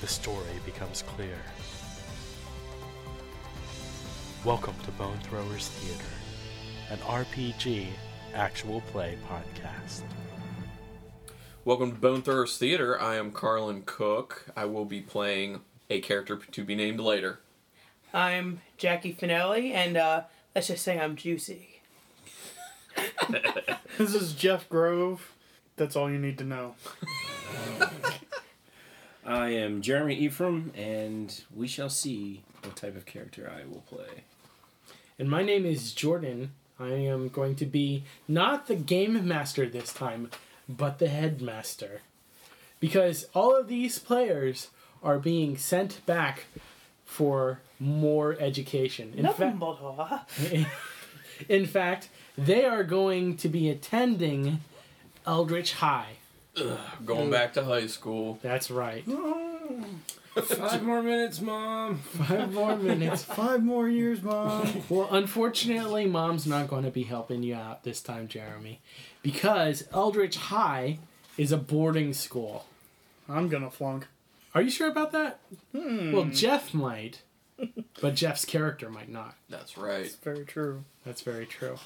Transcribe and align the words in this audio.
the 0.00 0.06
story 0.06 0.60
becomes 0.64 1.02
clear. 1.02 1.36
Welcome 4.44 4.74
to 4.84 4.90
Bone 4.92 5.18
Throwers 5.22 5.68
Theater, 5.68 6.04
an 6.90 6.98
RPG 6.98 7.86
actual 8.34 8.80
play 8.82 9.16
podcast. 9.28 10.02
Welcome 11.64 11.92
to 11.92 11.98
Bone 11.98 12.22
Throwers 12.22 12.58
Theater. 12.58 13.00
I 13.00 13.16
am 13.16 13.30
Carlin 13.32 13.82
Cook. 13.86 14.46
I 14.56 14.66
will 14.66 14.84
be 14.84 15.00
playing 15.00 15.60
a 15.88 16.00
character 16.00 16.36
to 16.36 16.64
be 16.64 16.74
named 16.74 17.00
later. 17.00 17.40
I'm 18.12 18.60
Jackie 18.76 19.14
Finelli, 19.14 19.72
and 19.72 19.96
uh, 19.96 20.22
let's 20.54 20.68
just 20.68 20.84
say 20.84 20.98
I'm 20.98 21.16
juicy. 21.16 21.80
This 23.96 24.12
is 24.16 24.32
Jeff 24.32 24.68
Grove. 24.68 25.32
That's 25.76 25.94
all 25.94 26.10
you 26.10 26.18
need 26.18 26.36
to 26.38 26.44
know. 26.44 26.74
I 29.26 29.50
am 29.50 29.80
Jeremy 29.80 30.16
Ephraim, 30.16 30.70
and 30.76 31.42
we 31.54 31.66
shall 31.66 31.88
see 31.88 32.42
what 32.62 32.76
type 32.76 32.96
of 32.96 33.06
character 33.06 33.50
I 33.50 33.64
will 33.66 33.82
play. 33.82 34.24
And 35.18 35.30
my 35.30 35.42
name 35.42 35.64
is 35.64 35.92
Jordan. 35.92 36.50
I 36.78 36.88
am 36.88 37.28
going 37.28 37.54
to 37.56 37.66
be 37.66 38.04
not 38.28 38.66
the 38.66 38.74
game 38.74 39.26
master 39.26 39.66
this 39.68 39.92
time, 39.92 40.30
but 40.68 40.98
the 40.98 41.08
headmaster. 41.08 42.02
Because 42.80 43.26
all 43.34 43.58
of 43.58 43.68
these 43.68 43.98
players 43.98 44.68
are 45.02 45.18
being 45.18 45.56
sent 45.56 46.04
back 46.04 46.44
for 47.04 47.60
more 47.78 48.36
education. 48.40 49.14
In, 49.16 49.22
Nothing 49.22 49.58
fa- 49.58 50.26
but 50.40 50.66
in 51.48 51.66
fact, 51.66 52.08
they 52.36 52.64
are 52.64 52.84
going 52.84 53.36
to 53.38 53.48
be 53.48 53.70
attending 53.70 54.60
Eldritch 55.26 55.74
High. 55.74 56.16
Going 57.04 57.30
back 57.30 57.52
to 57.54 57.64
high 57.64 57.86
school. 57.86 58.38
That's 58.42 58.70
right. 58.70 59.04
Five 60.34 60.82
more 60.82 61.02
minutes, 61.02 61.40
Mom. 61.40 61.98
Five 61.98 62.52
more 62.52 62.76
minutes. 62.76 63.22
Five 63.24 63.62
more 63.62 63.88
years, 63.88 64.20
Mom. 64.22 64.82
Well, 64.88 65.08
unfortunately, 65.12 66.06
mom's 66.06 66.46
not 66.46 66.66
going 66.68 66.84
to 66.84 66.90
be 66.90 67.04
helping 67.04 67.42
you 67.44 67.54
out 67.54 67.84
this 67.84 68.00
time, 68.00 68.26
Jeremy, 68.26 68.80
because 69.22 69.86
Eldritch 69.92 70.36
High 70.36 70.98
is 71.38 71.52
a 71.52 71.56
boarding 71.56 72.12
school. 72.12 72.66
I'm 73.28 73.48
gonna 73.48 73.70
flunk. 73.70 74.06
Are 74.54 74.62
you 74.62 74.70
sure 74.70 74.88
about 74.88 75.12
that? 75.12 75.38
Hmm. 75.72 76.12
Well, 76.12 76.26
Jeff 76.26 76.74
might, 76.74 77.22
but 78.00 78.14
Jeff's 78.14 78.44
character 78.44 78.90
might 78.90 79.08
not. 79.08 79.34
That's 79.48 79.78
right. 79.78 80.04
It's 80.04 80.16
very 80.16 80.44
true. 80.44 80.84
That's 81.04 81.22
very 81.22 81.46
true. 81.46 81.76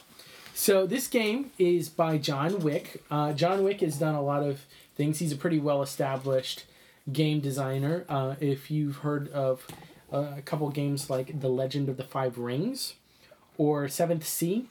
So 0.59 0.87
this 0.87 1.07
game 1.07 1.53
is 1.57 1.89
by 1.89 2.19
John 2.19 2.59
Wick. 2.59 3.01
Uh, 3.13 3.33
John 3.33 3.63
Wick 3.63 3.81
has 3.81 3.97
done 3.97 4.17
a 4.17 4.21
lot 4.21 4.43
of 4.43 4.67
things. 4.97 5.21
He's 5.21 5.31
a 5.31 5.37
pretty 5.37 5.61
well 5.61 5.83
established 5.83 6.65
game 7.13 7.39
designer. 7.39 8.05
Uh, 8.09 8.35
if 8.41 8.69
you've 8.69 8.97
heard 8.97 9.31
of 9.31 9.65
uh, 10.13 10.33
a 10.37 10.43
couple 10.43 10.69
games 10.71 11.09
like 11.09 11.41
The 11.41 11.49
Legend 11.49 11.89
of 11.89 11.97
the 11.97 12.03
Five 12.03 12.39
Rings 12.39 12.95
or 13.57 13.87
Seventh 13.87 14.27
Sea, 14.27 14.67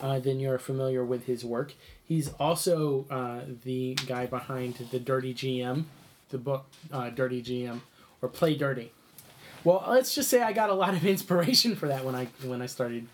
uh, 0.00 0.18
then 0.18 0.40
you're 0.40 0.58
familiar 0.58 1.04
with 1.04 1.26
his 1.26 1.44
work. 1.44 1.74
He's 2.02 2.28
also 2.40 3.04
uh, 3.10 3.40
the 3.64 3.96
guy 4.06 4.24
behind 4.24 4.76
the 4.90 4.98
Dirty 4.98 5.34
GM, 5.34 5.84
the 6.30 6.38
book 6.38 6.64
uh, 6.90 7.10
Dirty 7.10 7.42
GM, 7.42 7.80
or 8.22 8.30
Play 8.30 8.56
Dirty. 8.56 8.92
Well, 9.62 9.84
let's 9.86 10.14
just 10.14 10.30
say 10.30 10.40
I 10.40 10.54
got 10.54 10.70
a 10.70 10.74
lot 10.74 10.94
of 10.94 11.04
inspiration 11.06 11.76
for 11.76 11.86
that 11.86 12.06
when 12.06 12.14
I 12.14 12.28
when 12.46 12.62
I 12.62 12.66
started 12.66 13.06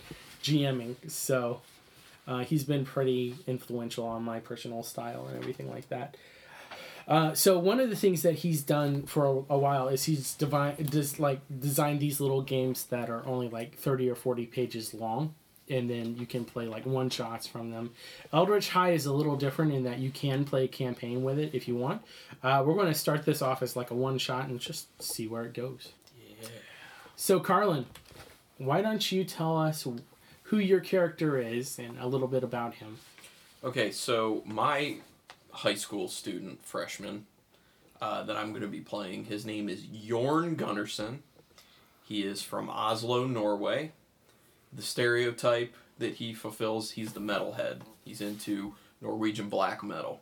GMing. 0.44 1.10
So 1.10 1.60
uh, 2.26 2.40
he's 2.40 2.64
been 2.64 2.84
pretty 2.84 3.34
influential 3.46 4.06
on 4.06 4.22
my 4.22 4.40
personal 4.40 4.82
style 4.82 5.26
and 5.26 5.36
everything 5.38 5.70
like 5.70 5.88
that. 5.88 6.16
Uh, 7.06 7.34
so 7.34 7.58
one 7.58 7.80
of 7.80 7.90
the 7.90 7.96
things 7.96 8.22
that 8.22 8.36
he's 8.36 8.62
done 8.62 9.02
for 9.02 9.26
a, 9.26 9.54
a 9.54 9.58
while 9.58 9.88
is 9.88 10.04
he's 10.04 10.34
divine, 10.34 10.74
just 10.90 11.20
like 11.20 11.40
designed 11.60 12.00
these 12.00 12.18
little 12.18 12.40
games 12.40 12.84
that 12.86 13.10
are 13.10 13.26
only 13.26 13.48
like 13.48 13.76
thirty 13.76 14.08
or 14.08 14.14
forty 14.14 14.46
pages 14.46 14.94
long, 14.94 15.34
and 15.68 15.90
then 15.90 16.16
you 16.16 16.24
can 16.24 16.46
play 16.46 16.66
like 16.66 16.86
one 16.86 17.10
shots 17.10 17.46
from 17.46 17.70
them. 17.70 17.90
Eldritch 18.32 18.70
High 18.70 18.92
is 18.92 19.04
a 19.04 19.12
little 19.12 19.36
different 19.36 19.74
in 19.74 19.84
that 19.84 19.98
you 19.98 20.10
can 20.10 20.46
play 20.46 20.64
a 20.64 20.68
campaign 20.68 21.22
with 21.22 21.38
it 21.38 21.54
if 21.54 21.68
you 21.68 21.76
want. 21.76 22.00
Uh, 22.42 22.62
we're 22.64 22.74
going 22.74 22.92
to 22.92 22.98
start 22.98 23.26
this 23.26 23.42
off 23.42 23.62
as 23.62 23.76
like 23.76 23.90
a 23.90 23.94
one 23.94 24.16
shot 24.16 24.48
and 24.48 24.58
just 24.58 24.86
see 25.02 25.26
where 25.26 25.44
it 25.44 25.52
goes. 25.52 25.92
Yeah. 26.16 26.48
So 27.16 27.38
Carlin, 27.38 27.84
why 28.56 28.80
don't 28.80 29.12
you 29.12 29.24
tell 29.24 29.58
us 29.58 29.86
who 30.44 30.58
your 30.58 30.80
character 30.80 31.38
is 31.38 31.78
and 31.78 31.98
a 31.98 32.06
little 32.06 32.28
bit 32.28 32.44
about 32.44 32.74
him? 32.74 32.98
Okay, 33.62 33.90
so 33.90 34.42
my 34.44 34.96
high 35.50 35.74
school 35.74 36.08
student, 36.08 36.64
freshman, 36.64 37.26
uh, 38.00 38.22
that 38.24 38.36
I'm 38.36 38.50
going 38.50 38.62
to 38.62 38.68
be 38.68 38.80
playing, 38.80 39.24
his 39.24 39.46
name 39.46 39.68
is 39.68 39.82
Jorn 39.82 40.56
Gunnarsson. 40.56 41.18
He 42.04 42.22
is 42.22 42.42
from 42.42 42.68
Oslo, 42.68 43.26
Norway. 43.26 43.92
The 44.72 44.82
stereotype 44.82 45.74
that 45.98 46.14
he 46.14 46.34
fulfills, 46.34 46.92
he's 46.92 47.12
the 47.12 47.20
metalhead. 47.20 47.80
He's 48.04 48.20
into 48.20 48.74
Norwegian 49.00 49.48
black 49.48 49.82
metal. 49.82 50.20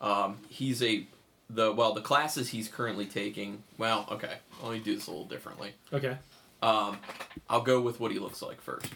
Um, 0.00 0.38
he's 0.48 0.82
a 0.82 1.06
the 1.50 1.72
well 1.72 1.92
the 1.92 2.00
classes 2.00 2.50
he's 2.50 2.68
currently 2.68 3.06
taking. 3.06 3.62
Well, 3.76 4.06
okay, 4.10 4.36
let 4.62 4.72
me 4.72 4.78
do 4.78 4.94
this 4.94 5.06
a 5.06 5.10
little 5.10 5.26
differently. 5.26 5.72
Okay. 5.92 6.16
Um, 6.62 6.98
I'll 7.50 7.62
go 7.62 7.80
with 7.80 8.00
what 8.00 8.12
he 8.12 8.18
looks 8.18 8.40
like 8.40 8.60
first. 8.60 8.86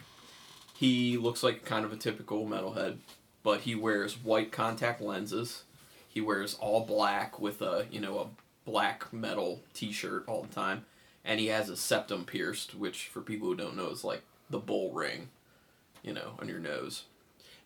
He 0.78 1.16
looks 1.16 1.42
like 1.42 1.64
kind 1.64 1.84
of 1.84 1.92
a 1.92 1.96
typical 1.96 2.46
metalhead, 2.46 2.98
but 3.42 3.62
he 3.62 3.74
wears 3.74 4.14
white 4.22 4.52
contact 4.52 5.00
lenses. 5.00 5.64
He 6.08 6.20
wears 6.20 6.54
all 6.54 6.84
black 6.86 7.40
with 7.40 7.60
a 7.60 7.86
you 7.90 8.00
know 8.00 8.18
a 8.20 8.26
black 8.70 9.12
metal 9.12 9.60
T-shirt 9.74 10.24
all 10.28 10.42
the 10.42 10.54
time, 10.54 10.84
and 11.24 11.40
he 11.40 11.46
has 11.46 11.68
a 11.68 11.76
septum 11.76 12.24
pierced, 12.24 12.76
which 12.76 13.08
for 13.08 13.20
people 13.20 13.48
who 13.48 13.56
don't 13.56 13.76
know 13.76 13.88
is 13.88 14.04
like 14.04 14.22
the 14.50 14.58
bull 14.60 14.92
ring, 14.92 15.30
you 16.04 16.12
know, 16.12 16.34
on 16.38 16.48
your 16.48 16.60
nose. 16.60 17.04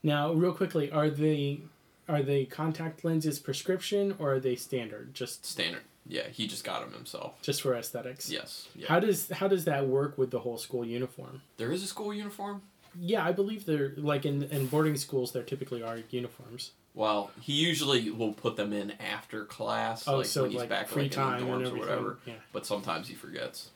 Now, 0.03 0.33
real 0.33 0.55
quickly, 0.55 0.91
are 0.91 1.11
they 1.11 1.61
are 2.09 2.23
they 2.23 2.47
contact 2.47 3.05
lenses 3.05 3.39
prescription 3.39 4.15
or 4.19 4.35
are 4.35 4.41
they 4.41 4.57
standard? 4.57 5.13
Just 5.13 5.45
Standard. 5.45 5.83
Yeah, 6.07 6.29
he 6.33 6.47
just 6.49 6.65
got 6.65 6.81
them 6.81 6.95
himself. 6.95 7.41
just 7.43 7.61
for 7.63 7.75
aesthetics. 7.77 8.29
Yes. 8.31 8.69
Yeah. 8.75 8.89
How 8.89 9.01
does 9.01 9.31
how 9.31 9.49
does 9.49 9.67
that 9.67 9.87
work 9.87 10.17
with 10.17 10.31
the 10.31 10.41
whole 10.41 10.57
school 10.57 10.85
uniform? 10.85 11.43
there 11.59 11.71
is 11.71 11.83
a 11.83 11.87
school 11.87 12.13
uniform. 12.15 12.63
Yeah, 12.99 13.25
I 13.25 13.33
believe 13.33 13.65
they're 13.65 13.93
like 13.97 14.25
in 14.27 14.45
in 14.45 14.67
boarding 14.67 14.97
schools. 14.97 15.33
There 15.33 15.43
typically 15.43 15.83
are 15.83 15.99
uniforms. 16.11 16.73
Well, 16.95 17.31
he 17.41 17.55
usually 17.55 18.11
will 18.11 18.35
put 18.35 18.57
them 18.57 18.73
in 18.73 18.93
after 19.01 19.47
class, 19.47 20.07
Oh, 20.07 20.19
like 20.19 20.27
so 20.27 20.43
when 20.43 20.51
he's 20.51 20.61
like 20.61 20.69
back 20.69 20.89
free 20.89 21.05
like, 21.05 21.13
time 21.13 21.43
in 21.43 21.47
the 21.63 21.71
dorms 21.71 21.73
or 21.73 21.79
whatever. 21.79 22.19
Yeah. 22.27 22.35
But 22.53 22.67
sometimes 22.67 23.09
he 23.09 23.15
forgets. 23.15 23.71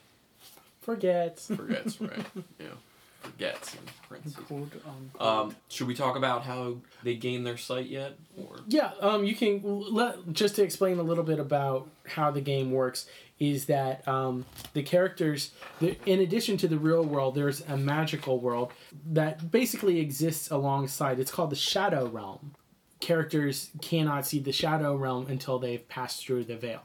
Forgets. 0.82 1.46
Forgets, 1.48 2.00
right? 2.00 2.26
Yeah, 2.60 2.66
forgets. 3.30 3.76
Parentheses. 4.08 4.38
Quote, 4.46 4.72
um, 4.86 5.26
Um, 5.26 5.56
should 5.68 5.86
we 5.86 5.94
talk 5.94 6.16
about 6.16 6.42
how 6.42 6.76
they 7.02 7.14
gain 7.14 7.44
their 7.44 7.56
sight 7.56 7.86
yet? 7.86 8.16
Or 8.36 8.60
Yeah, 8.66 8.92
um, 9.00 9.24
you 9.24 9.34
can 9.34 9.62
let 9.64 10.32
just 10.32 10.56
to 10.56 10.62
explain 10.62 10.98
a 10.98 11.02
little 11.02 11.24
bit 11.24 11.38
about 11.38 11.88
how 12.06 12.30
the 12.30 12.40
game 12.40 12.70
works 12.72 13.06
is 13.38 13.66
that 13.66 14.06
um, 14.08 14.46
the 14.72 14.82
characters, 14.82 15.52
the, 15.80 15.98
in 16.06 16.20
addition 16.20 16.56
to 16.56 16.68
the 16.68 16.78
real 16.78 17.04
world, 17.04 17.34
there's 17.34 17.60
a 17.62 17.76
magical 17.76 18.40
world 18.40 18.72
that 19.12 19.50
basically 19.50 20.00
exists 20.00 20.50
alongside. 20.50 21.18
It's 21.18 21.30
called 21.30 21.50
the 21.50 21.56
Shadow 21.56 22.06
Realm. 22.06 22.54
Characters 23.00 23.70
cannot 23.82 24.26
see 24.26 24.38
the 24.38 24.52
Shadow 24.52 24.96
Realm 24.96 25.26
until 25.28 25.58
they've 25.58 25.86
passed 25.86 26.24
through 26.24 26.44
the 26.44 26.56
veil. 26.56 26.82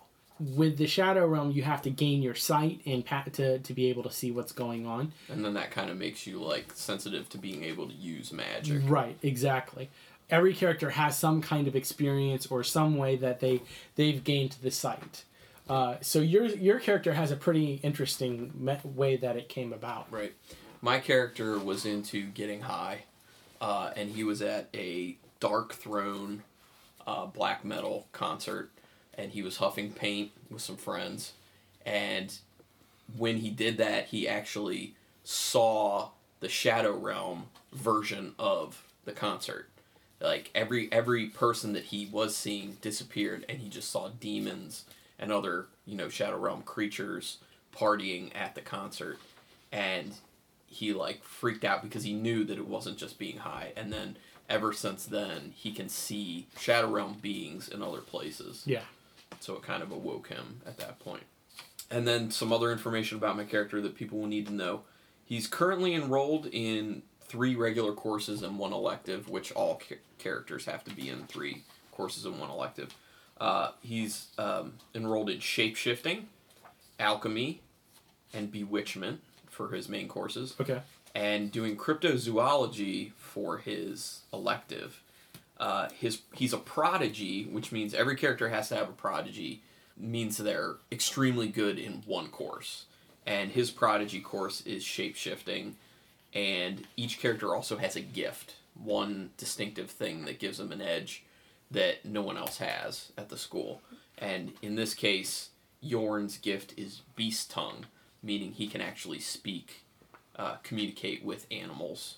With 0.56 0.78
the 0.78 0.88
Shadow 0.88 1.28
Realm, 1.28 1.52
you 1.52 1.62
have 1.64 1.82
to 1.84 1.90
gain 1.92 2.22
your 2.24 2.34
sight 2.36 2.82
and 2.86 3.06
pa- 3.06 3.26
to 3.34 3.60
to 3.60 3.74
be 3.74 3.88
able 3.88 4.04
to 4.04 4.12
see 4.12 4.32
what's 4.32 4.52
going 4.52 4.86
on. 4.88 5.12
and 5.30 5.46
then 5.46 5.54
that 5.54 5.70
kind 5.72 5.90
of 5.90 5.98
makes 5.98 6.26
you 6.26 6.40
like 6.40 6.72
sensitive 6.74 7.30
to 7.30 7.38
being 7.38 7.64
able 7.64 7.88
to 7.88 7.94
use 7.94 8.32
magic. 8.34 8.82
Right, 8.86 9.18
exactly. 9.22 9.90
Every 10.30 10.54
character 10.54 10.92
has 10.92 11.18
some 11.18 11.42
kind 11.42 11.68
of 11.68 11.76
experience 11.76 12.48
or 12.48 12.64
some 12.64 12.98
way 12.98 13.18
that 13.18 13.40
they 13.40 13.62
they've 13.96 14.24
gained 14.24 14.56
the 14.64 14.72
sight. 14.72 15.26
Uh, 15.70 15.98
so 16.02 16.20
your 16.20 16.46
your 16.48 16.80
character 16.80 17.14
has 17.14 17.30
a 17.32 17.36
pretty 17.36 17.80
interesting 17.84 18.52
me- 18.58 18.80
way 18.84 19.16
that 19.18 19.36
it 19.38 19.48
came 19.48 19.72
about. 19.74 20.08
Right. 20.12 20.34
My 20.82 21.00
character 21.00 21.60
was 21.60 21.86
into 21.86 22.26
getting 22.26 22.62
high, 22.62 23.04
uh, 23.62 23.92
and 23.96 24.10
he 24.12 24.24
was 24.24 24.42
at 24.42 24.70
a 24.74 25.18
Darkthrone 25.40 26.40
uh, 27.06 27.26
black 27.28 27.64
metal 27.64 28.08
concert, 28.12 28.72
and 29.22 29.32
he 29.32 29.44
was 29.44 29.58
huffing 29.58 29.92
paint 29.92 30.32
with 30.50 30.62
some 30.62 30.78
friends, 30.78 31.34
and 31.86 32.34
when 33.16 33.38
he 33.38 33.50
did 33.50 33.78
that, 33.78 34.08
he 34.08 34.28
actually 34.28 34.96
saw 35.24 36.10
the 36.40 36.50
Shadow 36.50 36.98
Realm 36.98 37.46
version 37.72 38.34
of 38.40 38.84
the 39.06 39.12
concert. 39.12 39.70
Like 40.20 40.50
every 40.56 40.92
every 40.92 41.28
person 41.28 41.74
that 41.74 41.86
he 41.86 42.08
was 42.12 42.36
seeing 42.36 42.78
disappeared, 42.82 43.46
and 43.48 43.60
he 43.60 43.70
just 43.70 43.90
saw 43.92 44.10
demons 44.20 44.86
and 45.20 45.32
other 45.32 45.68
you 45.86 45.96
know 45.96 46.10
Shadow 46.10 46.38
Realm 46.38 46.64
creatures 46.64 47.38
partying 47.76 48.36
at 48.36 48.56
the 48.56 48.62
concert, 48.62 49.20
and 49.72 50.14
he 50.68 50.94
like 50.94 51.24
freaked 51.24 51.66
out 51.66 51.84
because 51.84 52.04
he 52.04 52.14
knew 52.14 52.44
that 52.44 52.58
it 52.58 52.68
wasn't 52.68 52.98
just 52.98 53.20
being 53.20 53.38
high. 53.38 53.74
And 53.76 53.92
then 53.92 54.18
ever 54.50 54.74
since 54.74 55.06
then, 55.06 55.54
he 55.56 55.72
can 55.72 55.90
see 55.90 56.48
Shadow 56.60 56.90
Realm 56.90 57.18
beings 57.22 57.68
in 57.68 57.82
other 57.82 58.02
places. 58.02 58.64
Yeah. 58.66 58.84
So 59.42 59.56
it 59.56 59.64
kind 59.64 59.82
of 59.82 59.92
awoke 59.92 60.28
him 60.30 60.62
at 60.66 60.78
that 60.78 61.00
point. 61.00 61.24
And 61.90 62.08
then 62.08 62.32
some 62.32 62.54
other 62.54 62.72
information 62.72 63.18
about 63.18 63.36
my 63.36 63.44
character 63.44 63.82
that 63.82 63.96
people 63.96 64.20
will 64.20 64.28
need 64.28 64.46
to 64.48 64.54
know. 64.54 64.82
He's 65.26 65.48
currently 65.48 65.94
enrolled 65.96 66.46
in 66.46 67.02
three 67.22 67.56
regular 67.56 67.94
courses 67.94 68.44
and 68.44 68.60
one 68.60 68.72
elective, 68.72 69.30
which 69.30 69.52
all 69.54 69.82
ca- 69.88 69.98
characters 70.20 70.66
have 70.66 70.84
to 70.86 70.92
be 70.92 71.10
in 71.10 71.26
three 71.28 71.64
courses 71.92 72.26
and 72.26 72.40
one 72.40 72.50
elective. 72.52 72.94
Uh, 73.40 73.72
he's 73.82 74.28
um, 74.38 74.74
enrolled 74.94 75.30
in 75.30 75.40
shapeshifting, 75.40 76.26
alchemy, 77.00 77.62
and 78.34 78.52
bewitchment 78.52 79.22
for 79.50 79.70
his 79.70 79.90
main 79.90 80.08
courses 80.08 80.56
Okay. 80.62 80.82
and 81.16 81.52
doing 81.52 81.76
cryptozoology 81.76 83.12
for 83.14 83.58
his 83.58 84.22
elective. 84.32 85.02
Uh, 85.62 85.88
his 85.98 86.22
he's 86.34 86.54
a 86.54 86.58
prodigy, 86.58 87.46
which 87.46 87.72
means 87.72 87.94
every 87.94 88.16
character 88.16 88.50
has 88.50 88.68
to 88.69 88.75
have 88.75 88.90
a 88.90 88.94
prodigy. 88.94 89.62
Means 89.96 90.38
they're 90.38 90.78
extremely 90.92 91.48
good 91.48 91.78
in 91.78 92.02
one 92.08 92.30
course, 92.30 92.86
and 93.28 93.52
his 93.52 93.69
prodigy 93.69 94.19
course 94.19 94.62
is 94.62 94.84
shapeshifting, 94.84 95.74
and 96.34 96.88
each 96.98 97.19
character 97.19 97.54
also 97.54 97.78
has 97.78 97.96
a 97.96 98.02
gift, 98.02 98.56
one 98.74 99.30
distinctive 99.38 99.92
thing 99.92 100.25
that 100.25 100.40
gives 100.40 100.58
them 100.58 100.72
an 100.72 100.81
edge 100.81 101.24
that 101.69 102.04
no 102.04 102.24
one 102.24 102.38
else 102.38 102.58
has 102.58 103.12
at 103.16 103.30
the 103.30 103.38
school. 103.38 103.81
And 104.18 104.54
in 104.63 104.75
this 104.75 104.96
case, 104.96 105.50
Yorn's 105.81 106.38
gift 106.38 106.74
is 106.78 107.04
beast 107.16 107.52
tongue, 107.52 107.86
meaning 108.24 108.54
he 108.54 108.68
can 108.68 108.81
actually 108.81 109.19
speak 109.19 109.84
uh, 110.36 110.56
communicate 110.63 111.24
with 111.24 111.46
animals. 111.52 112.16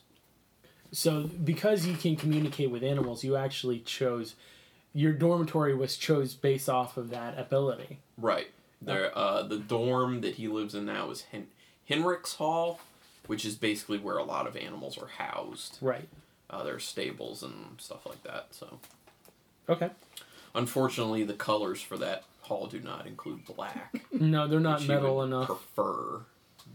So 0.93 1.23
because 1.23 1.85
you 1.85 1.95
can 1.95 2.15
communicate 2.15 2.69
with 2.71 2.83
animals, 2.83 3.23
you 3.23 3.35
actually 3.35 3.79
chose 3.79 4.35
your 4.93 5.11
dormitory 5.11 5.73
was 5.75 5.97
chose 5.97 6.35
based 6.35 6.69
off 6.69 6.95
of 6.97 7.09
that 7.09 7.37
ability. 7.37 7.97
Right. 8.17 8.47
There, 8.81 9.11
uh, 9.17 9.41
the 9.43 9.57
dorm 9.57 10.21
that 10.21 10.35
he 10.35 10.47
lives 10.47 10.75
in 10.75 10.85
now 10.85 11.09
is 11.09 11.21
Hen- 11.31 11.47
Henrik's 11.89 12.35
Hall, 12.35 12.79
which 13.27 13.43
is 13.43 13.55
basically 13.55 13.97
where 13.97 14.17
a 14.17 14.23
lot 14.23 14.45
of 14.45 14.55
animals 14.55 14.97
are 14.97 15.07
housed. 15.17 15.77
Right. 15.81 16.07
Uh, 16.49 16.63
there's 16.63 16.83
stables 16.83 17.41
and 17.41 17.75
stuff 17.79 18.05
like 18.05 18.21
that. 18.23 18.47
So, 18.51 18.79
Okay. 19.67 19.89
unfortunately, 20.53 21.23
the 21.23 21.33
colors 21.33 21.81
for 21.81 21.97
that 21.97 22.23
hall 22.41 22.67
do 22.67 22.79
not 22.79 23.07
include 23.07 23.45
black. 23.45 24.05
No, 24.11 24.47
they're 24.47 24.59
not 24.59 24.85
metal 24.85 25.23
enough. 25.23 25.47
Prefer, 25.47 26.21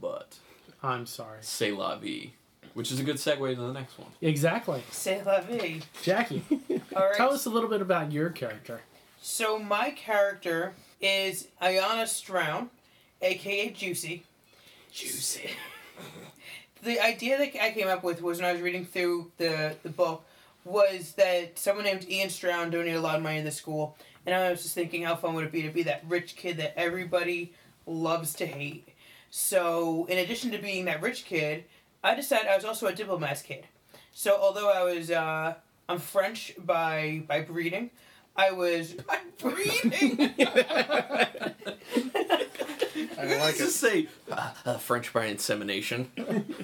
but 0.01 0.39
I'm 0.83 1.07
sorry. 1.07 1.39
c'est 1.43 1.71
la 1.71 1.97
vie, 1.97 2.33
which 2.79 2.93
is 2.93 3.01
a 3.01 3.03
good 3.03 3.17
segue 3.17 3.57
to 3.57 3.61
the 3.61 3.73
next 3.73 3.99
one. 3.99 4.09
Exactly. 4.23 4.81
C'est 4.93 5.21
la 5.27 5.41
vie. 5.41 5.81
Jackie, 6.01 6.45
All 6.95 7.07
right. 7.07 7.15
tell 7.17 7.33
us 7.33 7.45
a 7.45 7.51
little 7.51 7.69
bit 7.69 7.83
about 7.83 8.13
your 8.13 8.31
character. 8.31 8.83
So 9.21 9.59
my 9.59 9.91
character 9.91 10.75
is 11.01 11.49
Ayana 11.61 12.07
Strown, 12.07 12.71
aka 13.21 13.71
Juicy. 13.71 14.23
Juicy. 14.93 15.51
the 16.85 17.01
idea 17.01 17.37
that 17.39 17.61
I 17.61 17.73
came 17.73 17.89
up 17.89 18.05
with 18.05 18.23
was 18.23 18.39
when 18.39 18.49
I 18.49 18.53
was 18.53 18.63
reading 18.63 18.85
through 18.85 19.33
the, 19.39 19.75
the 19.83 19.89
book 19.89 20.25
was 20.65 21.15
that 21.15 21.59
someone 21.59 21.85
named 21.85 22.09
Ian 22.09 22.31
Strown 22.31 22.71
donated 22.71 22.95
a 22.95 23.01
lot 23.01 23.17
of 23.17 23.25
money 23.25 23.39
to 23.39 23.45
the 23.45 23.51
school, 23.51 23.97
and 24.25 24.33
I 24.33 24.51
was 24.53 24.63
just 24.63 24.77
thinking 24.77 25.03
how 25.03 25.17
fun 25.17 25.35
would 25.35 25.45
it 25.45 25.51
be 25.51 25.63
to 25.63 25.71
be 25.71 25.83
that 25.83 26.05
rich 26.07 26.37
kid 26.37 26.59
that 26.59 26.79
everybody 26.79 27.55
loves 27.87 28.35
to 28.35 28.47
hate. 28.47 28.89
So 29.31 30.07
in 30.09 30.19
addition 30.19 30.53
to 30.53 30.59
being 30.59 30.85
that 30.85 31.03
rich 31.03 31.25
kid, 31.25 31.65
I 32.09 32.15
decided 32.15 32.49
I 32.51 32.57
was 32.57 32.65
also 32.65 32.87
a 32.87 32.93
diplomat's 32.95 33.43
kid. 33.43 33.67
So 34.13 34.39
although 34.41 34.71
I 34.73 34.83
was 34.83 35.11
uh, 35.11 35.55
I'm 35.91 35.99
French 35.99 36.55
by 36.59 37.23
by 37.27 37.43
breeding, 37.43 37.91
I 38.35 38.51
was 38.53 38.93
by 39.09 39.19
breeding. 39.39 40.35
I 43.19 43.25
like 43.25 43.41
Let's 43.41 43.61
it. 43.61 43.65
just 43.65 43.77
say 43.77 44.09
uh, 44.31 44.53
uh, 44.65 44.79
French 44.79 45.13
by 45.13 45.27
insemination. 45.27 46.11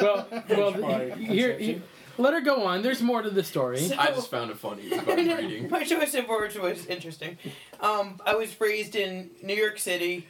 Well, 0.00 0.26
well, 0.48 0.72
By 0.72 1.10
here, 1.10 1.58
here, 1.58 1.82
let 2.16 2.32
her 2.32 2.40
go 2.40 2.64
on. 2.64 2.82
There's 2.82 3.02
more 3.02 3.22
to 3.22 3.30
the 3.30 3.44
story. 3.44 3.78
So- 3.80 3.96
I 3.98 4.06
just 4.06 4.30
found 4.30 4.50
it 4.50 4.56
funny. 4.58 4.82
It 4.84 4.90
was 4.92 5.00
by 5.04 5.14
breeding. 5.14 5.68
My 5.70 5.84
choice 5.84 6.14
of 6.14 6.28
words 6.28 6.56
was 6.58 6.86
interesting. 6.86 7.36
Um, 7.80 8.20
I 8.24 8.34
was 8.34 8.58
raised 8.60 8.96
in 8.96 9.30
New 9.42 9.54
York 9.54 9.78
City 9.78 10.26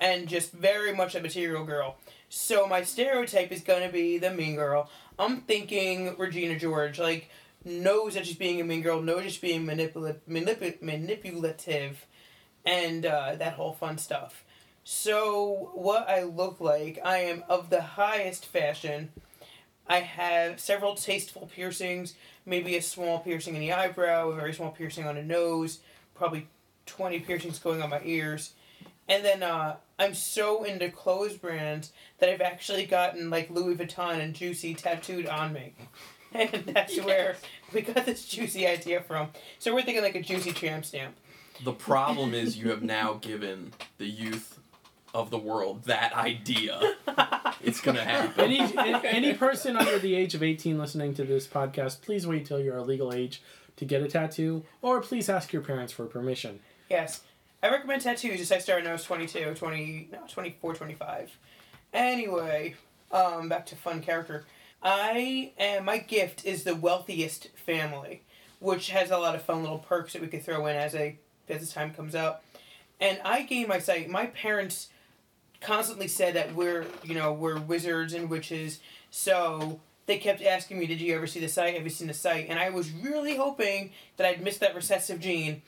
and 0.00 0.26
just 0.28 0.52
very 0.52 0.94
much 0.94 1.14
a 1.14 1.20
material 1.20 1.64
girl. 1.64 1.96
So 2.36 2.66
my 2.66 2.82
stereotype 2.82 3.52
is 3.52 3.60
gonna 3.60 3.88
be 3.88 4.18
the 4.18 4.28
mean 4.28 4.56
girl. 4.56 4.90
I'm 5.20 5.42
thinking 5.42 6.16
Regina 6.18 6.58
George, 6.58 6.98
like 6.98 7.30
knows 7.64 8.14
that 8.14 8.26
she's 8.26 8.36
being 8.36 8.60
a 8.60 8.64
mean 8.64 8.82
girl, 8.82 9.00
knows 9.00 9.22
she's 9.22 9.38
being 9.38 9.64
manipula- 9.64 10.18
manip- 10.28 10.82
manipulative, 10.82 12.04
and 12.66 13.06
uh, 13.06 13.36
that 13.36 13.52
whole 13.52 13.72
fun 13.72 13.98
stuff. 13.98 14.44
So 14.82 15.70
what 15.74 16.08
I 16.08 16.24
look 16.24 16.60
like, 16.60 16.98
I 17.04 17.18
am 17.18 17.44
of 17.48 17.70
the 17.70 17.80
highest 17.80 18.46
fashion. 18.46 19.10
I 19.86 20.00
have 20.00 20.58
several 20.58 20.96
tasteful 20.96 21.46
piercings, 21.46 22.14
maybe 22.44 22.76
a 22.76 22.82
small 22.82 23.20
piercing 23.20 23.54
in 23.54 23.60
the 23.60 23.72
eyebrow, 23.72 24.30
a 24.30 24.34
very 24.34 24.52
small 24.52 24.72
piercing 24.72 25.06
on 25.06 25.14
the 25.14 25.22
nose, 25.22 25.78
probably 26.16 26.48
20 26.86 27.20
piercings 27.20 27.60
going 27.60 27.80
on 27.80 27.90
my 27.90 28.00
ears. 28.04 28.54
And 29.08 29.24
then 29.24 29.42
uh, 29.42 29.76
I'm 29.98 30.14
so 30.14 30.64
into 30.64 30.90
clothes 30.90 31.36
brands 31.36 31.92
that 32.18 32.28
I've 32.28 32.40
actually 32.40 32.86
gotten 32.86 33.30
like 33.30 33.50
Louis 33.50 33.76
Vuitton 33.76 34.20
and 34.20 34.34
Juicy 34.34 34.74
tattooed 34.74 35.26
on 35.26 35.52
me. 35.52 35.74
And 36.36 36.64
that's 36.66 37.00
where 37.00 37.36
we 37.72 37.82
got 37.82 38.06
this 38.06 38.26
Juicy 38.26 38.66
idea 38.66 39.00
from. 39.00 39.28
So 39.60 39.72
we're 39.72 39.82
thinking 39.82 40.02
like 40.02 40.16
a 40.16 40.20
Juicy 40.20 40.50
tramp 40.50 40.84
stamp. 40.84 41.14
The 41.62 41.72
problem 41.72 42.34
is 42.34 42.58
you 42.58 42.70
have 42.70 42.82
now 42.82 43.14
given 43.20 43.72
the 43.98 44.06
youth 44.06 44.58
of 45.14 45.30
the 45.30 45.38
world 45.38 45.84
that 45.84 46.12
idea. 46.12 46.96
It's 47.62 47.80
gonna 47.80 48.04
happen. 48.04 48.44
Any 48.44 48.60
any 49.06 49.32
person 49.32 49.76
under 49.76 49.98
the 49.98 50.14
age 50.16 50.34
of 50.34 50.42
18 50.42 50.76
listening 50.76 51.14
to 51.14 51.24
this 51.24 51.46
podcast, 51.46 52.02
please 52.02 52.26
wait 52.26 52.44
till 52.44 52.60
you're 52.60 52.76
a 52.76 52.82
legal 52.82 53.12
age 53.14 53.40
to 53.76 53.84
get 53.84 54.02
a 54.02 54.08
tattoo, 54.08 54.64
or 54.82 55.00
please 55.00 55.28
ask 55.30 55.52
your 55.52 55.62
parents 55.62 55.92
for 55.92 56.04
permission. 56.04 56.60
Yes. 56.90 57.22
I 57.64 57.70
recommend 57.70 58.02
tattoos 58.02 58.38
just 58.38 58.52
I 58.52 58.58
started 58.58 58.84
when 58.84 58.90
I 58.90 58.92
was 58.92 59.04
22, 59.04 59.54
20, 59.54 60.08
no, 60.12 60.18
24, 60.28 60.74
25. 60.74 61.38
Anyway, 61.94 62.74
um, 63.10 63.48
back 63.48 63.64
to 63.66 63.74
fun 63.74 64.02
character. 64.02 64.44
I 64.82 65.52
am, 65.58 65.86
my 65.86 65.96
gift 65.96 66.44
is 66.44 66.64
the 66.64 66.74
wealthiest 66.74 67.48
family, 67.56 68.20
which 68.60 68.90
has 68.90 69.10
a 69.10 69.16
lot 69.16 69.34
of 69.34 69.40
fun 69.40 69.62
little 69.62 69.78
perks 69.78 70.12
that 70.12 70.20
we 70.20 70.28
could 70.28 70.42
throw 70.42 70.66
in 70.66 70.76
as 70.76 70.94
a 70.94 71.16
as 71.48 71.66
the 71.66 71.72
time 71.72 71.94
comes 71.94 72.14
out. 72.14 72.42
And 73.00 73.18
I 73.24 73.44
gained 73.44 73.68
my 73.68 73.78
sight. 73.78 74.10
My 74.10 74.26
parents 74.26 74.90
constantly 75.62 76.08
said 76.08 76.34
that 76.34 76.54
we're 76.54 76.84
you 77.02 77.14
know 77.14 77.32
we're 77.32 77.58
wizards 77.58 78.12
and 78.12 78.28
witches, 78.28 78.80
so 79.10 79.80
they 80.04 80.18
kept 80.18 80.42
asking 80.42 80.78
me, 80.78 80.86
"Did 80.86 81.00
you 81.00 81.14
ever 81.14 81.26
see 81.26 81.40
the 81.40 81.48
sight? 81.48 81.72
Have 81.74 81.84
you 81.84 81.90
seen 81.90 82.08
the 82.08 82.14
sight?" 82.14 82.48
And 82.50 82.58
I 82.58 82.68
was 82.68 82.90
really 82.90 83.36
hoping 83.36 83.92
that 84.18 84.26
I'd 84.26 84.42
missed 84.42 84.60
that 84.60 84.74
recessive 84.74 85.18
gene. 85.18 85.62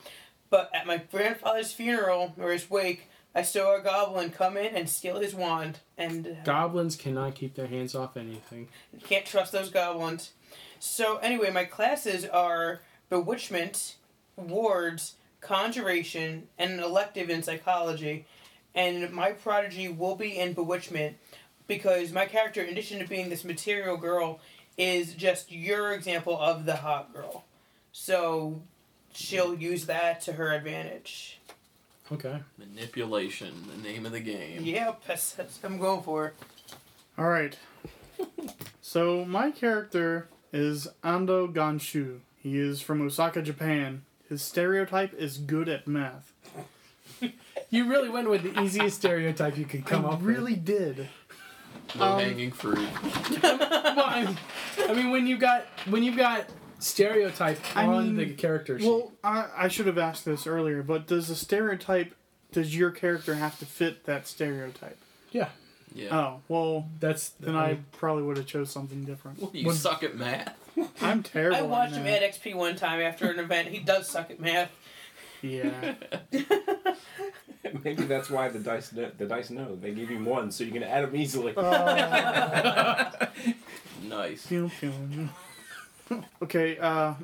But 0.56 0.70
at 0.72 0.86
my 0.86 0.96
grandfather's 0.96 1.70
funeral 1.72 2.34
or 2.40 2.50
his 2.50 2.70
wake, 2.70 3.10
I 3.34 3.42
saw 3.42 3.76
a 3.76 3.82
goblin 3.82 4.30
come 4.30 4.56
in 4.56 4.74
and 4.74 4.88
steal 4.88 5.20
his 5.20 5.34
wand, 5.34 5.80
and 5.98 6.26
uh, 6.26 6.30
Goblins 6.44 6.96
cannot 6.96 7.34
keep 7.34 7.56
their 7.56 7.66
hands 7.66 7.94
off 7.94 8.16
anything. 8.16 8.68
you 8.90 9.00
can't 9.00 9.26
trust 9.26 9.52
those 9.52 9.68
goblins. 9.68 10.30
So 10.78 11.18
anyway, 11.18 11.50
my 11.50 11.64
classes 11.64 12.24
are 12.24 12.80
bewitchment, 13.10 13.96
wards, 14.36 15.16
conjuration, 15.42 16.48
and 16.56 16.70
an 16.70 16.80
elective 16.80 17.28
in 17.28 17.42
psychology. 17.42 18.24
And 18.74 19.12
my 19.12 19.32
prodigy 19.32 19.90
will 19.90 20.16
be 20.16 20.38
in 20.38 20.54
bewitchment 20.54 21.18
because 21.66 22.12
my 22.12 22.24
character, 22.24 22.62
in 22.62 22.70
addition 22.70 22.98
to 23.00 23.06
being 23.06 23.28
this 23.28 23.44
material 23.44 23.98
girl, 23.98 24.40
is 24.78 25.12
just 25.12 25.52
your 25.52 25.92
example 25.92 26.40
of 26.40 26.64
the 26.64 26.76
hot 26.76 27.12
girl. 27.12 27.44
So 27.92 28.62
she'll 29.16 29.54
use 29.54 29.86
that 29.86 30.20
to 30.22 30.32
her 30.34 30.52
advantage. 30.52 31.38
Okay. 32.12 32.38
Manipulation, 32.58 33.52
the 33.74 33.82
name 33.82 34.06
of 34.06 34.12
the 34.12 34.20
game. 34.20 34.62
Yep, 34.62 35.02
that's, 35.06 35.32
that's 35.32 35.60
what 35.62 35.72
I'm 35.72 35.78
going 35.78 36.02
for. 36.02 36.34
All 37.18 37.28
right. 37.28 37.56
so 38.80 39.24
my 39.24 39.50
character 39.50 40.28
is 40.52 40.86
Ando 41.02 41.52
Ganshu. 41.52 42.20
He 42.38 42.58
is 42.58 42.80
from 42.80 43.02
Osaka, 43.02 43.42
Japan. 43.42 44.02
His 44.28 44.42
stereotype 44.42 45.14
is 45.14 45.38
good 45.38 45.68
at 45.68 45.86
math. 45.86 46.32
You 47.68 47.88
really 47.88 48.08
went 48.08 48.30
with 48.30 48.44
the 48.44 48.60
easiest 48.62 48.98
stereotype 48.98 49.58
you 49.58 49.64
could 49.64 49.84
come 49.84 50.06
I 50.06 50.10
up 50.10 50.20
really 50.22 50.54
did. 50.54 51.08
Low 51.96 52.12
um, 52.12 52.20
hanging 52.20 52.52
fruit. 52.52 52.78
Well, 53.42 54.04
I 54.06 54.24
mean, 54.24 54.38
I 54.88 54.92
mean, 54.92 55.10
when 55.10 55.26
you 55.26 55.36
got 55.36 55.64
when 55.88 56.04
you 56.04 56.14
got 56.14 56.46
stereotype 56.78 57.58
I 57.76 57.86
on 57.86 58.16
mean, 58.16 58.16
the 58.16 58.34
character 58.34 58.78
sheet. 58.78 58.88
Well, 58.88 59.12
I, 59.24 59.46
I 59.56 59.68
should 59.68 59.86
have 59.86 59.98
asked 59.98 60.24
this 60.24 60.46
earlier, 60.46 60.82
but 60.82 61.06
does 61.06 61.28
the 61.28 61.34
stereotype, 61.34 62.14
does 62.52 62.76
your 62.76 62.90
character 62.90 63.34
have 63.34 63.58
to 63.60 63.66
fit 63.66 64.04
that 64.06 64.26
stereotype? 64.26 64.98
yeah, 65.30 65.48
Yeah. 65.94 66.16
Oh, 66.16 66.40
well, 66.48 66.88
that's 67.00 67.30
then 67.30 67.56
I 67.56 67.78
probably 67.92 68.22
would 68.22 68.36
have 68.36 68.46
chose 68.46 68.70
something 68.70 69.04
different. 69.04 69.40
What, 69.40 69.54
you 69.54 69.66
When- 69.66 69.76
suck 69.76 70.02
at 70.02 70.16
math? 70.16 70.54
I'm 71.00 71.22
terrible. 71.24 71.56
I 71.56 71.60
at 71.60 71.68
watched 71.68 71.94
him 71.94 72.04
math. 72.04 72.22
at 72.22 72.34
XP 72.34 72.54
one 72.54 72.76
time 72.76 73.00
after 73.00 73.30
an 73.30 73.38
event. 73.38 73.68
He 73.68 73.78
does 73.80 74.08
suck 74.08 74.30
at 74.30 74.40
math. 74.40 74.70
Yeah. 75.42 75.94
Maybe 77.84 78.04
that's 78.04 78.30
why 78.30 78.48
the 78.48 78.58
dice 78.58 78.92
know, 78.92 79.10
the 79.18 79.26
dice 79.26 79.50
know 79.50 79.74
they 79.76 79.92
give 79.92 80.10
you 80.10 80.22
one, 80.24 80.50
so 80.50 80.64
you 80.64 80.70
can 80.72 80.82
add 80.82 81.04
them 81.04 81.16
easily. 81.16 81.52
Uh, 81.56 83.10
Nice. 84.08 84.46
pew, 84.46 84.70
pew. 84.78 84.92
okay, 86.42 86.78
uh, 86.78 87.14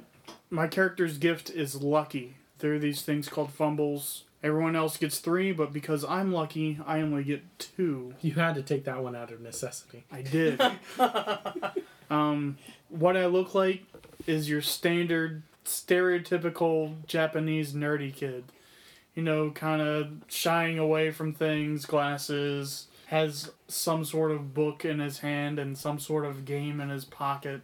my 0.50 0.66
character's 0.66 1.18
gift 1.18 1.50
is 1.50 1.82
lucky. 1.82 2.36
There 2.58 2.74
are 2.74 2.78
these 2.78 3.02
things 3.02 3.28
called 3.28 3.52
fumbles. 3.52 4.24
Everyone 4.42 4.74
else 4.74 4.96
gets 4.96 5.18
three, 5.18 5.52
but 5.52 5.72
because 5.72 6.04
I'm 6.04 6.32
lucky, 6.32 6.78
I 6.86 7.00
only 7.00 7.22
get 7.24 7.42
two. 7.58 8.14
you 8.20 8.32
had 8.32 8.54
to 8.56 8.62
take 8.62 8.84
that 8.84 9.02
one 9.02 9.14
out 9.14 9.30
of 9.30 9.40
necessity. 9.40 10.04
I 10.10 10.22
did. 10.22 10.60
um, 12.10 12.58
what 12.88 13.16
I 13.16 13.26
look 13.26 13.54
like 13.54 13.84
is 14.26 14.48
your 14.48 14.60
standard 14.60 15.42
stereotypical 15.64 17.06
Japanese 17.06 17.72
nerdy 17.72 18.12
kid. 18.14 18.44
You 19.14 19.22
know, 19.22 19.50
kind 19.50 19.82
of 19.82 20.08
shying 20.28 20.78
away 20.78 21.10
from 21.10 21.34
things, 21.34 21.84
glasses, 21.84 22.86
has 23.06 23.50
some 23.68 24.04
sort 24.04 24.30
of 24.30 24.54
book 24.54 24.84
in 24.84 24.98
his 24.98 25.18
hand 25.18 25.58
and 25.58 25.76
some 25.76 25.98
sort 25.98 26.24
of 26.24 26.44
game 26.44 26.80
in 26.80 26.88
his 26.88 27.04
pocket. 27.04 27.60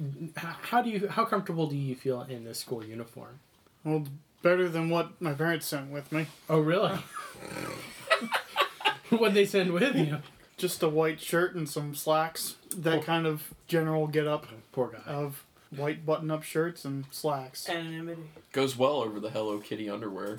H- 0.00 0.30
How 0.36 0.82
do 0.82 0.90
you 0.90 1.08
how 1.08 1.24
comfortable 1.24 1.66
do 1.66 1.76
you 1.76 1.94
feel 1.94 2.22
in 2.22 2.44
this 2.44 2.58
school 2.60 2.84
uniform? 2.84 3.40
Well, 3.84 4.04
better 4.42 4.68
than 4.68 4.90
what 4.90 5.20
my 5.20 5.32
parents 5.34 5.66
sent 5.66 5.90
with 5.90 6.10
me. 6.12 6.26
Oh, 6.48 6.60
really? 6.60 6.96
what 9.10 9.34
they 9.34 9.44
send 9.46 9.72
with 9.72 9.96
you? 9.96 10.18
Just 10.56 10.82
a 10.82 10.88
white 10.88 11.20
shirt 11.20 11.54
and 11.54 11.68
some 11.68 11.94
slacks. 11.94 12.56
That 12.76 13.04
kind 13.04 13.26
of 13.26 13.54
general 13.66 14.06
get 14.06 14.26
up 14.26 14.46
Poor 14.72 14.88
guy. 14.88 15.10
of 15.10 15.44
white 15.70 16.04
button 16.04 16.30
up 16.30 16.42
shirts 16.42 16.84
and 16.84 17.04
slacks. 17.10 17.68
Anonymity. 17.68 18.22
Goes 18.52 18.76
well 18.76 19.02
over 19.02 19.20
the 19.20 19.30
Hello 19.30 19.58
Kitty 19.58 19.88
underwear. 19.88 20.38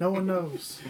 No 0.00 0.10
one 0.10 0.26
knows. 0.26 0.80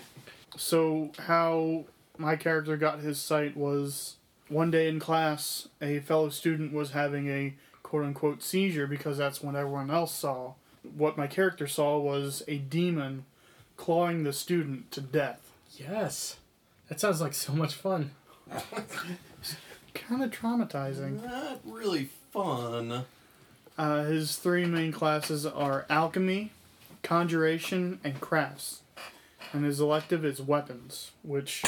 So, 0.57 1.13
how 1.19 1.85
my 2.17 2.37
character 2.37 2.77
got 2.77 3.01
his 3.01 3.21
sight 3.21 3.57
was 3.57 4.17
one 4.49 4.71
day 4.71 4.89
in 4.89 4.99
class, 4.99 5.69
a 5.81 6.01
fellow 6.01 6.29
student 6.31 6.73
was 6.73 6.91
having 6.91 7.29
a 7.29 7.55
quote 7.83 8.05
unquote 8.05 8.43
seizure 8.43 8.87
because 8.87 9.19
that's 9.19 9.43
what 9.43 9.55
everyone 9.55 9.91
else 9.91 10.15
saw. 10.15 10.53
What 10.97 11.17
my 11.17 11.27
character 11.27 11.67
saw 11.67 11.99
was 11.99 12.43
a 12.49 12.59
demon 12.59 13.25
clawing 13.77 14.25
the 14.25 14.33
student 14.33 14.91
to 14.93 15.01
death. 15.01 15.53
Yes, 15.77 16.37
that 16.89 17.01
sounds 17.01 17.21
like 17.21 17.35
so 17.35 17.53
much 17.53 17.75
fun. 17.75 18.11
Kind 19.95 20.23
of 20.23 20.31
traumatizing. 20.31 21.23
Not 21.25 21.61
really 21.65 22.09
fun. 22.33 23.05
Uh, 23.77 24.05
his 24.05 24.37
three 24.37 24.65
main 24.65 24.93
classes 24.93 25.47
are 25.47 25.87
alchemy, 25.89 26.53
conjuration, 27.03 28.01
and 28.03 28.21
crafts. 28.21 28.83
And 29.53 29.65
his 29.65 29.81
elective 29.81 30.25
is 30.25 30.43
weapons, 30.43 31.13
which 31.23 31.63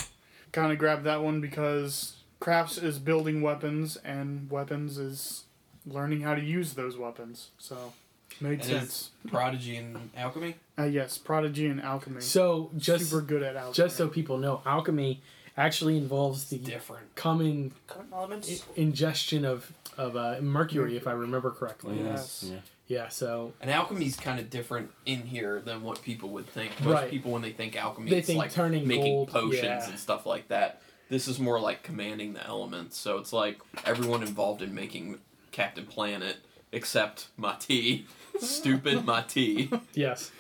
kind 0.53 0.73
of 0.73 0.79
grabbed 0.79 1.05
that 1.05 1.23
one 1.23 1.41
because 1.41 2.17
crafts 2.41 2.77
is 2.79 2.99
building 2.99 3.43
weapons, 3.43 3.97
and 3.99 4.51
weapons 4.51 4.99
is 4.99 5.45
learning 5.87 6.23
how 6.23 6.35
to 6.35 6.43
use 6.43 6.75
those 6.75 6.97
weapons. 6.97 7.51
So, 7.59 7.93
made 8.41 8.61
And 8.61 8.65
sense. 8.65 9.11
Prodigy 9.29 9.77
and 9.77 10.11
alchemy. 10.17 10.57
Uh, 10.79 10.85
yes, 10.85 11.19
prodigy 11.19 11.67
and 11.67 11.81
alchemy. 11.81 12.21
So 12.23 12.71
just 12.77 13.11
Super 13.11 13.23
good 13.23 13.43
at 13.43 13.57
alchemy. 13.57 13.75
just 13.75 13.97
so 13.97 14.09
people 14.09 14.39
know, 14.39 14.63
alchemy 14.67 15.23
actually 15.57 15.97
involves 15.99 16.49
the 16.49 16.57
Different. 16.59 17.15
common 17.17 17.73
Common 17.87 18.09
elements. 18.13 18.49
i- 18.51 18.81
ingestion 18.81 19.45
of 19.45 19.73
of 19.99 20.17
uh, 20.17 20.37
mercury, 20.41 20.97
if 20.97 21.07
I 21.07 21.13
remember 21.13 21.51
correctly. 21.51 21.99
Yes. 22.03 22.45
Yeah. 22.49 22.57
Yeah. 22.87 23.09
So 23.09 23.53
And 23.61 23.71
alchemy's 23.71 24.17
kind 24.17 24.41
of 24.41 24.49
different 24.49 24.91
in 25.05 25.23
here 25.27 25.61
than 25.61 25.83
what 25.83 26.01
people 26.01 26.31
would 26.31 26.47
think. 26.47 26.71
Most 26.81 26.95
Right. 26.95 27.11
people, 27.11 27.33
when 27.33 27.43
they 27.43 27.53
think 27.53 27.77
alchemy, 27.77 28.09
They 28.11 28.19
it's 28.19 28.27
think 28.29 28.39
like 28.39 28.53
turning 28.53 28.87
making 28.89 29.13
gold, 29.13 29.29
potions 29.31 29.63
yeah. 29.65 29.91
and 29.91 29.99
stuff 29.99 30.25
like 30.25 30.49
that. 30.49 30.81
This 31.11 31.29
is 31.29 31.39
more 31.39 31.61
like 31.61 31.83
commanding 31.83 32.33
the 32.33 32.47
elements. 32.47 32.97
So 32.97 33.19
it's 33.19 33.33
like 33.33 33.61
everyone 33.85 34.23
involved 34.23 34.63
in 34.63 34.75
making 34.75 35.19
Captain 35.53 35.85
Planet 35.85 36.37
except 36.73 37.27
Mati. 37.37 38.07
Stupid 38.41 39.05
Mati. 39.05 39.71
yes. 39.93 40.31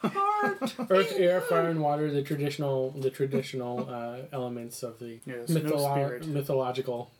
Earth, 0.90 1.12
air, 1.16 1.40
fire, 1.40 1.68
and 1.70 1.80
water, 1.80 2.08
the 2.12 2.22
traditional 2.22 2.90
the 2.90 3.10
traditional 3.10 3.88
uh, 3.90 4.18
elements 4.32 4.84
of 4.84 4.98
the 5.00 5.18
Yes, 5.26 5.48
mytholo- 5.50 5.90
spirit. 5.92 6.26
mythological. 6.28 7.10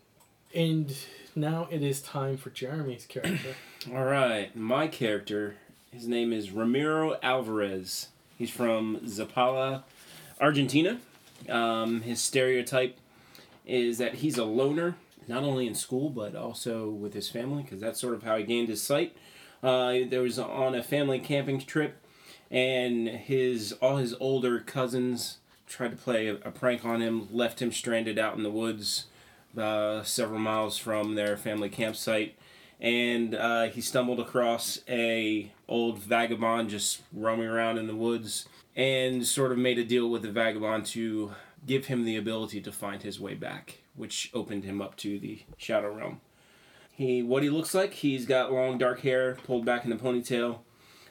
And 0.54 0.94
now 1.34 1.66
it 1.72 1.82
is 1.82 2.00
time 2.00 2.36
for 2.36 2.50
Jeremy's 2.50 3.04
character. 3.06 3.54
All 3.92 4.04
right, 4.04 4.54
my 4.54 4.86
character, 4.86 5.56
his 5.90 6.06
name 6.06 6.32
is 6.32 6.52
Ramiro 6.52 7.16
Alvarez. 7.22 8.08
He's 8.38 8.50
from 8.50 8.98
Zapala, 9.06 9.82
Argentina. 10.40 11.00
Um, 11.48 12.02
his 12.02 12.20
stereotype 12.20 12.98
is 13.66 13.98
that 13.98 14.14
he's 14.16 14.38
a 14.38 14.44
loner, 14.44 14.96
not 15.26 15.42
only 15.42 15.66
in 15.66 15.74
school 15.74 16.10
but 16.10 16.34
also 16.34 16.88
with 16.88 17.14
his 17.14 17.28
family, 17.28 17.62
because 17.62 17.80
that's 17.80 18.00
sort 18.00 18.14
of 18.14 18.22
how 18.22 18.36
he 18.36 18.44
gained 18.44 18.68
his 18.68 18.82
sight. 18.82 19.16
Uh, 19.62 19.98
there 20.08 20.22
was 20.22 20.38
on 20.38 20.74
a 20.74 20.82
family 20.82 21.18
camping 21.18 21.60
trip, 21.60 21.96
and 22.50 23.08
his 23.08 23.72
all 23.80 23.96
his 23.96 24.14
older 24.20 24.60
cousins 24.60 25.38
tried 25.66 25.90
to 25.90 25.96
play 25.96 26.28
a, 26.28 26.34
prank 26.34 26.84
on 26.84 27.02
him, 27.02 27.28
left 27.30 27.60
him 27.60 27.70
stranded 27.70 28.18
out 28.18 28.36
in 28.36 28.42
the 28.42 28.50
woods, 28.50 29.06
uh, 29.56 30.02
several 30.02 30.38
miles 30.38 30.78
from 30.78 31.14
their 31.14 31.36
family 31.36 31.68
campsite 31.68 32.34
and 32.80 33.34
uh, 33.34 33.64
he 33.64 33.80
stumbled 33.80 34.20
across 34.20 34.80
a 34.88 35.50
old 35.68 35.98
vagabond 35.98 36.70
just 36.70 37.02
roaming 37.12 37.46
around 37.46 37.78
in 37.78 37.86
the 37.86 37.96
woods 37.96 38.48
and 38.78 39.26
sort 39.26 39.52
of 39.52 39.58
made 39.58 39.78
a 39.78 39.84
deal 39.84 40.08
with 40.08 40.22
the 40.22 40.30
vagabond 40.30 40.86
to 40.86 41.32
give 41.66 41.86
him 41.86 42.06
the 42.06 42.16
ability 42.16 42.62
to 42.62 42.72
find 42.72 43.02
his 43.02 43.20
way 43.20 43.34
back 43.34 43.80
which 43.98 44.30
opened 44.32 44.64
him 44.64 44.80
up 44.80 44.96
to 44.96 45.18
the 45.18 45.40
shadow 45.58 45.92
realm. 45.92 46.20
He 46.92 47.22
what 47.22 47.42
he 47.42 47.50
looks 47.50 47.74
like 47.74 47.92
he's 47.94 48.24
got 48.24 48.52
long 48.52 48.78
dark 48.78 49.00
hair 49.00 49.36
pulled 49.44 49.64
back 49.64 49.84
in 49.84 49.92
a 49.92 49.96
ponytail. 49.96 50.60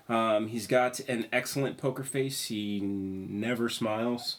Um, 0.10 0.48
he's 0.48 0.68
got 0.68 1.00
an 1.02 1.28
excellent 1.34 1.78
poker 1.78 2.04
face. 2.04 2.46
He 2.46 2.80
never 2.80 3.70
smiles. 3.70 4.38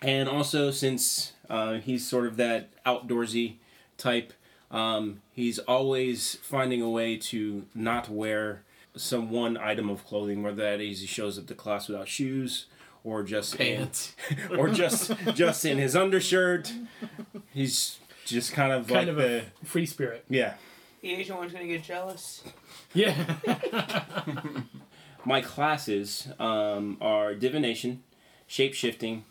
And 0.00 0.28
also 0.28 0.70
since 0.70 1.32
uh, 1.50 1.74
he's 1.74 2.08
sort 2.08 2.26
of 2.26 2.36
that 2.36 2.70
outdoorsy 2.84 3.56
type 3.98 4.32
um, 4.70 5.20
he's 5.32 5.58
always 5.58 6.36
finding 6.36 6.80
a 6.80 6.88
way 6.88 7.16
to 7.16 7.66
not 7.74 8.08
wear 8.08 8.62
some 8.96 9.30
one 9.30 9.56
item 9.56 9.88
of 9.90 10.04
clothing, 10.06 10.42
whether 10.42 10.56
that 10.62 10.80
is 10.80 11.00
he 11.00 11.06
shows 11.06 11.38
up 11.38 11.46
to 11.46 11.54
class 11.54 11.88
without 11.88 12.08
shoes 12.08 12.66
or 13.04 13.22
just 13.22 13.56
Pants. 13.56 14.14
in, 14.50 14.56
or 14.58 14.68
just 14.68 15.12
just 15.34 15.64
in 15.64 15.78
his 15.78 15.96
undershirt. 15.96 16.72
He's 17.52 17.98
just 18.26 18.52
kind 18.52 18.72
of 18.72 18.86
kind 18.88 19.06
like 19.06 19.08
of 19.08 19.16
the 19.16 19.44
a 19.62 19.64
free 19.66 19.86
spirit. 19.86 20.24
yeah. 20.28 20.54
The 21.02 21.14
Asian 21.14 21.36
one's 21.36 21.52
gonna 21.52 21.66
get 21.66 21.82
jealous. 21.82 22.42
Yeah. 22.92 23.36
My 25.24 25.40
classes 25.40 26.28
um, 26.38 26.96
are 27.00 27.34
divination, 27.34 28.02
shape 28.46 28.74
shifting, 28.74 29.24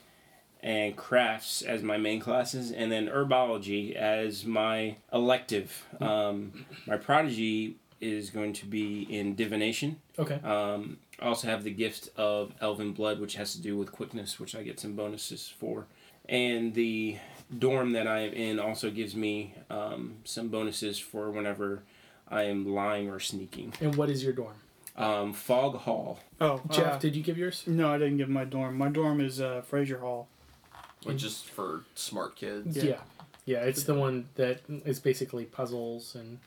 and 0.62 0.96
crafts 0.96 1.62
as 1.62 1.82
my 1.82 1.98
main 1.98 2.20
classes, 2.20 2.72
and 2.72 2.92
then 2.92 3.08
herbology 3.08 3.96
as 3.96 4.46
my 4.46 4.98
elective. 5.12 5.86
Um, 6.00 6.66
my 6.86 6.98
prodigy 6.98 7.78
is 8.02 8.30
going 8.30 8.54
to 8.54 8.66
be 8.66 9.04
in 9.04 9.36
divination. 9.36 10.00
okay. 10.18 10.40
Um, 10.44 10.98
I 11.22 11.26
also 11.26 11.48
have 11.48 11.64
the 11.64 11.72
gift 11.72 12.10
of 12.16 12.54
Elven 12.62 12.94
Blood, 12.94 13.20
which 13.20 13.36
has 13.36 13.54
to 13.54 13.62
do 13.62 13.78
with 13.78 13.92
quickness, 13.92 14.40
which 14.40 14.56
I 14.56 14.64
get 14.64 14.80
some 14.80 14.94
bonuses 14.96 15.52
for. 15.60 15.86
And 16.30 16.74
the 16.74 17.18
dorm 17.58 17.92
that 17.94 18.08
I 18.08 18.20
am 18.20 18.34
in 18.34 18.60
also 18.60 18.90
gives 18.90 19.16
me 19.16 19.56
um, 19.70 20.18
some 20.24 20.48
bonuses 20.50 20.98
for 21.00 21.32
whenever 21.32 21.84
I 22.30 22.44
am 22.44 22.66
lying 22.74 23.10
or 23.10 23.20
sneaking. 23.20 23.74
And 23.82 23.96
what 23.96 24.10
is 24.10 24.24
your 24.24 24.34
dorm? 24.34 24.56
Um, 24.96 25.34
Fog 25.34 25.78
Hall. 25.78 26.20
Oh, 26.40 26.62
Jeff, 26.70 26.94
uh, 26.94 26.98
did 27.00 27.16
you 27.16 27.24
give 27.24 27.38
yours? 27.38 27.64
no, 27.66 27.92
I 27.92 27.98
didn't 27.98 28.18
give 28.18 28.30
my 28.30 28.46
dorm. 28.46 28.78
My 28.78 28.90
dorm 28.90 29.22
is 29.22 29.42
uh, 29.42 29.62
Fraser 29.62 30.00
Hall. 30.00 30.28
Which 31.04 31.24
is 31.24 31.42
for 31.42 31.86
smart 31.96 32.36
kids. 32.36 32.76
Yeah. 32.76 32.98
yeah. 33.46 33.60
it's 33.60 33.84
the 33.84 33.94
one 33.94 34.28
that 34.36 34.62
is 34.86 35.00
basically 35.00 35.46
puzzles 35.46 36.16
and. 36.16 36.40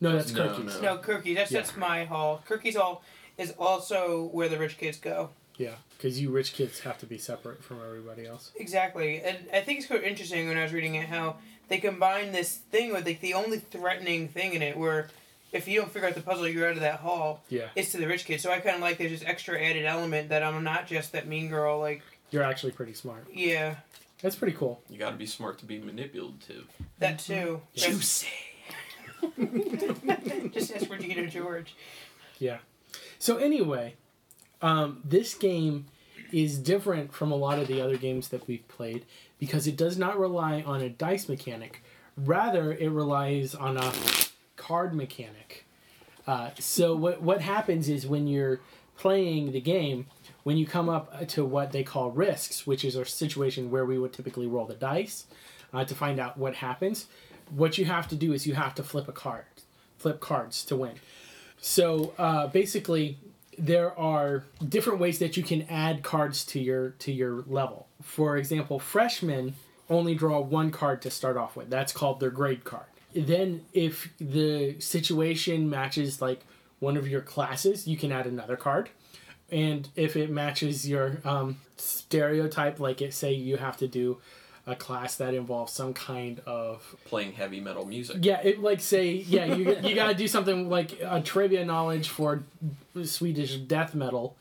No, 0.00 0.12
that's 0.16 0.32
No, 0.32 0.48
cookies. 0.48 0.80
no. 0.80 0.94
No, 0.94 0.98
Kirky. 0.98 1.34
That's 1.34 1.50
Yeah. 1.50 1.60
that's 1.60 1.76
my 1.76 2.04
hall. 2.04 2.42
Kirky's 2.48 2.76
hall 2.76 3.02
is 3.36 3.52
also 3.58 4.24
where 4.32 4.48
the 4.48 4.58
rich 4.58 4.78
kids 4.78 4.98
go. 4.98 5.30
Yeah, 5.56 5.74
because 5.96 6.20
you 6.20 6.30
rich 6.30 6.52
kids 6.52 6.80
have 6.80 6.98
to 6.98 7.06
be 7.06 7.18
separate 7.18 7.64
from 7.64 7.80
everybody 7.84 8.26
else. 8.26 8.52
Exactly, 8.56 9.20
and 9.22 9.38
I 9.52 9.60
think 9.60 9.78
it's 9.78 9.88
quite 9.88 10.04
interesting 10.04 10.46
when 10.46 10.56
I 10.56 10.62
was 10.62 10.72
reading 10.72 10.94
it 10.94 11.08
how 11.08 11.36
they 11.68 11.78
combine 11.78 12.30
this 12.32 12.56
thing 12.70 12.92
with 12.92 13.04
like 13.04 13.20
the 13.20 13.34
only 13.34 13.58
threatening 13.58 14.28
thing 14.28 14.54
in 14.54 14.62
it, 14.62 14.76
where 14.76 15.08
if 15.52 15.66
you 15.66 15.80
don't 15.80 15.90
figure 15.90 16.06
out 16.08 16.14
the 16.14 16.20
puzzle, 16.20 16.46
you're 16.46 16.66
out 16.68 16.74
of 16.74 16.80
that 16.80 17.00
hall. 17.00 17.42
Yeah. 17.48 17.68
It's 17.74 17.92
to 17.92 17.98
the 17.98 18.06
rich 18.06 18.24
kids. 18.24 18.42
so 18.42 18.50
I 18.50 18.60
kind 18.60 18.76
of 18.76 18.82
like 18.82 18.98
there's 18.98 19.10
this 19.10 19.24
extra 19.24 19.60
added 19.60 19.84
element 19.84 20.28
that 20.28 20.42
I'm 20.42 20.62
not 20.62 20.86
just 20.86 21.12
that 21.12 21.26
mean 21.26 21.48
girl. 21.48 21.78
Like, 21.80 22.02
You're 22.30 22.42
actually 22.42 22.72
pretty 22.72 22.92
smart. 22.94 23.26
yeah, 23.32 23.76
That's 24.22 24.36
pretty 24.36 24.56
cool. 24.56 24.80
You 24.90 24.98
got 24.98 25.10
to 25.10 25.16
be 25.16 25.26
smart 25.26 25.58
to 25.60 25.64
be 25.64 25.78
manipulative. 25.78 26.66
that 26.98 27.18
mm-hmm. 27.18 27.32
too. 27.32 27.60
That's- 27.74 27.92
Juicy. 27.92 28.26
just 30.52 30.74
ask 30.74 30.90
Regina 30.90 31.26
George. 31.26 31.74
Yeah. 32.38 32.58
So 33.18 33.36
anyway, 33.36 33.94
um, 34.62 35.00
this 35.04 35.34
game 35.34 35.86
is 36.32 36.58
different 36.58 37.12
from 37.12 37.32
a 37.32 37.36
lot 37.36 37.58
of 37.58 37.68
the 37.68 37.80
other 37.80 37.96
games 37.96 38.28
that 38.28 38.46
we've 38.46 38.66
played 38.68 39.04
because 39.38 39.66
it 39.66 39.76
does 39.76 39.96
not 39.96 40.18
rely 40.18 40.62
on 40.62 40.80
a 40.80 40.88
dice 40.88 41.28
mechanic. 41.28 41.82
Rather, 42.16 42.72
it 42.72 42.90
relies 42.90 43.54
on 43.54 43.76
a 43.76 43.92
card 44.56 44.94
mechanic. 44.94 45.64
Uh, 46.26 46.50
so 46.58 46.94
what 46.94 47.22
what 47.22 47.40
happens 47.40 47.88
is 47.88 48.06
when 48.06 48.26
you're 48.26 48.60
playing 48.96 49.52
the 49.52 49.60
game, 49.60 50.06
when 50.42 50.56
you 50.56 50.66
come 50.66 50.88
up 50.88 51.26
to 51.28 51.44
what 51.44 51.72
they 51.72 51.82
call 51.82 52.10
risks, 52.10 52.66
which 52.66 52.84
is 52.84 52.96
a 52.96 53.04
situation 53.04 53.70
where 53.70 53.86
we 53.86 53.98
would 53.98 54.12
typically 54.12 54.46
roll 54.46 54.66
the 54.66 54.74
dice 54.74 55.26
uh, 55.72 55.84
to 55.84 55.94
find 55.94 56.18
out 56.18 56.36
what 56.36 56.56
happens, 56.56 57.06
what 57.52 57.78
you 57.78 57.84
have 57.84 58.08
to 58.08 58.16
do 58.16 58.32
is 58.32 58.46
you 58.46 58.54
have 58.54 58.74
to 58.76 58.82
flip 58.82 59.08
a 59.08 59.12
card, 59.12 59.44
flip 59.98 60.20
cards 60.20 60.64
to 60.66 60.76
win. 60.76 60.94
So 61.60 62.14
uh, 62.18 62.46
basically, 62.48 63.18
there 63.58 63.98
are 63.98 64.44
different 64.66 65.00
ways 65.00 65.18
that 65.18 65.36
you 65.36 65.42
can 65.42 65.62
add 65.62 66.02
cards 66.02 66.44
to 66.46 66.60
your 66.60 66.90
to 66.90 67.12
your 67.12 67.42
level. 67.46 67.88
For 68.02 68.36
example, 68.36 68.78
freshmen 68.78 69.54
only 69.90 70.14
draw 70.14 70.40
one 70.40 70.70
card 70.70 71.02
to 71.02 71.10
start 71.10 71.36
off 71.36 71.56
with. 71.56 71.70
That's 71.70 71.92
called 71.92 72.20
their 72.20 72.30
grade 72.30 72.64
card. 72.64 72.86
Then, 73.14 73.64
if 73.72 74.12
the 74.20 74.78
situation 74.80 75.68
matches 75.68 76.20
like 76.20 76.42
one 76.78 76.96
of 76.96 77.08
your 77.08 77.22
classes, 77.22 77.88
you 77.88 77.96
can 77.96 78.12
add 78.12 78.26
another 78.26 78.56
card. 78.56 78.90
And 79.50 79.88
if 79.96 80.14
it 80.14 80.30
matches 80.30 80.88
your 80.88 81.20
um, 81.24 81.58
stereotype, 81.78 82.78
like 82.78 83.00
it 83.00 83.14
say 83.14 83.32
you 83.32 83.56
have 83.56 83.78
to 83.78 83.88
do 83.88 84.18
a 84.68 84.76
class 84.76 85.16
that 85.16 85.34
involves 85.34 85.72
some 85.72 85.94
kind 85.94 86.40
of 86.46 86.94
Playing 87.06 87.32
heavy 87.32 87.60
metal 87.60 87.84
music. 87.86 88.18
yeah, 88.20 88.40
it 88.42 88.60
like 88.60 88.80
say 88.80 89.12
yeah 89.12 89.46
you 89.46 89.76
you 89.82 89.94
gotta 89.94 90.14
do 90.14 90.28
something 90.28 90.68
like 90.68 90.92
a 91.00 91.20
trivia 91.20 91.64
knowledge 91.64 92.08
for 92.08 92.44
Swedish 93.04 93.56
death 93.56 93.94
metal. 93.94 94.36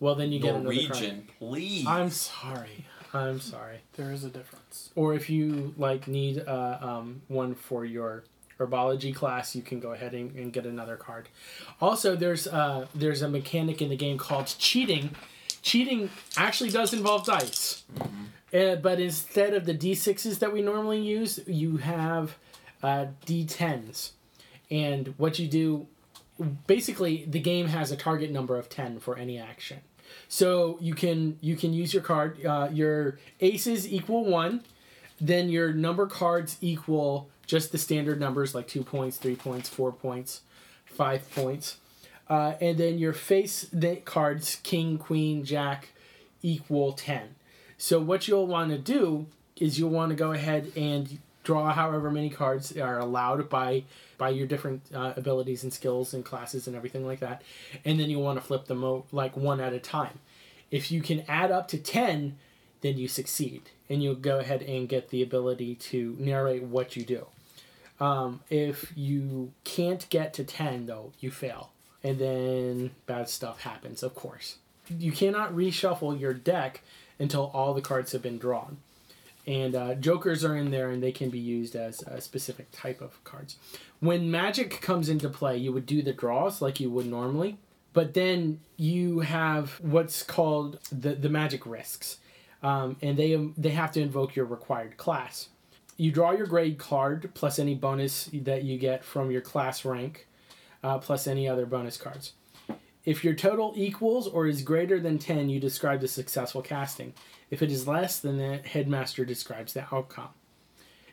Well, 0.00 0.16
then 0.16 0.32
you 0.32 0.40
get 0.40 0.56
another 0.56 0.74
card. 0.74 0.88
Norwegian, 0.88 1.28
please. 1.38 1.86
I'm 1.86 2.10
sorry. 2.10 2.86
I'm 3.14 3.40
sorry. 3.40 3.78
There 3.96 4.10
is 4.10 4.24
a 4.24 4.30
difference. 4.30 4.90
Or 4.96 5.14
if 5.14 5.30
you 5.30 5.74
like 5.78 6.08
need 6.08 6.40
uh, 6.40 6.78
um, 6.80 7.22
one 7.28 7.54
for 7.54 7.84
your 7.84 8.24
herbology 8.58 9.14
class, 9.14 9.54
you 9.54 9.62
can 9.62 9.80
go 9.80 9.92
ahead 9.92 10.14
and, 10.14 10.34
and 10.34 10.52
get 10.52 10.66
another 10.66 10.96
card. 10.96 11.28
Also, 11.80 12.16
there's 12.16 12.46
uh, 12.46 12.86
there's 12.94 13.22
a 13.22 13.28
mechanic 13.28 13.80
in 13.80 13.90
the 13.90 13.96
game 13.96 14.18
called 14.18 14.46
cheating. 14.58 15.10
Cheating 15.62 16.10
actually 16.36 16.70
does 16.70 16.92
involve 16.92 17.24
dice, 17.24 17.84
uh, 18.52 18.76
but 18.76 19.00
instead 19.00 19.54
of 19.54 19.64
the 19.66 19.74
d6s 19.74 20.38
that 20.38 20.52
we 20.52 20.62
normally 20.62 21.00
use, 21.00 21.40
you 21.46 21.78
have 21.78 22.36
uh, 22.82 23.06
d10s. 23.26 24.12
And 24.70 25.14
what 25.18 25.38
you 25.38 25.48
do, 25.48 25.86
basically, 26.66 27.26
the 27.26 27.40
game 27.40 27.68
has 27.68 27.92
a 27.92 27.96
target 27.96 28.30
number 28.30 28.56
of 28.56 28.68
ten 28.68 28.98
for 29.00 29.18
any 29.18 29.38
action. 29.38 29.80
So 30.28 30.78
you 30.80 30.94
can 30.94 31.38
you 31.40 31.56
can 31.56 31.72
use 31.72 31.92
your 31.92 32.02
card. 32.02 32.44
Uh, 32.44 32.68
your 32.72 33.18
aces 33.40 33.86
equal 33.90 34.24
one, 34.24 34.62
then 35.20 35.48
your 35.48 35.72
number 35.72 36.06
cards 36.06 36.56
equal 36.60 37.28
just 37.46 37.72
the 37.72 37.78
standard 37.78 38.18
numbers 38.18 38.54
like 38.54 38.66
two 38.66 38.82
points, 38.82 39.16
three 39.18 39.36
points, 39.36 39.68
four 39.68 39.92
points, 39.92 40.42
five 40.86 41.28
points, 41.34 41.76
uh, 42.28 42.54
and 42.60 42.78
then 42.78 42.98
your 42.98 43.12
face 43.12 43.68
the 43.72 43.96
cards 43.96 44.56
king, 44.62 44.96
queen, 44.96 45.44
jack 45.44 45.88
equal 46.40 46.92
ten. 46.92 47.34
So 47.82 47.98
what 47.98 48.28
you'll 48.28 48.46
want 48.46 48.70
to 48.70 48.78
do 48.78 49.26
is 49.56 49.76
you'll 49.76 49.90
want 49.90 50.10
to 50.10 50.14
go 50.14 50.30
ahead 50.30 50.70
and 50.76 51.18
draw 51.42 51.72
however 51.72 52.12
many 52.12 52.30
cards 52.30 52.76
are 52.76 53.00
allowed 53.00 53.48
by 53.48 53.82
by 54.16 54.28
your 54.28 54.46
different 54.46 54.82
uh, 54.94 55.14
abilities 55.16 55.64
and 55.64 55.72
skills 55.72 56.14
and 56.14 56.24
classes 56.24 56.68
and 56.68 56.76
everything 56.76 57.04
like 57.04 57.18
that, 57.18 57.42
and 57.84 57.98
then 57.98 58.08
you'll 58.08 58.22
want 58.22 58.38
to 58.38 58.46
flip 58.46 58.66
them 58.66 58.84
o- 58.84 59.04
like 59.10 59.36
one 59.36 59.58
at 59.58 59.72
a 59.72 59.80
time. 59.80 60.20
If 60.70 60.92
you 60.92 61.02
can 61.02 61.24
add 61.26 61.50
up 61.50 61.66
to 61.68 61.76
ten, 61.76 62.38
then 62.82 62.98
you 62.98 63.08
succeed, 63.08 63.62
and 63.90 64.00
you'll 64.00 64.14
go 64.14 64.38
ahead 64.38 64.62
and 64.62 64.88
get 64.88 65.08
the 65.08 65.20
ability 65.20 65.74
to 65.90 66.16
narrate 66.20 66.62
what 66.62 66.94
you 66.94 67.04
do. 67.04 67.26
Um, 67.98 68.42
if 68.48 68.92
you 68.94 69.54
can't 69.64 70.08
get 70.08 70.32
to 70.34 70.44
ten, 70.44 70.86
though, 70.86 71.10
you 71.18 71.32
fail, 71.32 71.72
and 72.04 72.20
then 72.20 72.92
bad 73.06 73.28
stuff 73.28 73.62
happens. 73.62 74.04
Of 74.04 74.14
course, 74.14 74.58
you 74.88 75.10
cannot 75.10 75.52
reshuffle 75.52 76.18
your 76.18 76.32
deck 76.32 76.82
until 77.18 77.50
all 77.54 77.74
the 77.74 77.80
cards 77.80 78.12
have 78.12 78.22
been 78.22 78.38
drawn. 78.38 78.78
And 79.46 79.74
uh, 79.74 79.94
jokers 79.94 80.44
are 80.44 80.56
in 80.56 80.70
there 80.70 80.90
and 80.90 81.02
they 81.02 81.12
can 81.12 81.28
be 81.28 81.38
used 81.38 81.74
as 81.74 82.02
a 82.02 82.20
specific 82.20 82.70
type 82.70 83.00
of 83.00 83.22
cards. 83.24 83.56
When 84.00 84.30
magic 84.30 84.80
comes 84.80 85.08
into 85.08 85.28
play 85.28 85.56
you 85.56 85.72
would 85.72 85.86
do 85.86 86.02
the 86.02 86.12
draws 86.12 86.62
like 86.62 86.80
you 86.80 86.90
would 86.90 87.06
normally 87.06 87.58
but 87.92 88.14
then 88.14 88.60
you 88.76 89.20
have 89.20 89.78
what's 89.80 90.22
called 90.22 90.78
the, 90.90 91.14
the 91.14 91.28
magic 91.28 91.66
risks. 91.66 92.18
Um, 92.62 92.96
and 93.02 93.16
they 93.16 93.34
they 93.58 93.70
have 93.70 93.90
to 93.92 94.00
invoke 94.00 94.36
your 94.36 94.44
required 94.44 94.96
class. 94.96 95.48
You 95.96 96.12
draw 96.12 96.30
your 96.30 96.46
grade 96.46 96.78
card 96.78 97.30
plus 97.34 97.58
any 97.58 97.74
bonus 97.74 98.30
that 98.32 98.62
you 98.62 98.78
get 98.78 99.04
from 99.04 99.30
your 99.30 99.40
class 99.40 99.84
rank 99.84 100.28
uh, 100.82 100.98
plus 100.98 101.26
any 101.26 101.48
other 101.48 101.66
bonus 101.66 101.96
cards 101.96 102.32
if 103.04 103.24
your 103.24 103.34
total 103.34 103.72
equals 103.76 104.28
or 104.28 104.46
is 104.46 104.62
greater 104.62 105.00
than 105.00 105.18
10 105.18 105.48
you 105.48 105.58
describe 105.58 106.00
the 106.00 106.08
successful 106.08 106.62
casting 106.62 107.14
if 107.52 107.60
it 107.60 107.70
is 107.70 107.86
less, 107.86 108.18
then 108.18 108.38
the 108.38 108.66
headmaster 108.66 109.26
describes 109.26 109.74
the 109.74 109.84
outcome. 109.94 110.30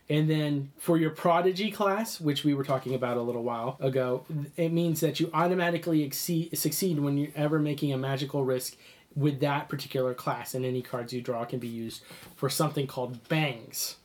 And 0.09 0.29
then 0.29 0.71
for 0.77 0.97
your 0.97 1.09
prodigy 1.09 1.69
class, 1.69 2.21
which 2.21 2.45
we 2.45 2.53
were 2.53 2.63
talking 2.63 2.95
about 2.95 3.17
a 3.17 3.21
little 3.21 3.43
while 3.43 3.75
ago, 3.81 4.25
it 4.55 4.71
means 4.71 5.01
that 5.01 5.19
you 5.19 5.29
automatically 5.33 6.01
exceed, 6.01 6.57
succeed 6.57 6.97
when 7.01 7.17
you're 7.17 7.33
ever 7.35 7.59
making 7.59 7.91
a 7.91 7.97
magical 7.97 8.45
risk 8.45 8.77
with 9.17 9.41
that 9.41 9.67
particular 9.67 10.13
class, 10.13 10.55
and 10.55 10.63
any 10.63 10.81
cards 10.81 11.11
you 11.11 11.21
draw 11.21 11.43
can 11.43 11.59
be 11.59 11.67
used 11.67 12.03
for 12.37 12.49
something 12.49 12.87
called 12.87 13.27
bangs. 13.27 13.97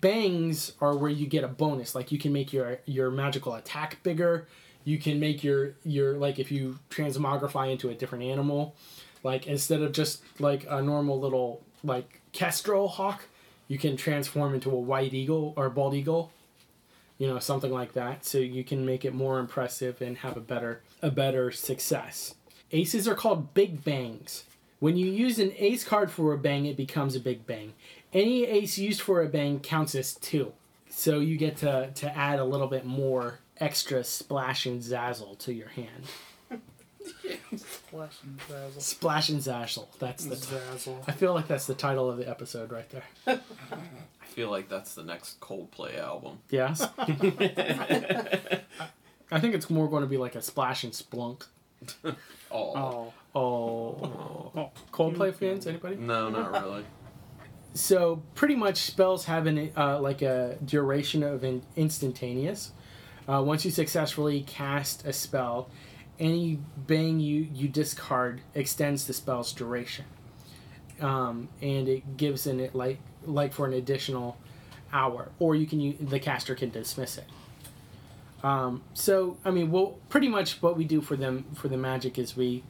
Bangs 0.00 0.72
are 0.80 0.96
where 0.96 1.10
you 1.10 1.26
get 1.26 1.44
a 1.44 1.48
bonus, 1.48 1.94
like 1.94 2.10
you 2.10 2.18
can 2.18 2.32
make 2.32 2.54
your 2.54 2.78
your 2.86 3.10
magical 3.10 3.54
attack 3.54 4.02
bigger. 4.02 4.48
You 4.84 4.98
can 4.98 5.20
make 5.20 5.44
your 5.44 5.74
your 5.84 6.14
like 6.14 6.38
if 6.38 6.50
you 6.50 6.78
transmogrify 6.90 7.70
into 7.70 7.88
a 7.88 7.94
different 7.94 8.24
animal, 8.24 8.74
like 9.22 9.46
instead 9.46 9.82
of 9.82 9.92
just 9.92 10.22
like 10.40 10.66
a 10.68 10.82
normal 10.82 11.20
little 11.20 11.62
like 11.84 12.20
kestrel 12.32 12.88
hawk, 12.88 13.22
you 13.68 13.78
can 13.78 13.96
transform 13.96 14.54
into 14.54 14.70
a 14.70 14.78
white 14.78 15.14
eagle 15.14 15.54
or 15.56 15.70
bald 15.70 15.94
eagle. 15.94 16.32
You 17.18 17.28
know, 17.28 17.38
something 17.38 17.70
like 17.70 17.92
that. 17.92 18.24
So 18.24 18.38
you 18.38 18.64
can 18.64 18.84
make 18.84 19.04
it 19.04 19.14
more 19.14 19.38
impressive 19.38 20.02
and 20.02 20.18
have 20.18 20.36
a 20.36 20.40
better 20.40 20.82
a 21.00 21.10
better 21.10 21.50
success. 21.50 22.34
Aces 22.72 23.06
are 23.06 23.14
called 23.14 23.54
big 23.54 23.84
bangs. 23.84 24.44
When 24.80 24.96
you 24.96 25.06
use 25.06 25.38
an 25.38 25.52
ace 25.58 25.84
card 25.84 26.10
for 26.10 26.32
a 26.32 26.38
bang, 26.38 26.66
it 26.66 26.76
becomes 26.76 27.14
a 27.14 27.20
big 27.20 27.46
bang. 27.46 27.74
Any 28.12 28.44
ace 28.44 28.78
used 28.78 29.00
for 29.00 29.22
a 29.22 29.28
bang 29.28 29.60
counts 29.60 29.94
as 29.94 30.14
two. 30.14 30.52
So 30.88 31.20
you 31.20 31.36
get 31.36 31.58
to, 31.58 31.90
to 31.94 32.16
add 32.16 32.38
a 32.38 32.44
little 32.44 32.66
bit 32.66 32.84
more 32.84 33.38
extra 33.62 34.02
splash 34.04 34.66
and 34.66 34.82
zazzle 34.82 35.38
to 35.38 35.52
your 35.52 35.68
hand. 35.68 36.06
Splash 37.56 38.16
and 38.22 38.40
Zazzle. 38.48 38.80
Splash 38.80 39.28
and 39.28 39.40
zazzle. 39.40 39.86
That's 39.98 40.24
the 40.24 40.36
t- 40.36 40.42
Zazzle. 40.54 41.04
I 41.06 41.12
feel 41.12 41.34
like 41.34 41.46
that's 41.48 41.66
the 41.66 41.74
title 41.74 42.10
of 42.10 42.16
the 42.16 42.28
episode 42.28 42.72
right 42.72 42.88
there. 42.90 43.04
I 43.26 44.26
feel 44.26 44.50
like 44.50 44.68
that's 44.68 44.94
the 44.94 45.02
next 45.02 45.38
Coldplay 45.40 45.98
album. 45.98 46.38
Yes. 46.50 46.80
I 49.30 49.40
think 49.40 49.54
it's 49.54 49.68
more 49.70 49.88
going 49.88 50.02
to 50.02 50.08
be 50.08 50.16
like 50.16 50.34
a 50.34 50.42
splash 50.42 50.84
and 50.84 50.92
splunk. 50.92 51.46
Oh. 52.50 53.12
Oh. 53.34 54.52
Oh. 54.54 54.70
Coldplay 54.92 55.34
fans, 55.34 55.66
anybody? 55.66 55.96
No, 55.96 56.30
not 56.30 56.52
really. 56.52 56.84
So 57.74 58.22
pretty 58.34 58.54
much 58.56 58.78
spells 58.78 59.24
have 59.26 59.46
an 59.46 59.72
uh, 59.76 59.98
like 60.00 60.22
a 60.22 60.58
duration 60.64 61.22
of 61.22 61.44
an 61.44 61.62
instantaneous. 61.76 62.72
Uh, 63.28 63.42
once 63.42 63.64
you 63.64 63.70
successfully 63.70 64.42
cast 64.42 65.06
a 65.06 65.12
spell, 65.12 65.68
any 66.18 66.58
bang 66.76 67.20
you 67.20 67.48
you 67.54 67.68
discard 67.68 68.40
extends 68.54 69.06
the 69.06 69.12
spell's 69.12 69.52
duration, 69.52 70.04
um, 71.00 71.48
and 71.60 71.88
it 71.88 72.16
gives 72.16 72.46
an 72.46 72.60
it 72.60 72.74
like 72.74 72.98
like 73.24 73.52
for 73.52 73.66
an 73.66 73.72
additional 73.72 74.36
hour, 74.92 75.30
or 75.38 75.54
you 75.54 75.66
can 75.66 75.80
use, 75.80 75.96
the 76.00 76.18
caster 76.20 76.54
can 76.54 76.70
dismiss 76.70 77.16
it. 77.18 77.24
Um, 78.42 78.82
so 78.92 79.36
I 79.44 79.50
mean, 79.52 79.70
well, 79.70 79.98
pretty 80.08 80.28
much 80.28 80.60
what 80.62 80.76
we 80.76 80.84
do 80.84 81.00
for 81.00 81.16
them 81.16 81.44
for 81.54 81.68
the 81.68 81.76
magic 81.76 82.18
is 82.18 82.36
we 82.36 82.64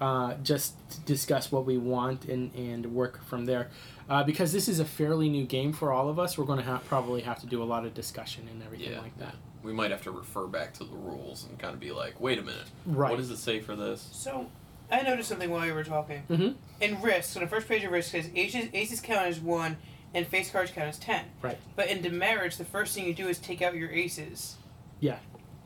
uh, 0.00 0.34
just 0.42 0.74
discuss 1.06 1.52
what 1.52 1.64
we 1.64 1.78
want 1.78 2.24
and, 2.24 2.52
and 2.56 2.86
work 2.92 3.22
from 3.24 3.44
there. 3.46 3.70
Uh, 4.10 4.24
because 4.24 4.52
this 4.52 4.68
is 4.68 4.80
a 4.80 4.84
fairly 4.84 5.28
new 5.28 5.44
game 5.46 5.72
for 5.72 5.92
all 5.92 6.08
of 6.08 6.18
us, 6.18 6.36
we're 6.36 6.44
going 6.44 6.58
to 6.58 6.64
ha- 6.64 6.82
probably 6.88 7.20
have 7.22 7.38
to 7.40 7.46
do 7.46 7.62
a 7.62 7.64
lot 7.64 7.86
of 7.86 7.94
discussion 7.94 8.48
and 8.50 8.60
everything 8.64 8.90
Yeah. 8.90 9.00
like 9.00 9.16
that. 9.18 9.36
We 9.62 9.72
might 9.72 9.90
have 9.90 10.02
to 10.04 10.10
refer 10.10 10.46
back 10.46 10.72
to 10.74 10.84
the 10.84 10.94
rules 10.96 11.44
and 11.48 11.58
kind 11.58 11.74
of 11.74 11.80
be 11.80 11.92
like, 11.92 12.20
wait 12.20 12.38
a 12.38 12.42
minute, 12.42 12.66
Right. 12.86 13.10
what 13.10 13.18
does 13.18 13.30
it 13.30 13.36
say 13.38 13.60
for 13.60 13.76
this? 13.76 14.08
So, 14.12 14.50
I 14.90 15.02
noticed 15.02 15.28
something 15.28 15.50
while 15.50 15.64
you 15.66 15.72
were 15.74 15.84
talking. 15.84 16.24
Mhm. 16.28 16.56
In 16.80 17.00
Risk, 17.00 17.36
on 17.36 17.42
the 17.42 17.48
first 17.48 17.68
page 17.68 17.84
of 17.84 17.92
Risk, 17.92 18.10
says 18.10 18.28
aces, 18.34 18.68
aces 18.74 19.00
count 19.00 19.26
as 19.26 19.40
1 19.40 19.76
and 20.14 20.26
face 20.26 20.50
cards 20.50 20.70
count 20.72 20.88
as 20.88 20.98
10. 20.98 21.24
Right. 21.40 21.58
But 21.76 21.88
in 21.88 22.02
Demerits, 22.02 22.56
the 22.58 22.64
first 22.64 22.94
thing 22.94 23.06
you 23.06 23.14
do 23.14 23.28
is 23.28 23.38
take 23.38 23.62
out 23.62 23.74
your 23.74 23.90
aces. 23.90 24.56
Yeah. 25.00 25.18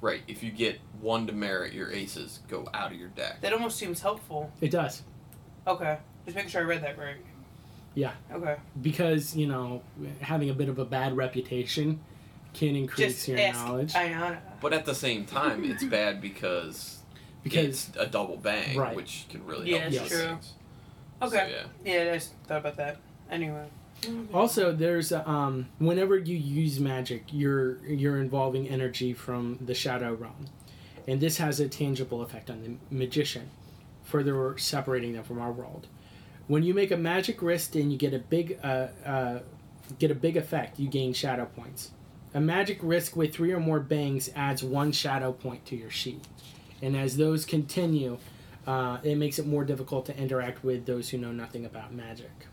Right, 0.03 0.23
if 0.29 0.43
you 0.43 0.51
get 0.53 0.79
one 1.01 1.25
demerit, 1.27 1.73
your 1.73 1.91
aces 1.91 2.41
go 2.49 2.69
out 2.75 2.93
of 2.93 2.99
your 2.99 3.09
deck. 3.09 3.41
That 3.41 3.53
almost 3.55 3.79
seems 3.79 4.01
helpful. 4.03 4.53
It 4.61 4.71
does. 4.71 5.03
Okay. 5.67 5.99
Just 6.27 6.37
making 6.37 6.51
sure 6.51 6.61
I 6.61 6.65
read 6.65 6.83
that 6.85 6.99
right. 6.99 7.17
Yeah. 7.95 8.13
Okay. 8.31 8.57
Because, 8.81 9.35
you 9.35 9.47
know, 9.47 9.83
having 10.21 10.51
a 10.51 10.55
bit 10.55 10.69
of 10.69 10.79
a 10.79 10.85
bad 10.85 11.17
reputation 11.17 11.99
can 12.57 12.75
increase 12.77 13.15
Just 13.17 13.29
your 13.29 13.39
ask 13.39 13.65
knowledge. 13.65 13.93
Ayana. 13.93 14.39
But 14.61 14.73
at 14.73 14.85
the 14.87 14.95
same 14.95 15.25
time, 15.27 15.65
it's 15.65 15.85
bad 15.85 16.21
because 16.21 16.99
because 17.43 17.65
it's 17.67 17.91
a 17.97 18.07
double 18.07 18.37
bang, 18.37 18.77
Right. 18.77 18.97
which 18.97 19.27
can 19.29 19.45
really 19.47 19.71
Yeah, 19.71 19.79
help 19.79 19.93
that's 19.93 20.03
with 20.05 20.13
true. 20.13 20.29
things. 20.31 20.53
Okay. 21.23 21.37
So, 21.37 21.47
yeah. 21.87 21.95
Yeah, 22.05 22.11
I 22.11 22.15
just 22.15 22.33
thought 22.47 22.59
about 22.59 22.77
that. 22.77 22.97
Anyway. 23.31 23.67
Also, 24.35 24.73
there's 24.73 25.11
um, 25.13 25.69
whenever 25.79 26.19
you 26.19 26.37
use 26.37 26.79
magic, 26.81 27.25
you're 27.33 27.79
you're 27.87 28.19
involving 28.21 28.69
energy 28.69 29.13
from 29.15 29.59
the 29.65 29.75
shadow 29.75 30.13
realm, 30.15 30.47
and 31.09 31.21
this 31.21 31.39
has 31.39 31.61
a 31.61 31.69
tangible 31.69 32.21
effect 32.23 32.51
on 32.51 32.63
the 32.63 32.95
magician, 32.95 33.49
further 34.05 34.57
separating 34.59 35.15
them 35.15 35.25
from 35.25 35.41
our 35.41 35.51
world. 35.53 35.87
When 36.47 36.63
you 36.63 36.75
make 36.75 36.91
a 36.91 36.97
magic 36.97 37.41
risk 37.43 37.75
and 37.75 37.91
you 37.91 37.97
get 37.99 38.13
a 38.13 38.19
big 38.19 38.59
uh, 38.63 38.89
uh, 39.05 39.39
get 39.99 40.11
a 40.11 40.15
big 40.15 40.37
effect, 40.37 40.79
you 40.79 40.89
gain 40.89 41.13
shadow 41.15 41.47
points. 41.47 41.91
A 42.37 42.41
magic 42.41 42.79
risk 42.83 43.17
with 43.17 43.33
three 43.33 43.51
or 43.51 43.59
more 43.61 43.81
bangs 43.81 44.29
adds 44.37 44.63
one 44.63 44.93
shadow 44.93 45.33
point 45.33 45.65
to 45.67 45.75
your 45.75 45.89
sheet, 45.89 46.23
and 46.83 46.95
as 46.95 47.17
those 47.17 47.47
continue, 47.47 48.19
uh, 48.67 48.99
it 49.03 49.17
makes 49.17 49.39
it 49.39 49.47
more 49.47 49.65
difficult 49.65 50.05
to 50.05 50.19
interact 50.19 50.63
with 50.63 50.85
those 50.85 51.09
who 51.09 51.17
know 51.17 51.33
nothing 51.33 51.65
about 51.65 51.95
magic. 51.95 52.47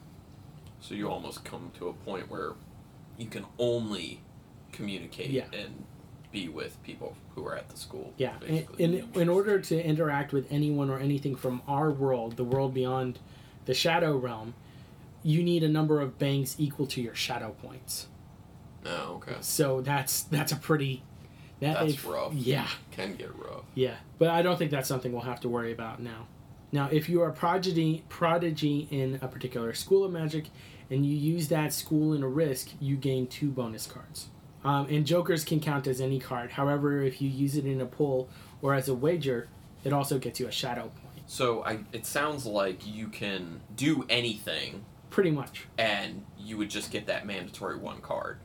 So 0.80 0.96
you 0.96 1.10
almost 1.10 1.44
come 1.44 1.70
to 1.80 1.90
a 1.90 1.94
point 1.94 2.32
where 2.32 2.54
you 3.18 3.26
can 3.26 3.46
only 3.60 4.22
communicate 4.72 5.32
Yeah. 5.32 5.48
and 5.52 5.84
be 6.32 6.48
with 6.48 6.82
people 6.84 7.18
who 7.36 7.46
are 7.46 7.58
at 7.58 7.68
the 7.68 7.76
school. 7.76 8.14
Yeah, 8.16 8.36
in, 8.48 8.66
in, 8.78 9.10
in 9.16 9.28
order 9.28 9.60
to 9.60 9.84
interact 9.84 10.32
with 10.32 10.50
anyone 10.50 10.90
or 10.90 10.98
anything 10.98 11.36
from 11.36 11.62
our 11.68 11.92
world, 11.92 12.38
the 12.38 12.46
world 12.46 12.74
beyond 12.74 13.20
the 13.66 13.74
shadow 13.74 14.16
realm, 14.16 14.54
you 15.24 15.44
need 15.44 15.62
a 15.62 15.68
number 15.68 16.00
of 16.00 16.18
bangs 16.18 16.56
equal 16.58 16.88
to 16.88 17.02
your 17.02 17.16
shadow 17.16 17.52
points. 17.62 18.08
Oh, 18.86 19.16
okay. 19.16 19.36
So 19.42 19.82
that's 19.82 20.24
that's 20.24 20.52
a 20.52 20.56
pretty 20.58 21.04
that 21.60 21.80
That's 21.80 21.94
if- 21.94 22.08
rough. 22.08 22.34
Yeah, 22.34 22.68
Can 22.92 23.16
get 23.16 23.34
rough. 23.38 23.64
yeah, 23.76 23.96
but 24.20 24.30
I 24.30 24.42
don't 24.42 24.58
think 24.58 24.72
that's 24.72 24.88
something 24.88 25.12
we'll 25.14 25.22
have 25.22 25.40
to 25.42 25.50
worry 25.50 25.72
about 25.72 26.02
now. 26.02 26.28
Now, 26.72 26.90
if 26.92 27.08
you 27.08 27.22
are 27.22 27.30
a 27.30 27.34
prodigy 27.34 28.04
prodigy 28.10 28.88
in 28.92 29.20
a 29.22 29.28
particular 29.28 29.74
school 29.74 30.04
of 30.04 30.12
magic, 30.12 30.46
and 30.90 31.06
you 31.06 31.16
use 31.16 31.48
that 31.50 31.72
school 31.74 32.14
in 32.14 32.24
a 32.24 32.28
risk, 32.28 32.70
you 32.82 32.96
gain 32.98 33.28
two 33.28 33.50
bonus 33.52 33.86
cards. 33.88 34.28
Um, 34.66 34.88
and 34.90 35.06
jokers 35.06 35.44
can 35.44 35.60
count 35.60 35.88
as 35.88 36.00
any 36.02 36.20
card. 36.20 36.52
However, 36.52 37.02
if 37.02 37.22
you 37.22 37.30
use 37.30 37.56
it 37.58 37.66
in 37.66 37.80
a 37.82 37.86
pull 37.86 38.30
or 38.62 38.74
as 38.74 38.88
a 38.90 38.94
wager, 38.96 39.50
it 39.84 39.92
also 39.94 40.18
gets 40.18 40.40
you 40.40 40.48
a 40.48 40.52
shadow 40.52 40.84
point. 41.02 41.24
So 41.28 41.64
I, 41.66 41.80
it 41.92 42.06
sounds 42.06 42.46
like 42.46 42.86
you 42.88 43.08
can 43.08 43.62
do 43.76 44.06
anything, 44.10 44.86
Pretty 45.10 45.32
much. 45.32 45.66
and 45.78 46.26
you 46.40 46.58
would 46.58 46.70
just 46.70 46.92
get 46.92 47.06
that 47.08 47.26
mandatory 47.26 47.78
one 47.78 48.00
card. 48.02 48.40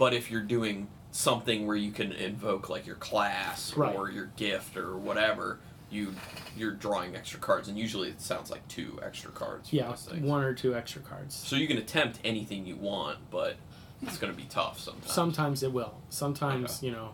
But 0.00 0.14
if 0.14 0.30
you're 0.30 0.40
doing 0.40 0.88
something 1.12 1.66
where 1.66 1.76
you 1.76 1.92
can 1.92 2.10
invoke 2.10 2.70
like 2.70 2.86
your 2.86 2.96
class 2.96 3.76
Right. 3.76 3.94
or 3.94 4.10
your 4.10 4.30
gift 4.36 4.78
or 4.78 4.96
whatever, 4.96 5.58
you 5.90 6.14
you're 6.56 6.70
drawing 6.70 7.14
extra 7.14 7.38
cards, 7.38 7.68
and 7.68 7.76
usually 7.78 8.08
it 8.08 8.18
sounds 8.22 8.50
like 8.50 8.66
two 8.66 8.98
extra 9.02 9.30
cards. 9.30 9.70
Yeah, 9.74 9.94
one 10.22 10.42
or 10.42 10.54
two 10.54 10.74
extra 10.74 11.02
cards. 11.02 11.34
So 11.34 11.54
you 11.54 11.68
can 11.68 11.76
attempt 11.76 12.18
anything 12.24 12.64
you 12.64 12.76
want, 12.76 13.18
but 13.30 13.56
it's 14.00 14.16
going 14.16 14.32
to 14.32 14.36
be 14.36 14.46
tough 14.48 14.80
sometimes. 14.80 15.12
Sometimes 15.12 15.62
it 15.62 15.70
will. 15.74 16.00
Sometimes, 16.08 16.78
Okay. 16.78 16.86
you 16.86 16.92
know. 16.92 17.10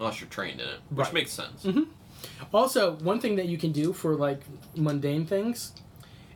unless 0.00 0.20
you're 0.20 0.28
trained 0.30 0.60
in 0.60 0.66
it, 0.68 0.80
which 0.90 1.06
Right. 1.06 1.14
makes 1.14 1.30
sense. 1.32 1.62
Mhm. 1.64 1.86
Also, 2.52 2.96
one 2.96 3.20
thing 3.20 3.34
that 3.36 3.46
you 3.46 3.58
can 3.58 3.70
do 3.70 3.92
for 3.92 4.16
like 4.16 4.40
mundane 4.76 5.24
things 5.24 5.72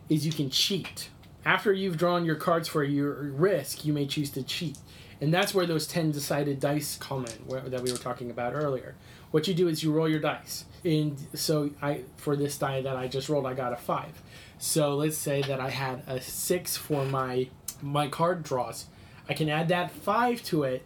is 0.08 0.24
you 0.26 0.32
can 0.32 0.48
cheat. 0.48 1.10
After 1.44 1.72
you've 1.72 1.96
drawn 1.96 2.24
your 2.24 2.34
cards 2.36 2.68
for 2.68 2.84
your 2.84 3.14
risk, 3.32 3.84
you 3.84 3.92
may 3.92 4.06
choose 4.06 4.30
to 4.30 4.44
cheat. 4.44 4.78
And 5.22 5.32
that's 5.32 5.54
where 5.54 5.66
those 5.66 5.86
10 5.86 6.10
decided 6.10 6.58
dice 6.58 6.96
come 6.96 7.24
in 7.26 7.32
where, 7.46 7.60
that 7.60 7.80
we 7.80 7.92
were 7.92 7.98
talking 7.98 8.28
about 8.28 8.54
earlier. 8.54 8.96
What 9.30 9.46
you 9.46 9.54
do 9.54 9.68
is 9.68 9.80
you 9.80 9.92
roll 9.92 10.08
your 10.08 10.18
dice. 10.18 10.64
And 10.84 11.16
so 11.32 11.70
I 11.80 12.02
for 12.16 12.34
this 12.34 12.58
die 12.58 12.82
that 12.82 12.96
I 12.96 13.06
just 13.06 13.28
rolled, 13.28 13.46
I 13.46 13.54
got 13.54 13.72
a 13.72 13.76
5. 13.76 14.20
So 14.58 14.96
let's 14.96 15.16
say 15.16 15.40
that 15.42 15.60
I 15.60 15.70
had 15.70 16.02
a 16.08 16.20
6 16.20 16.76
for 16.76 17.04
my 17.04 17.48
my 17.80 18.08
card 18.08 18.42
draws. 18.42 18.86
I 19.28 19.34
can 19.34 19.48
add 19.48 19.68
that 19.68 19.92
5 19.92 20.42
to 20.46 20.64
it 20.64 20.84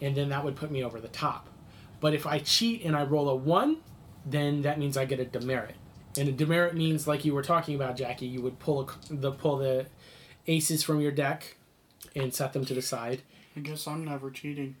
and 0.00 0.16
then 0.16 0.30
that 0.30 0.44
would 0.44 0.56
put 0.56 0.72
me 0.72 0.82
over 0.82 1.00
the 1.00 1.06
top. 1.06 1.46
But 2.00 2.12
if 2.12 2.26
I 2.26 2.40
cheat 2.40 2.84
and 2.84 2.96
I 2.96 3.04
roll 3.04 3.28
a 3.28 3.36
1, 3.36 3.76
then 4.26 4.62
that 4.62 4.80
means 4.80 4.96
I 4.96 5.04
get 5.04 5.20
a 5.20 5.24
demerit. 5.24 5.76
And 6.18 6.28
a 6.28 6.32
demerit 6.32 6.74
means, 6.74 7.06
like 7.06 7.24
you 7.24 7.34
were 7.34 7.42
talking 7.42 7.76
about, 7.76 7.96
Jackie, 7.96 8.26
you 8.26 8.42
would 8.42 8.58
pull 8.58 8.80
a, 8.80 9.14
the 9.14 9.30
pull 9.30 9.58
the 9.58 9.86
aces 10.48 10.82
from 10.82 11.00
your 11.00 11.12
deck 11.12 11.56
and 12.16 12.34
set 12.34 12.52
them 12.52 12.64
to 12.64 12.74
the 12.74 12.82
side. 12.82 13.22
I 13.56 13.60
guess 13.60 13.86
I'm 13.88 14.04
never 14.04 14.30
cheating. 14.30 14.76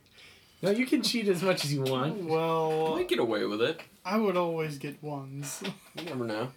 No, 0.62 0.70
you 0.70 0.86
can 0.86 1.02
cheat 1.02 1.28
as 1.28 1.42
much 1.42 1.64
as 1.64 1.72
you 1.72 1.82
want. 1.82 2.18
You 2.18 2.28
Well, 2.28 2.94
might 2.96 3.08
get 3.08 3.18
away 3.18 3.44
with 3.46 3.62
it. 3.62 3.80
I 4.04 4.18
would 4.18 4.36
always 4.36 4.78
get 4.78 5.02
ones. 5.02 5.62
You 5.96 6.04
never 6.04 6.24
know. 6.24 6.48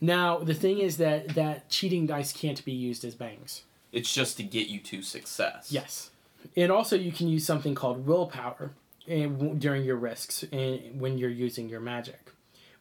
Now, 0.00 0.38
the 0.38 0.54
thing 0.54 0.78
is 0.78 0.96
that 0.96 1.34
that 1.34 1.68
cheating 1.68 2.06
dice 2.06 2.32
can't 2.32 2.64
be 2.64 2.72
used 2.72 3.04
as 3.04 3.14
bangs. 3.14 3.64
It's 3.92 4.12
just 4.12 4.38
to 4.38 4.42
get 4.42 4.68
you 4.68 4.80
to 4.80 5.02
success. 5.02 5.70
Yes. 5.70 6.10
And 6.56 6.72
also, 6.72 6.96
you 6.96 7.12
can 7.12 7.28
use 7.28 7.44
something 7.44 7.74
called 7.74 8.06
willpower 8.06 8.72
eh, 9.06 9.24
and 9.24 9.60
during 9.60 9.84
your 9.84 9.96
risks 9.96 10.42
and 10.50 10.98
when 11.00 11.18
you're 11.18 11.28
using 11.28 11.68
your 11.68 11.80
magic. 11.80 12.32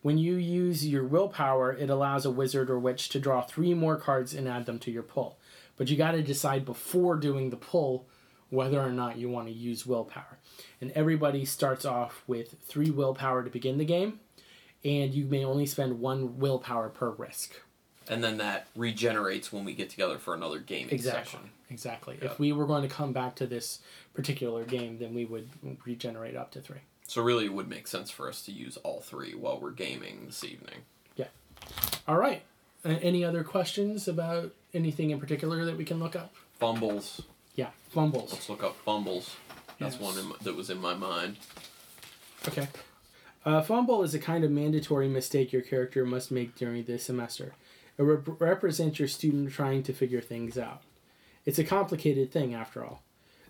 When 0.01 0.17
you 0.17 0.35
use 0.35 0.87
your 0.87 1.03
willpower, 1.03 1.73
it 1.73 1.89
allows 1.89 2.25
a 2.25 2.31
wizard 2.31 2.69
or 2.69 2.79
witch 2.79 3.09
to 3.09 3.19
draw 3.19 3.41
three 3.41 3.73
more 3.73 3.97
cards 3.97 4.33
and 4.33 4.47
add 4.47 4.65
them 4.65 4.79
to 4.79 4.91
your 4.91 5.03
pull. 5.03 5.37
But 5.75 5.89
you 5.89 5.97
got 5.97 6.11
to 6.11 6.21
decide 6.21 6.63
before 6.65 7.17
doing 7.17 7.49
the 7.49 7.57
pull 7.57 8.05
whether 8.49 8.79
or 8.79 8.89
not 8.91 9.17
you 9.17 9.29
want 9.29 9.47
to 9.47 9.53
use 9.53 9.85
willpower. 9.85 10.37
And 10.81 10.91
everybody 10.91 11.45
starts 11.45 11.85
off 11.85 12.23
with 12.27 12.55
three 12.63 12.89
willpower 12.89 13.43
to 13.43 13.49
begin 13.49 13.77
the 13.77 13.85
game, 13.85 14.19
and 14.83 15.13
you 15.13 15.25
may 15.25 15.43
only 15.43 15.65
spend 15.65 15.99
one 15.99 16.39
willpower 16.39 16.89
per 16.89 17.09
risk. 17.09 17.61
And 18.09 18.23
then 18.23 18.37
that 18.37 18.67
regenerates 18.75 19.51
when 19.51 19.65
we 19.65 19.73
get 19.73 19.89
together 19.89 20.17
for 20.17 20.33
another 20.33 20.59
gaming 20.59 20.93
Exactly. 20.93 21.23
session. 21.25 21.49
Exactly. 21.69 22.17
Yeah. 22.21 22.31
If 22.31 22.39
we 22.39 22.53
were 22.53 22.65
going 22.65 22.83
to 22.83 22.87
come 22.87 23.11
back 23.11 23.35
to 23.35 23.45
this 23.47 23.79
particular 24.13 24.63
game, 24.63 24.97
then 24.99 25.13
we 25.13 25.25
would 25.25 25.49
regenerate 25.85 26.35
up 26.37 26.51
to 26.51 26.61
three. 26.61 26.79
So 27.05 27.21
really, 27.21 27.45
it 27.45 27.53
would 27.53 27.67
make 27.67 27.87
sense 27.87 28.09
for 28.09 28.29
us 28.29 28.41
to 28.43 28.51
use 28.53 28.77
all 28.77 29.01
three 29.01 29.33
while 29.35 29.59
we're 29.59 29.71
gaming 29.71 30.23
this 30.27 30.43
evening. 30.45 30.79
Yeah. 31.17 31.27
All 32.07 32.17
right. 32.17 32.43
Uh, 32.85 32.95
any 33.01 33.25
other 33.25 33.43
questions 33.43 34.07
about 34.07 34.53
anything 34.73 35.09
in 35.09 35.19
particular 35.19 35.65
that 35.65 35.77
we 35.77 35.83
can 35.83 35.99
look 35.99 36.15
up? 36.15 36.33
Fumbles. 36.59 37.21
Yeah, 37.57 37.71
fumbles. 37.89 38.31
Let's 38.31 38.47
look 38.47 38.63
up 38.63 38.77
fumbles. 38.85 39.35
That's 39.79 39.95
Yes. 39.95 40.01
one 40.01 40.17
in, 40.17 40.31
that 40.43 40.55
was 40.55 40.69
in 40.69 40.79
my 40.79 40.93
mind. 40.93 41.35
Okay. 42.47 42.69
A 43.45 43.61
fumble 43.63 44.03
is 44.03 44.13
a 44.13 44.19
kind 44.19 44.43
of 44.45 44.51
mandatory 44.51 45.07
mistake 45.09 45.51
your 45.51 45.61
character 45.61 46.05
must 46.05 46.31
make 46.31 46.55
during 46.55 46.83
the 46.85 46.97
semester. 46.97 47.55
It 47.97 48.03
rep- 48.03 48.39
represents 48.39 48.99
your 48.99 49.07
student 49.09 49.51
trying 49.51 49.83
to 49.83 49.93
figure 49.93 50.21
things 50.21 50.57
out. 50.57 50.81
It's 51.45 51.59
a 51.59 51.63
complicated 51.63 52.31
thing, 52.31 52.53
after 52.53 52.85
all. 52.85 53.01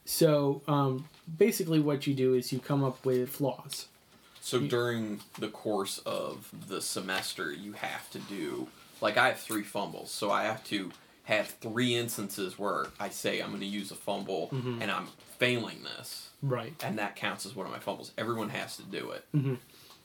So, 0.06 0.62
um, 0.68 1.06
basically, 1.38 1.80
what 1.80 2.08
you 2.08 2.14
do 2.14 2.34
is 2.34 2.54
you 2.54 2.60
come 2.60 2.84
up 2.84 3.06
with 3.06 3.30
flaws. 3.30 3.88
So 4.40 4.60
during 4.62 5.20
the 5.38 5.50
course 5.50 5.98
of 6.06 6.50
the 6.70 6.82
semester, 6.82 7.52
you 7.52 7.74
have 7.74 8.10
to 8.12 8.20
do 8.20 8.70
like 9.02 9.18
I 9.18 9.28
have 9.30 9.40
three 9.40 9.64
fumbles, 9.64 10.10
so 10.10 10.32
I 10.32 10.44
have 10.46 10.64
to 10.66 10.92
have 11.28 11.48
three 11.62 11.94
instances 11.96 12.58
where 12.58 12.88
I 13.00 13.10
say 13.10 13.42
I'm 13.42 13.50
going 13.50 13.60
to 13.60 13.66
use 13.66 13.92
a 13.92 13.96
fumble 13.96 14.48
Mm-hmm. 14.54 14.82
and 14.82 14.90
I'm 14.90 15.08
failing 15.40 15.84
this, 15.84 16.30
Right. 16.42 16.74
and 16.84 16.98
that 17.00 17.16
counts 17.18 17.46
as 17.46 17.54
one 17.56 17.66
of 17.66 17.72
my 17.72 17.80
fumbles. 17.80 18.12
Everyone 18.18 18.50
has 18.50 18.78
to 18.78 18.84
do 18.84 19.12
it. 19.12 19.26
Mhm. 19.36 19.58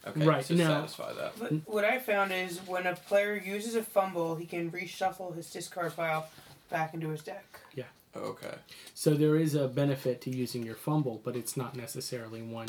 Okay, 0.07 0.27
Right, 0.27 0.45
to 0.47 0.55
now- 0.55 0.81
satisfy 0.81 1.13
that. 1.13 1.39
But 1.39 1.53
what 1.67 1.85
I 1.85 2.01
found 2.01 2.33
is 2.33 2.59
when 2.67 2.87
a 2.89 2.97
player 2.97 3.37
uses 3.37 3.77
a 3.77 3.85
fumble, 3.85 4.35
he 4.35 4.47
can 4.47 4.71
reshuffle 4.73 5.35
his 5.37 5.49
discard 5.49 5.95
pile 5.95 6.29
back 6.71 6.93
into 6.93 7.09
his 7.11 7.23
deck. 7.23 7.45
Yeah. 7.75 7.85
Okay. 8.17 8.57
So 8.95 9.15
there 9.15 9.37
is 9.37 9.55
a 9.55 9.69
benefit 9.69 10.21
to 10.23 10.31
using 10.31 10.65
your 10.65 10.75
fumble, 10.75 11.21
but 11.25 11.37
it's 11.37 11.57
not 11.57 11.77
necessarily 11.77 12.43
one 12.43 12.69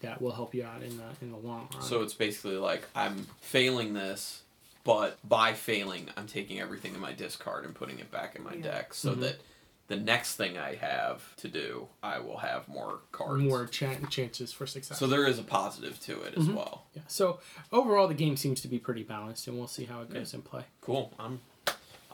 that 0.00 0.20
will 0.22 0.32
help 0.32 0.54
you 0.54 0.64
out 0.64 0.82
in 0.82 0.96
the 0.96 1.04
in 1.20 1.30
the 1.30 1.36
long 1.38 1.68
run. 1.74 1.82
So 1.82 2.00
it's 2.02 2.14
basically 2.14 2.56
like 2.56 2.84
I'm 2.96 3.26
failing 3.42 3.92
this. 3.92 4.40
But 4.84 5.18
by 5.28 5.52
failing, 5.54 6.08
I'm 6.16 6.26
taking 6.26 6.60
everything 6.60 6.94
in 6.94 7.00
my 7.00 7.12
discard 7.12 7.64
and 7.64 7.74
putting 7.74 7.98
it 7.98 8.10
back 8.10 8.34
in 8.36 8.42
my 8.42 8.54
Yeah. 8.54 8.62
deck 8.62 8.94
so 8.94 9.14
Mhm. 9.14 9.20
that 9.20 9.40
the 9.88 9.96
next 9.96 10.36
thing 10.36 10.56
I 10.56 10.74
have 10.76 11.36
to 11.36 11.48
do, 11.48 11.88
I 12.02 12.18
will 12.20 12.38
have 12.38 12.66
more 12.68 13.00
cards. 13.12 13.42
More 13.42 13.66
cha- 13.66 13.96
chances 14.08 14.52
for 14.52 14.66
success. 14.66 14.98
So 14.98 15.06
there 15.06 15.26
is 15.26 15.38
a 15.38 15.42
positive 15.42 16.00
to 16.00 16.22
it 16.22 16.34
as 16.34 16.46
Mhm. 16.46 16.54
well. 16.54 16.86
yeah. 16.94 17.02
So 17.08 17.40
overall, 17.72 18.08
the 18.08 18.14
game 18.14 18.36
seems 18.36 18.60
to 18.62 18.68
be 18.68 18.78
pretty 18.78 19.02
balanced, 19.02 19.46
and 19.48 19.58
we'll 19.58 19.68
see 19.68 19.84
how 19.84 20.00
it 20.00 20.10
goes 20.10 20.32
in 20.34 20.42
play. 20.42 20.64
Cool. 20.80 21.12
I'm 21.18 21.40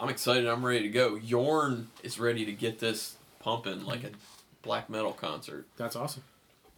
I'm 0.00 0.09
excited. 0.11 0.46
I'm 0.46 0.64
ready 0.64 0.83
to 0.83 0.88
go. 0.88 1.16
Yorn 1.16 1.90
is 2.04 2.20
ready 2.20 2.44
to 2.44 2.52
get 2.52 2.78
this 2.78 3.16
pumping 3.40 3.85
like 3.85 4.04
a 4.04 4.11
black 4.62 4.88
metal 4.88 5.12
concert. 5.12 5.66
That's 5.76 5.96
awesome. 5.96 6.22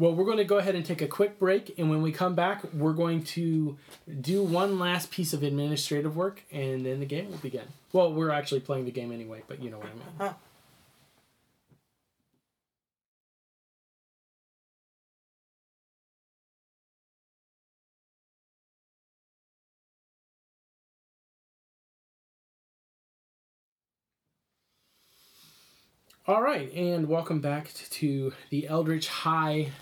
Well, 0.00 0.14
we're 0.14 0.24
going 0.24 0.38
to 0.38 0.44
go 0.44 0.56
ahead 0.56 0.74
and 0.74 0.82
take 0.82 1.02
a 1.02 1.06
quick 1.06 1.38
break, 1.38 1.78
and 1.78 1.90
when 1.90 2.00
we 2.00 2.10
come 2.10 2.34
back, 2.34 2.64
we're 2.72 2.94
going 2.94 3.22
to 3.24 3.76
do 4.22 4.42
one 4.42 4.78
last 4.78 5.10
piece 5.10 5.34
of 5.34 5.42
administrative 5.42 6.16
work, 6.16 6.42
and 6.50 6.86
then 6.86 7.00
the 7.00 7.06
game 7.06 7.30
will 7.30 7.36
begin. 7.36 7.66
Well, 7.92 8.10
we're 8.10 8.30
actually 8.30 8.60
playing 8.60 8.86
the 8.86 8.92
game 8.92 9.12
anyway, 9.12 9.42
but 9.46 9.62
you 9.62 9.68
know 9.68 9.76
what 9.76 9.88
I 9.88 10.24
mean. 10.24 10.34
All 26.30 26.42
right, 26.42 26.72
and 26.74 27.08
welcome 27.08 27.40
back 27.40 27.72
to 27.74 28.32
the 28.50 28.68
Eldritch 28.68 29.08
High 29.08 29.72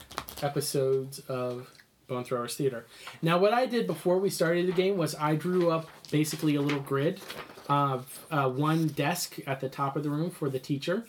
episodes 0.40 1.18
of 1.28 1.70
Bone 2.06 2.24
Throwers 2.24 2.54
Theater. 2.54 2.86
Now, 3.20 3.36
what 3.36 3.52
I 3.52 3.66
did 3.66 3.86
before 3.86 4.16
we 4.16 4.30
started 4.30 4.66
the 4.66 4.72
game 4.72 4.96
was 4.96 5.14
I 5.14 5.36
drew 5.36 5.70
up 5.70 5.90
basically 6.10 6.54
a 6.54 6.62
little 6.62 6.80
grid 6.80 7.20
of 7.68 8.24
uh, 8.30 8.48
one 8.48 8.86
desk 8.86 9.36
at 9.46 9.60
the 9.60 9.68
top 9.68 9.94
of 9.94 10.04
the 10.04 10.08
room 10.08 10.30
for 10.30 10.48
the 10.48 10.58
teacher, 10.58 11.04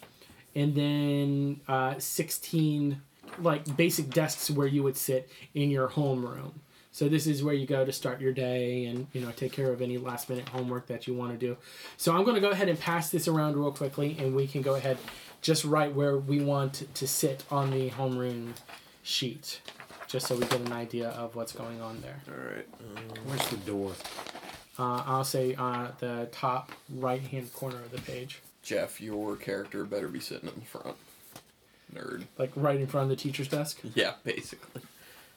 and 0.56 0.76
then 0.76 1.62
uh, 1.70 1.98
16 1.98 3.02
like 3.40 3.78
basic 3.78 4.10
desks 4.10 4.52
where 4.52 4.68
you 4.68 4.84
would 4.84 4.98
sit 4.98 5.30
in 5.54 5.72
your 5.72 5.88
homeroom. 5.88 6.52
So 6.92 7.08
this 7.08 7.28
is 7.28 7.44
where 7.44 7.54
you 7.54 7.66
go 7.66 7.86
to 7.86 7.94
start 7.94 8.20
your 8.20 8.34
day 8.34 8.86
and 8.86 9.08
you 9.14 9.22
know 9.22 9.32
take 9.32 9.54
care 9.54 9.72
of 9.72 9.82
any 9.82 9.98
last 9.98 10.30
minute 10.30 10.50
homework 10.50 10.88
that 10.88 11.08
you 11.08 11.14
want 11.14 11.32
to 11.32 11.38
do. 11.38 11.56
So 11.96 12.14
I'm 12.14 12.24
going 12.24 12.36
to 12.36 12.42
go 12.42 12.50
ahead 12.50 12.68
and 12.68 12.78
pass 12.78 13.10
this 13.10 13.28
around 13.28 13.56
real 13.56 13.72
quickly, 13.72 14.18
and 14.20 14.36
we 14.36 14.48
can 14.48 14.62
go 14.62 14.76
ahead 14.76 14.98
just 15.42 15.64
right 15.66 15.94
where 15.94 16.18
we 16.18 16.40
want 16.42 16.86
to 16.94 17.08
sit 17.08 17.44
on 17.50 17.72
the 17.72 17.90
homeroom 17.92 18.54
sheet, 19.04 19.62
just 20.08 20.28
so 20.28 20.36
we 20.36 20.42
get 20.42 20.62
an 20.62 20.74
idea 20.74 21.10
of 21.10 21.36
what's 21.36 21.52
going 21.52 21.82
on 21.82 22.02
there. 22.02 22.20
All 22.28 22.56
right. 22.56 22.68
Where's 23.26 23.48
the 23.50 23.58
door? 23.58 23.94
Uh, 24.78 25.04
I'll 25.06 25.24
say 25.26 25.56
uh, 25.56 25.90
the 26.00 26.30
top 26.32 26.72
right 26.90 27.22
hand 27.22 27.52
corner 27.54 27.78
of 27.78 27.92
the 27.92 28.02
page, 28.02 28.42
Jeff, 28.64 29.02
your 29.02 29.36
character 29.36 29.84
better 29.86 30.08
be 30.08 30.20
sitting 30.20 30.48
in 30.50 30.56
the 30.60 30.66
front. 30.66 30.96
Nerd. 31.94 32.26
like 32.38 32.52
right 32.56 32.80
in 32.80 32.86
front 32.86 33.06
of 33.06 33.10
the 33.10 33.16
teacher's 33.16 33.48
desk. 33.48 33.80
Yeah, 33.96 34.14
basically. 34.24 34.84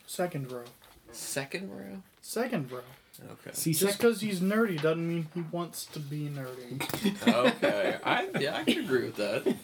Second 0.06 0.52
row. 0.52 0.64
Second 1.10 1.70
row. 1.70 2.02
Second 2.20 2.70
row. 2.70 2.82
Okay. 3.20 3.50
See, 3.52 3.72
Just 3.74 3.98
because 3.98 4.20
he's 4.20 4.40
nerdy 4.40 4.80
doesn't 4.80 5.06
mean 5.06 5.28
he 5.34 5.42
wants 5.52 5.84
to 5.86 6.00
be 6.00 6.28
nerdy. 6.28 6.80
okay. 7.28 7.98
I 8.04 8.28
yeah, 8.40 8.56
I 8.56 8.64
can 8.64 8.84
agree 8.84 9.04
with 9.04 9.16
that. 9.16 9.54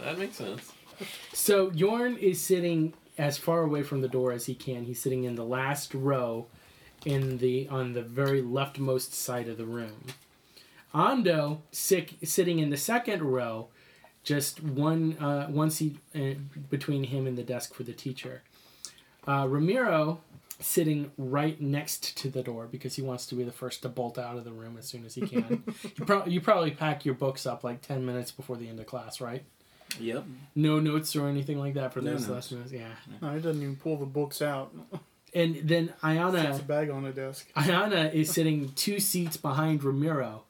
That 0.00 0.18
makes 0.18 0.36
sense. 0.36 0.72
So 1.32 1.70
Yorn 1.72 2.16
is 2.16 2.40
sitting 2.40 2.94
as 3.18 3.36
far 3.38 3.62
away 3.62 3.82
from 3.82 4.00
the 4.02 4.08
door 4.08 4.32
as 4.32 4.46
he 4.46 4.54
can. 4.54 4.84
He's 4.84 5.00
sitting 5.00 5.24
in 5.24 5.34
the 5.34 5.44
last 5.44 5.94
row, 5.94 6.46
in 7.04 7.38
the 7.38 7.68
on 7.68 7.92
the 7.94 8.02
very 8.02 8.40
leftmost 8.42 9.12
side 9.12 9.48
of 9.48 9.58
the 9.58 9.64
room. 9.66 10.06
Ando 10.94 11.58
sick, 11.70 12.14
sitting 12.22 12.58
in 12.58 12.70
the 12.70 12.76
second 12.76 13.22
row, 13.22 13.68
just 14.22 14.62
one 14.62 15.16
uh, 15.18 15.46
one 15.48 15.70
seat 15.70 15.96
uh, 16.14 16.34
between 16.70 17.04
him 17.04 17.26
and 17.26 17.36
the 17.36 17.42
desk 17.42 17.74
for 17.74 17.82
the 17.82 17.92
teacher. 17.92 18.42
Uh, 19.26 19.46
Ramiro 19.48 20.20
sitting 20.62 21.10
right 21.18 21.60
next 21.60 22.16
to 22.18 22.30
the 22.30 22.42
door 22.42 22.66
because 22.70 22.94
he 22.96 23.02
wants 23.02 23.26
to 23.26 23.34
be 23.34 23.42
the 23.44 23.52
first 23.52 23.82
to 23.82 23.88
bolt 23.88 24.16
out 24.18 24.36
of 24.36 24.44
the 24.44 24.52
room 24.52 24.76
as 24.78 24.86
soon 24.86 25.04
as 25.04 25.14
he 25.14 25.22
can. 25.26 25.62
you, 25.98 26.04
pro- 26.04 26.24
you 26.26 26.40
probably 26.40 26.70
pack 26.70 27.04
your 27.04 27.14
books 27.14 27.44
up 27.46 27.64
like 27.64 27.82
ten 27.82 28.06
minutes 28.06 28.30
before 28.30 28.56
the 28.56 28.68
end 28.68 28.80
of 28.80 28.86
class, 28.86 29.20
right? 29.20 29.44
Yep. 30.00 30.24
No 30.54 30.80
notes 30.80 31.14
or 31.16 31.28
anything 31.28 31.58
like 31.58 31.74
that 31.74 31.92
for 31.92 32.00
No 32.00 32.12
those 32.12 32.22
notes. 32.28 32.50
lessons. 32.52 32.72
Yeah. 32.72 32.88
No, 33.20 33.34
he 33.34 33.40
doesn't 33.40 33.60
even 33.62 33.76
pull 33.76 33.98
the 33.98 34.06
books 34.06 34.40
out. 34.40 34.72
And 35.34 35.56
then 35.64 35.92
Sets 36.02 36.58
a 36.60 36.62
bag 36.62 36.90
on 36.90 37.02
the 37.04 37.10
desk. 37.10 37.50
Ayana 37.56 38.12
is 38.12 38.30
sitting 38.30 38.72
two 38.74 39.00
seats 39.00 39.36
behind 39.36 39.82
Ramiro 39.84 40.44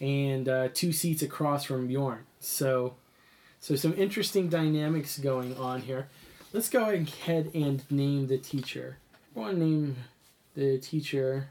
and 0.00 0.48
uh, 0.48 0.68
two 0.72 0.92
seats 0.92 1.22
across 1.22 1.64
from 1.64 1.86
Bjorn. 1.86 2.24
So 2.40 2.94
so 3.60 3.76
some 3.76 3.92
interesting 3.96 4.48
dynamics 4.48 5.18
going 5.18 5.56
on 5.56 5.82
here. 5.82 6.08
Let's 6.52 6.68
go 6.68 6.88
ahead 6.90 7.50
and 7.54 7.88
name 7.92 8.26
the 8.26 8.38
teacher. 8.38 8.96
I 9.34 9.38
want 9.38 9.54
to 9.54 9.60
name 9.60 9.96
the 10.54 10.78
teacher. 10.78 11.48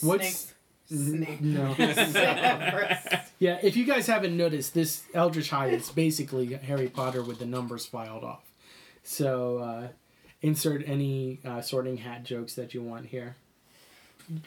What's 0.00 0.52
Snake. 0.86 1.40
No. 1.40 1.74
Yeah, 3.38 3.58
if 3.60 3.76
you 3.76 3.84
guys 3.84 4.06
haven't 4.06 4.36
noticed, 4.36 4.72
this 4.72 5.02
Eldritch 5.12 5.50
High 5.50 5.70
is 5.70 5.90
basically 5.90 6.46
Harry 6.54 6.88
Potter 6.88 7.24
with 7.24 7.40
the 7.40 7.44
numbers 7.44 7.84
filed 7.84 8.22
off. 8.22 8.44
So 9.02 9.58
uh, 9.58 9.88
insert 10.42 10.84
any 10.86 11.40
uh, 11.44 11.60
sorting 11.60 11.96
hat 11.96 12.22
jokes 12.22 12.54
that 12.54 12.72
you 12.72 12.82
want 12.82 13.06
here. 13.06 13.34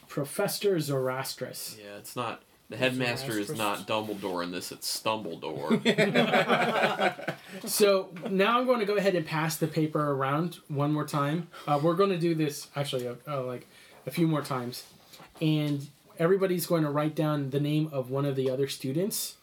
Professor 0.07 0.77
Zoroastrus. 0.77 1.77
Yeah, 1.77 1.97
it's 1.97 2.15
not. 2.15 2.43
The 2.69 2.77
headmaster 2.77 3.37
is 3.37 3.55
not 3.55 3.87
Dumbledore 3.87 4.43
in 4.43 4.51
this. 4.51 4.71
It's 4.71 5.01
Stumbledore. 5.01 5.79
So 7.65 8.09
now 8.29 8.59
I'm 8.59 8.65
going 8.65 8.79
to 8.79 8.85
go 8.85 8.95
ahead 8.95 9.15
and 9.15 9.25
pass 9.25 9.55
the 9.57 9.67
paper 9.67 10.11
around 10.11 10.57
one 10.67 10.91
more 10.91 11.05
time. 11.05 11.47
Uh, 11.67 11.79
we're 11.81 11.93
going 11.93 12.09
to 12.09 12.17
do 12.17 12.35
this 12.35 12.67
actually 12.75 13.07
uh, 13.07 13.15
uh, 13.27 13.43
like 13.43 13.65
a 14.05 14.11
few 14.11 14.27
more 14.27 14.41
times, 14.41 14.83
and 15.41 15.87
everybody's 16.19 16.65
going 16.65 16.83
to 16.83 16.89
write 16.89 17.15
down 17.15 17.49
the 17.51 17.59
name 17.59 17.89
of 17.91 18.09
one 18.09 18.25
of 18.25 18.35
the 18.35 18.49
other 18.49 18.67
students, 18.67 19.37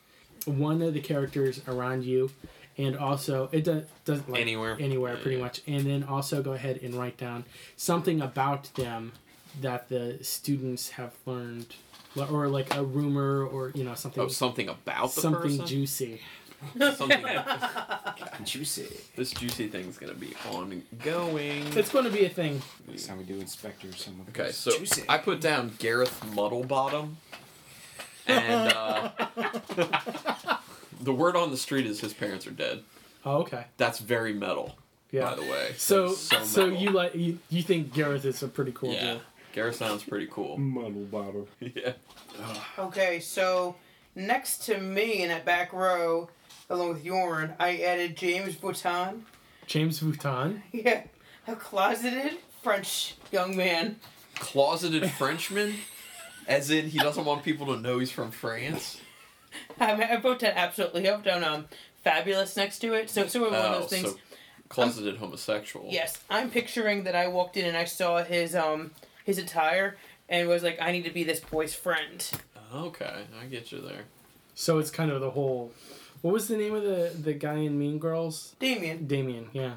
one 0.45 0.83
of 0.83 0.95
the 0.95 1.01
characters 1.01 1.61
around 1.67 2.05
you, 2.05 2.31
and 2.77 2.97
also 2.97 3.49
it 3.53 3.65
does 3.65 3.85
does 4.05 4.27
like 4.29 4.41
Anywhere. 4.41 4.77
anywhere 4.79 5.17
pretty 5.17 5.37
yeah. 5.37 5.45
much, 5.45 5.63
and 5.67 5.85
then 5.87 6.05
also 6.05 6.43
go 6.43 6.53
ahead 6.53 6.79
and 6.83 6.95
write 6.95 7.17
down 7.17 7.45
something 7.77 8.21
about 8.21 8.73
them 8.75 9.13
that 9.61 9.89
the 9.89 10.19
students 10.23 10.91
have 10.91 11.15
learned, 11.27 11.75
or 12.17 12.49
like 12.49 12.75
a 12.75 12.83
rumor, 12.83 13.45
or 13.47 13.73
you 13.75 13.85
know 13.85 13.95
something 13.95 14.23
oh, 14.23 14.29
something 14.29 14.69
about 14.69 15.15
the 15.15 15.21
something 15.21 15.43
person. 15.59 15.67
juicy. 15.67 16.21
something. 16.95 17.25
Juicy. 18.45 18.89
this 19.17 19.33
juicy 19.33 19.69
thing's 19.69 19.99
gonna 19.99 20.15
be 20.15 20.33
ongoing. 20.51 21.67
It's 21.77 21.91
going 21.91 22.05
to 22.05 22.11
be 22.11 22.25
a 22.25 22.29
thing. 22.29 22.61
That's 22.89 23.07
how 23.07 23.17
we 23.17 23.25
do 23.25 23.35
inspectors. 23.41 23.97
Someone 24.05 24.27
Okay, 24.29 24.53
so 24.53 24.71
Juicy. 24.77 25.05
I 25.09 25.19
put 25.19 25.41
down 25.41 25.73
Gareth 25.79 26.21
Muddlebottom, 26.35 27.15
and 28.27 28.73
uh, 28.73 29.11
the 31.01 31.13
word 31.13 31.37
on 31.37 31.51
the 31.51 31.57
street 31.57 31.87
is 31.87 32.01
his 32.01 32.15
parents 32.15 32.47
are 32.47 32.53
dead. 32.53 32.83
Oh, 33.25 33.39
okay. 33.39 33.67
That's 33.77 33.99
very 34.01 34.33
metal, 34.33 34.77
Yeah. 35.11 35.23
by 35.31 35.35
the 35.37 35.43
way. 35.43 35.75
So, 35.77 36.09
That 36.09 36.43
is 36.43 36.51
so, 36.51 36.67
you 36.67 36.91
like 36.91 37.15
you, 37.15 37.39
you 37.49 37.63
think 37.63 37.93
Gareth 37.93 38.25
is 38.25 38.43
a 38.43 38.49
pretty 38.49 38.73
cool 38.73 38.93
yeah, 38.93 39.15
dude? 39.15 39.21
Gareth 39.53 39.77
sounds 39.77 40.03
pretty 40.03 40.27
cool. 40.31 40.57
muddle 40.59 41.05
bottle. 41.05 41.49
yeah. 41.61 41.93
Okay, 42.79 43.21
so 43.21 43.77
next 44.15 44.65
to 44.67 44.79
me 44.79 45.23
in 45.23 45.29
that 45.29 45.45
back 45.45 45.73
row, 45.73 46.29
along 46.71 46.91
with 46.95 47.05
Yorn, 47.05 47.55
I 47.59 47.79
added 47.79 48.17
James 48.17 48.55
Bouton. 48.57 49.27
James 49.67 50.01
Vuitton. 50.01 50.63
Yeah, 50.73 51.03
a 51.47 51.55
closeted 51.57 52.39
French 52.63 53.15
young 53.31 53.57
man. 53.57 53.97
Closeted 54.37 55.11
Frenchman, 55.19 55.75
as 56.49 56.71
in 56.71 56.89
he 56.89 56.99
doesn't 56.99 57.25
want 57.25 57.43
people 57.45 57.67
to 57.67 57.77
know 57.81 57.99
he's 57.99 58.11
from 58.11 58.31
France. 58.31 59.01
I, 59.79 59.95
mean, 59.95 60.07
I 60.11 60.17
wrote 60.21 60.41
that 60.41 60.57
absolutely. 60.59 61.09
I 61.09 61.13
wrote 61.13 61.25
down 61.25 61.45
um, 61.45 61.67
fabulous 62.03 62.57
next 62.57 62.79
to 62.81 62.95
it. 62.95 63.11
So, 63.11 63.27
so 63.27 63.43
one 63.43 63.55
of 63.55 63.65
Oh, 63.65 63.81
those 63.81 63.91
things. 63.91 64.09
so 64.11 64.17
closeted 64.71 65.19
homosexual. 65.19 65.87
Yes, 65.91 66.19
I'm 66.31 66.51
picturing 66.51 67.05
that 67.05 67.15
I 67.15 67.29
walked 67.29 67.57
in 67.59 67.67
and 67.67 67.77
I 67.77 67.85
saw 67.85 68.25
his 68.25 68.55
um 68.57 68.93
his 69.25 69.39
attire 69.39 69.97
and 70.29 70.49
was 70.49 70.63
like, 70.63 70.81
I 70.81 70.93
need 70.93 71.05
to 71.05 71.11
be 71.11 71.25
this 71.25 71.41
boy's 71.41 71.75
friend. 71.75 72.29
Okay, 72.75 73.25
I 73.41 73.47
get 73.47 73.71
you 73.73 73.81
there. 73.81 74.05
So 74.55 74.79
it's 74.79 74.91
kind 74.91 75.11
of 75.11 75.21
the 75.21 75.31
whole. 75.31 75.73
What 76.23 76.33
was 76.33 76.49
the 76.49 76.57
name 76.57 76.75
of 76.75 76.83
the 76.83 77.13
the 77.19 77.33
guy 77.35 77.57
in 77.57 77.79
Mean 77.79 77.99
Girls? 77.99 78.55
Damien. 78.59 79.07
Damien. 79.07 79.49
Yeah. 79.53 79.75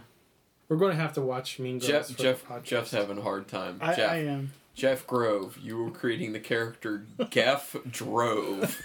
We're 0.70 0.78
going 0.78 0.96
to 0.96 1.02
have 1.02 1.14
to 1.14 1.22
watch 1.22 1.60
Mean 1.60 1.80
Girls. 1.80 1.88
Jeff, 1.90 2.08
for 2.08 2.14
the 2.14 2.24
Jeff, 2.24 2.46
podcast. 2.48 2.64
Jeff's 2.64 2.92
having 2.92 3.18
a 3.20 3.22
hard 3.22 3.48
time. 3.48 3.78
I, 3.82 3.96
Jeff, 3.96 4.12
I 4.12 4.16
am. 4.18 4.52
Jeff 4.74 5.08
Grove, 5.08 5.58
you 5.62 5.78
were 5.82 5.92
creating 5.92 6.34
the 6.34 6.40
character 6.40 7.06
Geff 7.30 7.76
Drove. 7.90 8.82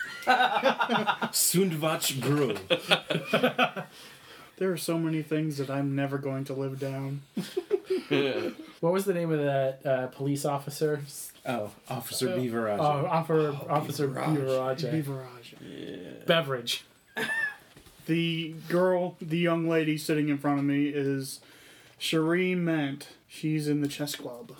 Sundvach 1.32 2.20
Grove. 2.20 2.60
There 4.60 4.70
are 4.70 4.76
so 4.76 4.98
many 4.98 5.22
things 5.22 5.56
that 5.56 5.70
I'm 5.70 5.96
never 5.96 6.18
going 6.18 6.44
to 6.44 6.52
live 6.52 6.78
down. 6.78 7.22
What 8.80 8.92
was 8.94 9.04
the 9.04 9.12
name 9.14 9.30
of 9.30 9.38
that 9.40 9.80
uh, 9.86 10.06
police 10.08 10.44
officer? 10.44 11.00
Oh, 11.46 11.70
Officer 11.88 12.30
Uh, 12.30 12.36
Beaverage. 12.36 12.78
Oh, 12.80 13.06
officer, 13.06 13.48
Oh, 13.60 13.66
Officer 13.68 14.08
Beaverage. 14.08 14.82
Beaverage. 14.82 14.90
Beaverage. 14.90 15.54
Yeah. 15.60 16.24
Beverage. 16.26 16.84
The 18.06 18.54
girl, 18.68 19.16
the 19.20 19.38
young 19.38 19.68
lady 19.68 19.96
sitting 19.96 20.28
in 20.30 20.38
front 20.38 20.58
of 20.58 20.64
me 20.64 20.86
is 20.88 21.38
Cherie 21.98 22.54
Ment. 22.56 23.08
She's 23.28 23.68
in 23.68 23.82
the 23.82 23.88
chess 23.88 24.16
club. 24.16 24.52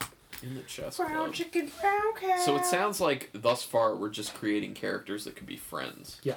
In 0.42 0.54
the 0.54 0.62
chess 0.62 0.98
Brown 0.98 1.10
club. 1.14 1.32
chicken, 1.34 1.70
brown 1.80 2.12
cow. 2.20 2.36
So 2.44 2.56
it 2.56 2.64
sounds 2.66 3.00
like 3.00 3.30
thus 3.32 3.62
far 3.64 3.96
we're 3.96 4.10
just 4.10 4.34
creating 4.34 4.74
characters 4.74 5.24
that 5.24 5.34
could 5.34 5.46
be 5.46 5.56
friends 5.56 6.20
Yeah. 6.22 6.36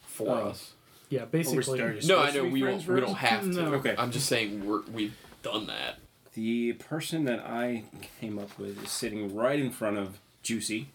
for 0.00 0.28
Oh. 0.30 0.48
us. 0.48 0.72
Yeah, 1.10 1.20
Or 1.20 1.24
we're 1.24 1.30
basically. 1.30 1.78
starting- 1.78 2.06
No, 2.06 2.18
I 2.20 2.30
know 2.32 2.44
we 2.44 2.60
friends 2.60 2.84
don't, 2.84 2.94
we 2.94 3.00
don't 3.00 3.14
have 3.16 3.40
to. 3.42 3.48
No. 3.48 3.74
Okay. 3.74 3.94
I'm 3.96 4.10
just 4.10 4.26
saying 4.26 4.66
we're 4.66 4.82
we've 4.92 5.16
done 5.42 5.66
that. 5.66 5.98
The 6.34 6.74
person 6.74 7.24
that 7.24 7.40
I 7.40 7.84
came 8.20 8.38
up 8.38 8.58
with 8.58 8.82
is 8.84 8.90
sitting 8.90 9.34
right 9.34 9.58
in 9.58 9.70
front 9.70 9.96
of 9.98 10.18
Juicy. 10.42 10.88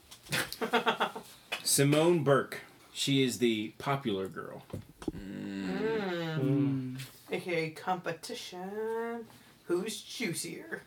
Simone 1.63 2.23
Burke. 2.23 2.59
She 2.93 3.23
is 3.23 3.39
the 3.39 3.73
popular 3.79 4.27
girl. 4.27 4.63
Mm. 5.11 6.97
AKA 7.31 7.71
competition. 7.71 9.25
Who's 9.65 9.99
juicier? 10.01 10.83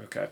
Okay. 0.00 0.28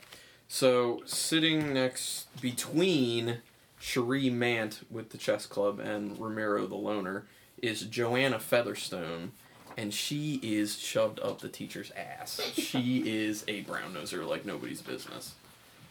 So 0.48 1.02
sitting 1.06 1.72
next 1.74 2.26
between 2.40 3.38
Cherie 3.82 4.30
Mant 4.30 4.80
with 4.92 5.10
the 5.10 5.18
chess 5.18 5.44
club 5.44 5.80
and 5.80 6.16
Ramiro 6.16 6.68
the 6.68 6.76
loner 6.76 7.26
is 7.60 7.82
Joanna 7.82 8.38
Featherstone, 8.38 9.32
and 9.76 9.92
she 9.92 10.38
is 10.40 10.78
shoved 10.78 11.18
up 11.18 11.40
the 11.40 11.48
teacher's 11.48 11.90
ass. 11.96 12.40
she 12.54 13.02
is 13.06 13.44
a 13.48 13.62
brown 13.62 13.92
noser 13.92 14.24
like 14.26 14.46
nobody's 14.46 14.80
business. 14.82 15.34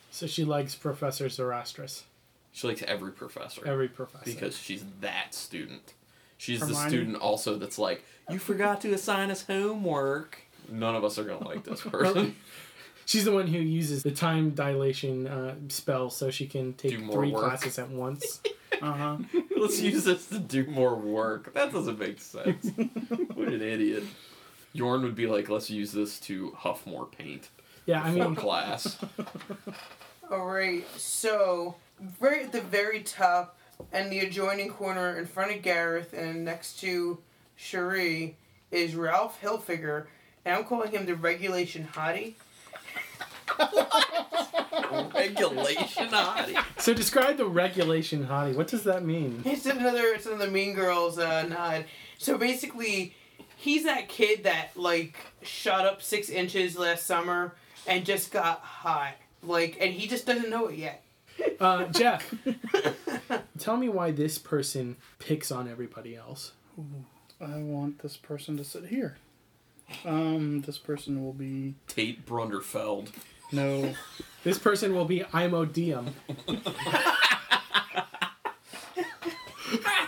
So 0.10 0.26
she 0.26 0.46
likes 0.46 0.74
Professor 0.74 1.26
Zoroastrus. 1.26 2.04
She 2.54 2.66
likes 2.68 2.82
every 2.84 3.12
professor 3.12 3.66
Every 3.68 3.90
professor. 3.90 4.24
because 4.26 4.58
she's 4.58 4.86
that 5.02 5.34
student. 5.34 5.94
She's 6.38 6.62
the 6.62 6.74
student 6.74 7.18
also 7.18 7.58
that's 7.58 7.78
like, 7.78 8.04
you 8.30 8.40
forgot 8.40 8.80
to 8.82 8.94
assign 8.94 9.32
us 9.32 9.44
homework. 9.44 10.40
None 10.70 10.96
of 10.96 11.04
us 11.04 11.20
are 11.20 11.24
gonna 11.26 11.46
like 11.46 11.66
this 11.66 11.82
person. 11.90 12.38
She's 13.06 13.26
the 13.26 13.32
one 13.32 13.48
who 13.48 13.60
uses 13.60 14.04
the 14.04 14.12
time 14.12 14.52
dilation 14.52 15.28
uh, 15.28 15.56
spell 15.70 16.10
so 16.10 16.30
she 16.32 16.48
can 16.48 16.74
take 16.74 16.98
three 17.12 17.32
work. 17.32 17.44
classes 17.44 17.80
at 17.80 17.90
once. 17.90 18.42
Uh 18.82 18.94
huh. 18.94 19.18
Let's 19.56 19.80
use 19.80 20.06
this 20.06 20.26
to 20.30 20.40
do 20.40 20.66
more 20.66 20.96
work. 20.96 21.54
That 21.54 21.72
doesn't 21.72 22.00
make 22.00 22.20
sense. 22.20 22.66
what 23.36 23.50
an 23.50 23.62
idiot. 23.62 24.04
Yorn 24.74 25.04
would 25.04 25.14
be 25.14 25.28
like, 25.28 25.50
let's 25.50 25.70
use 25.70 25.92
this 25.92 26.20
to 26.22 26.52
huff 26.58 26.88
more 26.88 27.06
paint 27.06 27.50
Yeah, 27.86 28.02
I 28.02 28.12
for 28.12 28.18
mean, 28.18 28.36
class. 28.36 28.98
Alright, 30.32 30.86
so 30.98 31.76
right 32.20 32.44
at 32.44 32.52
the 32.54 32.62
very 32.62 33.02
top 33.02 33.58
and 33.92 34.12
the 34.12 34.20
adjoining 34.20 34.70
corner 34.72 35.18
in 35.20 35.26
front 35.28 35.52
of 35.56 35.62
Gareth 35.62 36.14
and 36.14 36.46
next 36.46 36.80
to 36.80 37.20
Cherie 37.56 38.38
is 38.72 38.96
Ralph 38.96 39.40
Hilfiger, 39.42 40.06
and 40.46 40.56
I'm 40.56 40.64
calling 40.64 40.92
him 40.92 41.06
the 41.06 41.16
regulation 41.16 41.88
hottie. 41.94 42.34
Regulation 45.14 46.08
hottie. 46.10 46.64
so 46.82 46.94
describe 46.94 47.38
the 47.38 47.46
regulation 47.46 48.26
hottie. 48.26 48.56
What 48.56 48.68
does 48.68 48.84
that 48.84 49.06
mean? 49.06 49.42
It's 49.46 49.66
another 49.66 50.04
it's 50.14 50.26
another 50.26 50.50
Mean 50.50 50.74
Girls 50.74 51.18
uh, 51.18 51.44
nod. 51.44 51.86
So 52.18 52.38
basically, 52.38 53.16
he's 53.56 53.84
that 53.84 54.10
kid 54.10 54.44
that 54.44 54.72
like 54.76 55.16
shot 55.42 55.86
up 55.86 56.02
six 56.02 56.30
inches 56.30 56.78
last 56.78 57.06
summer 57.06 57.56
and 57.88 58.06
just 58.06 58.32
got 58.32 58.60
hot. 58.62 59.14
Like, 59.44 59.78
and 59.80 59.94
he 59.94 60.08
just 60.08 60.26
doesn't 60.26 60.50
know 60.50 60.68
it 60.68 60.78
yet. 60.78 61.04
Uh, 61.60 61.86
Jeff, 61.86 62.34
tell 63.58 63.78
me 63.78 63.90
why 63.90 64.12
this 64.12 64.38
person 64.38 64.98
picks 65.18 65.52
on 65.52 65.68
everybody 65.68 66.16
else. 66.16 66.52
I 67.40 67.58
want 67.58 68.00
this 68.00 68.18
person 68.18 68.58
to 68.58 68.64
sit 68.64 68.86
here. 68.88 69.18
Um, 70.06 70.62
this 70.62 70.78
person 70.78 71.24
will 71.24 71.34
be 71.34 71.76
Tate 71.88 72.26
Brunderfeld. 72.26 73.10
No. 73.52 73.94
This 74.44 74.58
person 74.58 74.96
will 74.96 75.06
be 75.06 75.24
Imo 75.34 75.66
Diem. 75.66 76.14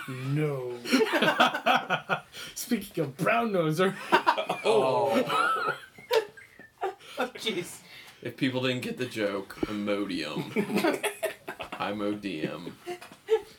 No. 0.08 0.74
Speaking 2.56 3.04
of 3.04 3.18
brown 3.18 3.52
noser, 3.52 3.96
Oh. 4.66 5.24
Oh, 7.20 7.28
jeez. 7.36 7.78
if 8.22 8.36
people 8.38 8.62
didn't 8.64 8.82
get 8.82 8.98
the 8.98 9.06
joke, 9.06 9.56
Imodium. 9.68 10.52
Imodium. 11.74 12.72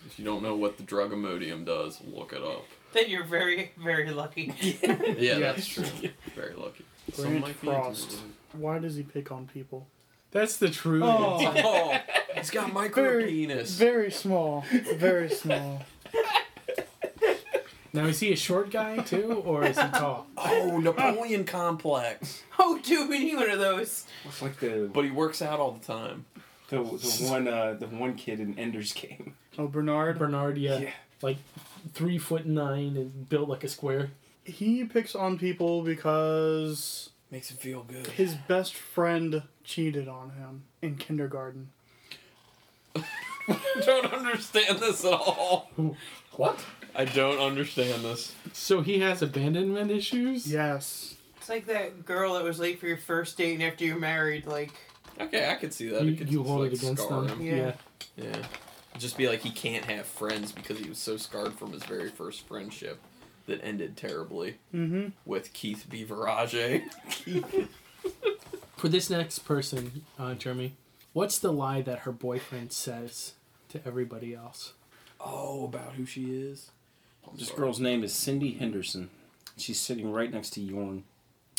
If 0.07 0.18
you 0.18 0.25
don't 0.25 0.42
know 0.42 0.57
what 0.57 0.77
the 0.77 0.83
drug 0.83 1.12
Imodium 1.12 1.64
does, 1.64 2.01
look 2.05 2.33
it 2.33 2.42
up. 2.42 2.64
Then 2.92 3.09
you're 3.09 3.25
very, 3.25 3.73
very 3.83 4.11
lucky. 4.11 4.53
Yeah, 4.83 5.14
Yes. 5.18 5.38
that's 5.40 5.66
true. 5.68 6.11
Very 6.35 6.55
lucky. 6.55 6.85
Some 7.12 7.40
Grant 7.40 7.57
Frost. 7.57 8.17
Why 8.53 8.79
does 8.79 8.97
he 8.97 9.03
pick 9.03 9.31
on 9.33 9.47
people? 9.47 9.87
that's 10.31 10.57
the 10.57 10.69
truth. 10.69 11.03
Oh, 11.05 11.97
he's 12.37 12.51
got 12.51 12.73
micro 12.73 13.03
Very, 13.19 13.31
penis. 13.31 13.71
very 13.77 14.11
small. 14.11 14.64
Very 14.97 15.29
small. 15.29 15.83
Now 17.93 18.07
is 18.07 18.19
he 18.19 18.33
a 18.33 18.37
short 18.37 18.71
guy 18.73 18.97
too, 18.99 19.43
or 19.45 19.64
is 19.64 19.79
he 19.81 19.88
tall? 19.90 20.27
Oh, 20.37 20.79
Napoleon 20.81 21.45
complex. 21.45 22.43
oh, 22.59 22.81
dude, 22.83 23.09
we 23.09 23.21
need 23.21 23.37
one 23.37 23.51
of 23.51 23.61
those. 23.61 24.07
It's 24.25 24.43
like 24.43 24.59
the 24.59 24.90
But 24.93 25.05
he 25.05 25.11
works 25.12 25.40
out 25.40 25.61
all 25.61 25.71
the 25.73 25.85
time. 25.85 26.25
the, 26.71 26.79
the 26.83 27.27
one 27.31 27.47
uh, 27.47 27.75
the 27.79 27.87
one 27.87 28.14
kid 28.17 28.40
in 28.40 28.59
Ender's 28.59 28.93
Game. 28.93 29.35
Oh, 29.57 29.69
Bernard. 29.69 30.19
Bernard, 30.19 30.59
yeah, 30.59 30.79
Yeah. 30.79 30.90
like 31.23 31.37
three 31.93 32.19
foot 32.19 32.45
nine 32.47 32.97
and 32.97 33.29
built 33.29 33.49
like 33.49 33.62
a 33.62 33.69
square. 33.69 34.11
He 34.44 34.85
picks 34.85 35.14
on 35.14 35.38
people 35.38 35.83
because 35.83 37.11
Makes 37.30 37.50
him 37.50 37.57
feel 37.57 37.83
good. 37.83 38.07
his 38.09 38.35
best 38.35 38.74
friend 38.74 39.42
cheated 39.64 40.07
on 40.09 40.30
him 40.30 40.64
in 40.83 40.96
kindergarten. 40.96 41.70
don't 43.85 44.12
understand 44.12 44.78
this 44.78 45.04
at 45.04 45.12
all. 45.12 45.70
What? 46.33 46.64
I 46.94 47.04
don't 47.04 47.38
understand 47.38 48.04
this. 48.04 48.35
So 48.52 48.80
he 48.83 49.00
has 49.00 49.22
abandonment 49.22 49.90
issues? 49.90 50.50
Yes. 50.50 51.16
It's 51.38 51.48
like 51.48 51.66
that 51.66 52.04
girl 52.07 52.35
that 52.35 52.44
was 52.44 52.59
late 52.59 52.78
for 52.78 52.87
your 52.87 52.96
first 52.96 53.37
date 53.37 53.54
and 53.54 53.62
after 53.62 53.85
you're 53.85 53.98
married, 53.98 54.46
like, 54.46 54.72
Okay, 55.20 55.48
I 55.48 55.54
could 55.54 55.72
see 55.72 55.88
that. 55.90 56.02
You, 56.02 56.12
it 56.12 56.18
could 56.18 56.28
you 56.30 56.38
just, 56.38 56.50
hold 56.50 56.61
like, 56.62 56.72
it 56.72 56.83
against 56.83 57.02
scar 57.04 57.22
them. 57.22 57.40
him. 57.40 57.46
Yeah. 57.46 57.72
Yeah. 58.16 58.24
Yeah. 58.26 58.37
Just 58.98 59.16
be 59.16 59.28
like 59.28 59.40
he 59.40 59.50
can't 59.50 59.85
have 59.85 60.07
friends 60.07 60.52
because 60.52 60.78
he 60.78 60.88
was 60.88 60.98
so 60.98 61.16
scarred 61.16 61.54
from 61.54 61.72
his 61.72 61.85
very 61.85 62.11
first 62.11 62.46
friendship 62.46 63.00
that 63.46 63.61
ended 63.64 63.96
terribly 63.96 64.57
Mm-hmm. 64.74 65.09
with 65.24 65.52
Keith 65.52 65.87
Beaverage. 65.90 66.83
For 68.76 68.88
this 68.88 69.09
next 69.09 69.40
person, 69.40 70.02
uh, 70.18 70.35
Jeremy, 70.35 70.74
what's 71.12 71.38
the 71.38 71.52
lie 71.52 71.80
that 71.83 72.00
her 72.00 72.12
boyfriend 72.12 72.72
says 72.72 73.33
to 73.70 73.80
everybody 73.87 74.35
else? 74.35 74.72
Oh, 75.20 75.64
about 75.64 75.92
who 75.94 76.04
she 76.04 76.24
is? 76.35 76.70
I'm 77.26 77.37
This 77.38 77.48
sorry. 77.48 77.61
girl's 77.61 77.80
name 77.80 78.04
is 78.04 78.12
Cindy 78.12 78.52
Henderson. 78.52 79.09
She's 79.57 79.80
sitting 79.80 80.11
right 80.12 80.30
next 80.30 80.50
to 80.54 80.61
Yorn. 80.61 81.04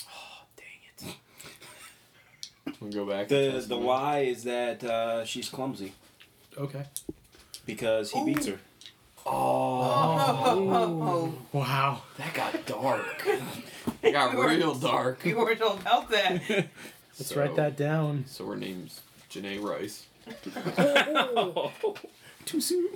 Oh, 0.07 0.43
dang 0.55 1.09
it. 1.09 1.15
We'll 2.81 2.91
go 2.91 3.05
back. 3.05 3.29
The 3.29 3.63
the 3.65 3.77
lie 3.77 4.19
is 4.21 4.43
that 4.43 4.83
uh, 4.83 5.23
she's 5.23 5.49
clumsy 5.49 5.93
Okay. 6.57 6.83
because 7.65 8.11
he 8.11 8.23
beats 8.25 8.47
her. 8.47 8.59
Oh, 9.26 10.43
Oh, 10.47 11.34
Wow. 11.51 12.01
that 12.17 12.34
got 12.34 12.65
dark. 12.65 13.28
It 14.01 14.11
got 14.11 14.36
real 14.36 14.76
dark. 14.76 15.23
we 15.23 15.34
weren't 15.34 15.59
told 15.59 15.80
about 15.82 16.09
that. 16.11 16.41
Let's 16.49 17.30
So- 17.30 17.39
write 17.39 17.55
that 17.55 17.76
down. 17.76 18.26
So 18.28 18.45
her 18.47 18.55
name's 18.55 19.01
Janae 19.32 19.61
Rice. 19.61 20.05
Too 22.45 22.61
soon. 22.61 22.89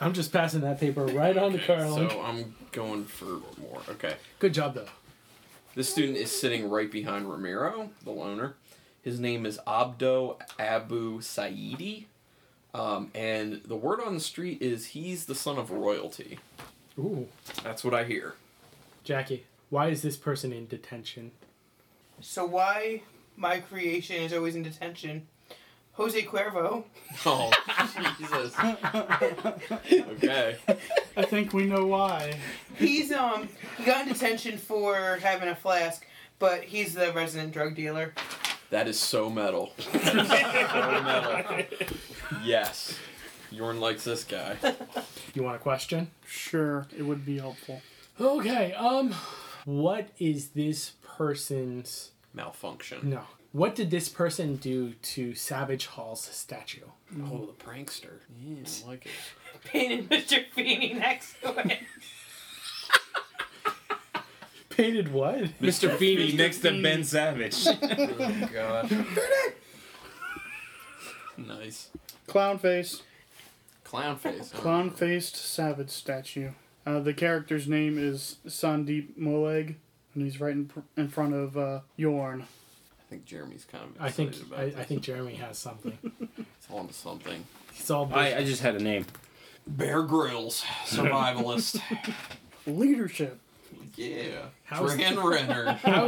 I'm 0.00 0.12
just 0.12 0.32
passing 0.32 0.60
that 0.60 0.78
paper 0.78 1.04
right 1.06 1.36
on 1.36 1.52
to 1.52 1.58
Carlin. 1.58 2.10
So 2.10 2.20
I'm 2.22 2.54
going 2.72 3.04
for 3.06 3.40
more. 3.60 3.80
Okay. 3.90 4.14
Good 4.38 4.54
job, 4.54 4.74
though. 4.74 4.86
This 5.74 5.88
student 5.90 6.16
is 6.18 6.30
sitting 6.30 6.68
right 6.70 6.90
behind 6.90 7.28
Ramiro, 7.30 7.90
the 8.04 8.10
loner. 8.12 8.54
His 9.02 9.18
name 9.18 9.46
is 9.46 9.58
Abdo 9.66 10.36
Abu 10.58 11.20
Saidi. 11.20 12.04
Um, 12.76 13.10
and 13.14 13.62
the 13.64 13.74
word 13.74 14.00
on 14.02 14.12
the 14.12 14.20
street 14.20 14.60
is 14.60 14.88
he's 14.88 15.24
the 15.24 15.34
son 15.34 15.56
of 15.56 15.70
royalty. 15.70 16.38
Ooh. 16.98 17.26
That's 17.64 17.82
what 17.82 17.94
I 17.94 18.04
hear. 18.04 18.34
Jackie, 19.02 19.44
why 19.70 19.88
is 19.88 20.02
this 20.02 20.16
person 20.18 20.52
in 20.52 20.66
detention? 20.66 21.30
So 22.20 22.44
why 22.44 23.02
my 23.34 23.60
creation 23.60 24.16
is 24.16 24.32
always 24.34 24.56
in 24.56 24.62
detention? 24.62 25.26
Jose 25.92 26.20
Cuervo. 26.24 26.84
Oh, 27.24 27.50
Jesus. 28.18 28.54
Okay. 30.16 30.56
I 31.16 31.22
think 31.24 31.54
we 31.54 31.64
know 31.64 31.86
why. 31.86 32.38
He's 32.76 33.10
um 33.10 33.48
he 33.78 33.84
got 33.84 34.06
in 34.06 34.12
detention 34.12 34.58
for 34.58 35.18
having 35.22 35.48
a 35.48 35.54
flask, 35.56 36.06
but 36.38 36.62
he's 36.62 36.92
the 36.94 37.12
resident 37.12 37.52
drug 37.52 37.74
dealer. 37.74 38.12
That 38.70 38.88
is 38.88 38.98
so 38.98 39.30
metal. 39.30 39.72
That 39.92 40.16
is 40.18 40.28
so 40.28 41.02
metal. 41.02 41.86
Yes. 42.44 42.98
Yorn 43.50 43.80
likes 43.80 44.04
this 44.04 44.24
guy. 44.24 44.56
You 45.34 45.42
want 45.42 45.56
a 45.56 45.58
question? 45.60 46.10
Sure, 46.26 46.86
it 46.96 47.02
would 47.02 47.24
be 47.24 47.38
helpful. 47.38 47.80
Okay. 48.20 48.72
Um, 48.74 49.14
what 49.64 50.08
is 50.18 50.48
this 50.48 50.92
person's 51.16 52.10
Malfunction. 52.34 53.10
no? 53.10 53.22
What 53.52 53.74
did 53.74 53.90
this 53.90 54.08
person 54.10 54.56
do 54.56 54.92
to 54.92 55.34
Savage 55.34 55.86
Hall's 55.86 56.20
statue? 56.22 56.80
Oh, 57.24 57.46
the 57.46 57.52
prankster. 57.64 58.18
Yeah, 58.38 58.64
I 58.84 58.88
like 58.88 59.06
it. 59.06 59.12
Painted 59.64 60.10
Mr. 60.10 60.44
Feeney 60.54 60.92
next 60.92 61.40
to 61.40 61.54
it. 61.70 61.78
Painted 64.68 65.10
what? 65.12 65.44
Mr. 65.62 65.96
Feeney 65.96 66.32
next 66.36 66.58
to 66.58 66.82
Ben 66.82 67.02
Savage. 67.04 67.66
Oh, 68.18 68.28
my 68.28 68.48
God. 68.52 69.06
nice. 71.38 71.88
Clown 72.26 72.58
face. 72.58 73.02
Clown 73.84 74.16
face. 74.16 74.50
huh? 74.52 74.58
Clown 74.60 74.90
faced 74.90 75.36
savage 75.36 75.90
statue. 75.90 76.50
Uh, 76.84 77.00
the 77.00 77.14
character's 77.14 77.66
name 77.68 77.98
is 77.98 78.36
Sandeep 78.46 79.16
Moleg, 79.18 79.74
and 80.14 80.22
he's 80.24 80.40
right 80.40 80.52
in, 80.52 80.66
pr- 80.66 80.80
in 80.96 81.08
front 81.08 81.34
of 81.34 81.56
uh, 81.56 81.80
Yorn. 81.96 82.42
I 82.42 83.10
think 83.10 83.24
Jeremy's 83.24 83.64
kind 83.64 83.84
of 83.84 83.90
I 84.02 84.10
think 84.10 84.34
about 84.42 84.58
I, 84.58 84.64
this. 84.66 84.76
I 84.76 84.82
think 84.84 85.02
Jeremy 85.02 85.34
has 85.34 85.58
something. 85.58 85.98
It's 86.58 86.74
on 86.74 86.88
to 86.88 86.94
something. 86.94 87.44
He's 87.72 87.90
all 87.90 88.10
I, 88.12 88.34
I 88.36 88.44
just 88.44 88.60
had 88.62 88.74
a 88.74 88.82
name. 88.82 89.06
Bear 89.68 90.02
Grylls, 90.02 90.64
survivalist. 90.86 91.80
Leadership. 92.66 93.38
Yeah. 93.96 94.46
How's- 94.64 94.94
Dran 94.94 95.18
Renner, 95.18 95.72
How, 95.82 96.06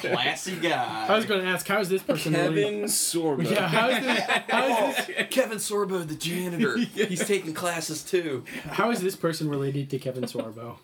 classy 0.00 0.56
guy. 0.56 1.06
I 1.08 1.14
was 1.16 1.24
going 1.26 1.42
to 1.42 1.46
ask, 1.46 1.66
how 1.66 1.80
is 1.80 1.88
this 1.88 2.02
person? 2.02 2.32
really- 2.34 2.62
Kevin 2.64 2.84
Sorbo. 2.84 3.50
Yeah. 3.50 3.68
How 3.68 3.88
is 3.88 4.04
this? 4.04 4.20
How 4.48 4.88
is 4.90 4.96
this? 5.06 5.16
Oh, 5.20 5.24
Kevin 5.30 5.58
Sorbo, 5.58 6.06
the 6.06 6.14
janitor. 6.14 6.76
He's 7.08 7.26
taking 7.26 7.54
classes 7.54 8.02
too. 8.02 8.44
How 8.64 8.90
is 8.90 9.00
this 9.00 9.16
person 9.16 9.48
related 9.48 9.90
to 9.90 9.98
Kevin 9.98 10.24
Sorbo? 10.24 10.76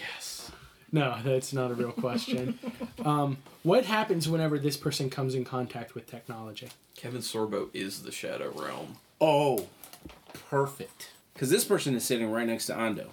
Yes. 0.00 0.50
No, 0.92 1.18
that's 1.24 1.52
not 1.52 1.70
a 1.70 1.74
real 1.74 1.92
question. 1.92 2.58
Um, 3.04 3.38
what 3.64 3.84
happens 3.84 4.28
whenever 4.28 4.58
this 4.58 4.76
person 4.76 5.10
comes 5.10 5.34
in 5.34 5.44
contact 5.44 5.94
with 5.94 6.06
technology? 6.06 6.68
Kevin 6.96 7.20
Sorbo 7.20 7.68
is 7.74 8.02
the 8.04 8.12
Shadow 8.12 8.50
Realm. 8.54 8.96
Oh, 9.20 9.66
perfect. 10.50 11.10
Because 11.32 11.50
this 11.50 11.64
person 11.64 11.94
is 11.96 12.04
sitting 12.04 12.30
right 12.30 12.46
next 12.46 12.66
to 12.66 12.74
Ando. 12.74 13.06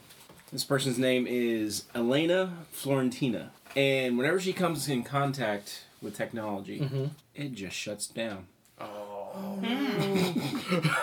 This 0.52 0.66
person's 0.66 0.98
name 0.98 1.28
is 1.30 1.86
Elena 1.96 2.58
Florentina. 2.72 3.52
And 3.74 4.18
whenever 4.18 4.38
she 4.38 4.52
comes 4.52 4.90
in 4.90 5.04
contact 5.04 5.86
with 6.02 6.18
technology, 6.18 6.82
mm-hmm. 6.82 7.06
it 7.34 7.54
just 7.54 7.74
shuts 7.74 8.06
down. 8.08 8.48
Oh. 8.78 9.32
Oh, 9.34 10.98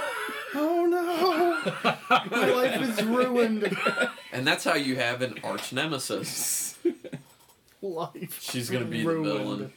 oh 0.55 0.85
no! 0.85 2.31
My 2.31 2.47
life 2.51 2.83
is 2.83 3.03
ruined. 3.05 3.77
And 4.31 4.47
that's 4.47 4.63
how 4.63 4.75
you 4.75 4.97
have 4.97 5.23
an 5.23 5.39
arch 5.43 5.73
nemesis. 5.73 6.77
life. 7.83 8.39
She's 8.43 8.69
gonna 8.69 8.85
be 8.85 9.03
the 9.03 9.23
villain. 9.23 9.73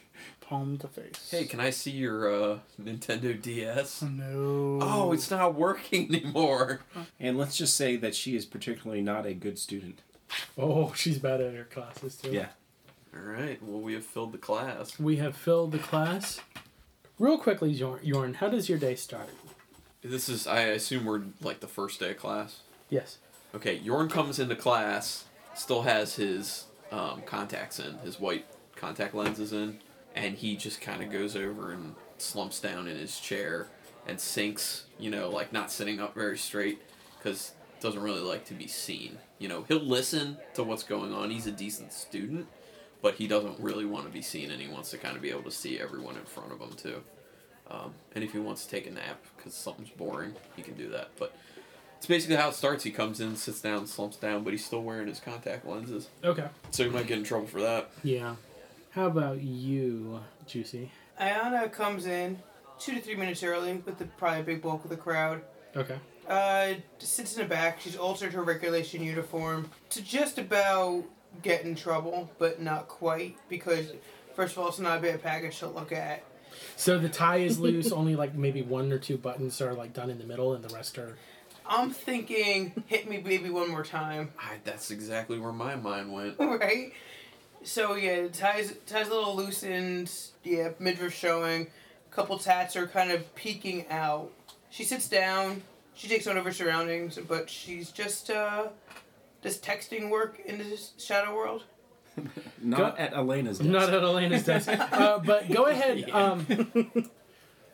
Palm 0.52 0.76
to 0.76 0.86
face. 0.88 1.30
Hey, 1.30 1.46
can 1.46 1.60
I 1.60 1.70
see 1.70 1.92
your 1.92 2.30
uh, 2.30 2.58
Nintendo 2.78 3.40
DS? 3.40 4.02
No. 4.02 4.80
Oh, 4.82 5.12
it's 5.14 5.30
not 5.30 5.54
working 5.54 6.14
anymore. 6.14 6.80
And 7.18 7.38
let's 7.38 7.56
just 7.56 7.74
say 7.74 7.96
that 7.96 8.14
she 8.14 8.36
is 8.36 8.44
particularly 8.44 9.00
not 9.00 9.24
a 9.24 9.32
good 9.32 9.58
student. 9.58 10.02
Oh, 10.58 10.92
she's 10.92 11.18
bad 11.18 11.40
at 11.40 11.54
her 11.54 11.64
classes 11.64 12.16
too. 12.16 12.32
Yeah. 12.32 12.48
All 13.16 13.22
right. 13.22 13.62
Well, 13.62 13.80
we 13.80 13.94
have 13.94 14.04
filled 14.04 14.32
the 14.32 14.38
class. 14.38 14.98
We 14.98 15.16
have 15.16 15.34
filled 15.34 15.72
the 15.72 15.78
class. 15.78 16.40
Real 17.18 17.38
quickly, 17.38 17.74
Jorn, 17.74 18.04
Jorn, 18.04 18.34
how 18.34 18.50
does 18.50 18.68
your 18.68 18.78
day 18.78 18.94
start? 18.94 19.30
This 20.02 20.28
is, 20.28 20.46
I 20.46 20.64
assume, 20.64 21.06
we're 21.06 21.22
like 21.40 21.60
the 21.60 21.66
first 21.66 21.98
day 21.98 22.10
of 22.10 22.18
class. 22.18 22.60
Yes. 22.90 23.16
Okay, 23.54 23.76
Yorn 23.76 24.10
comes 24.10 24.38
into 24.38 24.56
class, 24.56 25.24
still 25.54 25.82
has 25.82 26.16
his 26.16 26.66
um, 26.90 27.22
contacts 27.24 27.78
in, 27.78 27.96
his 28.00 28.20
white 28.20 28.44
contact 28.76 29.14
lenses 29.14 29.54
in, 29.54 29.78
and 30.14 30.36
he 30.36 30.56
just 30.56 30.80
kind 30.80 31.02
of 31.02 31.10
goes 31.10 31.36
over 31.36 31.72
and 31.72 31.94
slumps 32.18 32.60
down 32.60 32.86
in 32.88 32.96
his 32.96 33.18
chair 33.18 33.68
and 34.06 34.20
sinks, 34.20 34.84
you 34.98 35.10
know, 35.10 35.28
like 35.30 35.52
not 35.52 35.70
sitting 35.70 36.00
up 36.00 36.14
very 36.14 36.38
straight 36.38 36.80
because 37.18 37.52
doesn't 37.80 38.00
really 38.00 38.20
like 38.20 38.44
to 38.46 38.54
be 38.54 38.66
seen. 38.66 39.18
You 39.38 39.48
know, 39.48 39.64
he'll 39.66 39.80
listen 39.80 40.38
to 40.54 40.62
what's 40.62 40.84
going 40.84 41.12
on. 41.12 41.30
He's 41.30 41.46
a 41.46 41.52
decent 41.52 41.92
student, 41.92 42.46
but 43.02 43.16
he 43.16 43.26
doesn't 43.26 43.58
really 43.58 43.84
want 43.84 44.06
to 44.06 44.12
be 44.12 44.22
seen, 44.22 44.50
and 44.50 44.62
he 44.62 44.68
wants 44.68 44.90
to 44.92 44.98
kind 44.98 45.16
of 45.16 45.22
be 45.22 45.30
able 45.30 45.42
to 45.42 45.50
see 45.50 45.80
everyone 45.80 46.16
in 46.16 46.24
front 46.24 46.52
of 46.52 46.60
him 46.60 46.72
too. 46.74 47.02
Um, 47.70 47.94
and 48.14 48.22
if 48.22 48.32
he 48.32 48.38
wants 48.38 48.64
to 48.64 48.70
take 48.70 48.86
a 48.86 48.90
nap 48.90 49.24
because 49.36 49.54
something's 49.54 49.90
boring, 49.90 50.34
he 50.56 50.62
can 50.62 50.74
do 50.74 50.88
that. 50.90 51.10
But 51.18 51.34
it's 51.96 52.06
basically 52.06 52.36
how 52.36 52.48
it 52.48 52.54
starts. 52.54 52.84
He 52.84 52.90
comes 52.90 53.20
in, 53.20 53.36
sits 53.36 53.60
down, 53.60 53.86
slumps 53.86 54.16
down, 54.16 54.44
but 54.44 54.52
he's 54.52 54.64
still 54.64 54.82
wearing 54.82 55.08
his 55.08 55.20
contact 55.20 55.66
lenses. 55.66 56.08
Okay. 56.22 56.46
So 56.70 56.84
he 56.84 56.90
might 56.90 57.06
get 57.06 57.18
in 57.18 57.24
trouble 57.24 57.46
for 57.46 57.60
that. 57.60 57.90
Yeah. 58.04 58.36
How 58.92 59.06
about 59.06 59.40
you, 59.40 60.20
Juicy? 60.46 60.90
Ayana 61.18 61.72
comes 61.72 62.04
in 62.04 62.38
two 62.78 62.92
to 62.92 63.00
three 63.00 63.16
minutes 63.16 63.42
early 63.42 63.82
with 63.86 63.96
the 63.96 64.04
probably 64.04 64.40
a 64.40 64.42
big 64.42 64.60
bulk 64.60 64.84
of 64.84 64.90
the 64.90 64.98
crowd. 64.98 65.40
Okay. 65.74 65.96
Uh, 66.28 66.74
sits 66.98 67.34
in 67.34 67.42
the 67.42 67.48
back. 67.48 67.80
She's 67.80 67.96
altered 67.96 68.34
her 68.34 68.42
regulation 68.42 69.02
uniform 69.02 69.70
to 69.90 70.02
just 70.02 70.36
about 70.36 71.04
get 71.40 71.64
in 71.64 71.74
trouble, 71.74 72.30
but 72.38 72.60
not 72.60 72.88
quite 72.88 73.38
because, 73.48 73.92
first 74.34 74.52
of 74.52 74.58
all, 74.58 74.68
it's 74.68 74.78
not 74.78 74.98
a 74.98 75.00
bad 75.00 75.22
package 75.22 75.58
to 75.60 75.68
look 75.68 75.90
at. 75.90 76.22
So 76.76 76.98
the 76.98 77.08
tie 77.08 77.38
is 77.38 77.58
loose. 77.58 77.92
only 77.92 78.14
like 78.14 78.34
maybe 78.34 78.60
one 78.60 78.92
or 78.92 78.98
two 78.98 79.16
buttons 79.16 79.62
are 79.62 79.72
like 79.72 79.94
done 79.94 80.10
in 80.10 80.18
the 80.18 80.26
middle, 80.26 80.52
and 80.52 80.62
the 80.62 80.74
rest 80.74 80.98
are. 80.98 81.16
I'm 81.64 81.90
thinking, 81.90 82.84
hit 82.88 83.08
me, 83.08 83.18
baby, 83.18 83.48
one 83.48 83.70
more 83.70 83.84
time. 83.84 84.32
I, 84.38 84.56
that's 84.64 84.90
exactly 84.90 85.38
where 85.38 85.52
my 85.52 85.76
mind 85.76 86.12
went. 86.12 86.36
right? 86.38 86.92
So 87.64 87.94
yeah, 87.94 88.28
ties 88.28 88.74
ties 88.86 89.08
a 89.08 89.10
little 89.14 89.36
loosened. 89.36 90.10
Yeah, 90.44 90.70
midriff 90.78 91.14
showing. 91.14 91.68
A 92.10 92.14
Couple 92.14 92.38
tats 92.38 92.76
are 92.76 92.86
kind 92.86 93.10
of 93.10 93.34
peeking 93.34 93.86
out. 93.88 94.30
She 94.70 94.84
sits 94.84 95.08
down. 95.08 95.62
She 95.94 96.08
takes 96.08 96.26
note 96.26 96.36
of 96.38 96.44
her 96.44 96.52
surroundings, 96.52 97.18
but 97.28 97.48
she's 97.48 97.90
just 97.90 98.30
uh, 98.30 98.68
does 99.42 99.58
texting 99.58 100.10
work 100.10 100.40
in 100.44 100.58
this 100.58 100.92
shadow 100.98 101.34
world? 101.34 101.64
Not 102.62 102.78
Go- 102.96 103.02
at 103.02 103.12
Elena's 103.14 103.58
desk. 103.58 103.70
Not 103.70 103.92
at 103.94 104.02
Elena's 104.02 104.44
desk. 104.44 104.68
Uh, 104.92 105.18
but 105.18 105.50
go 105.50 105.66
ahead. 105.66 106.10
Um, 106.10 106.46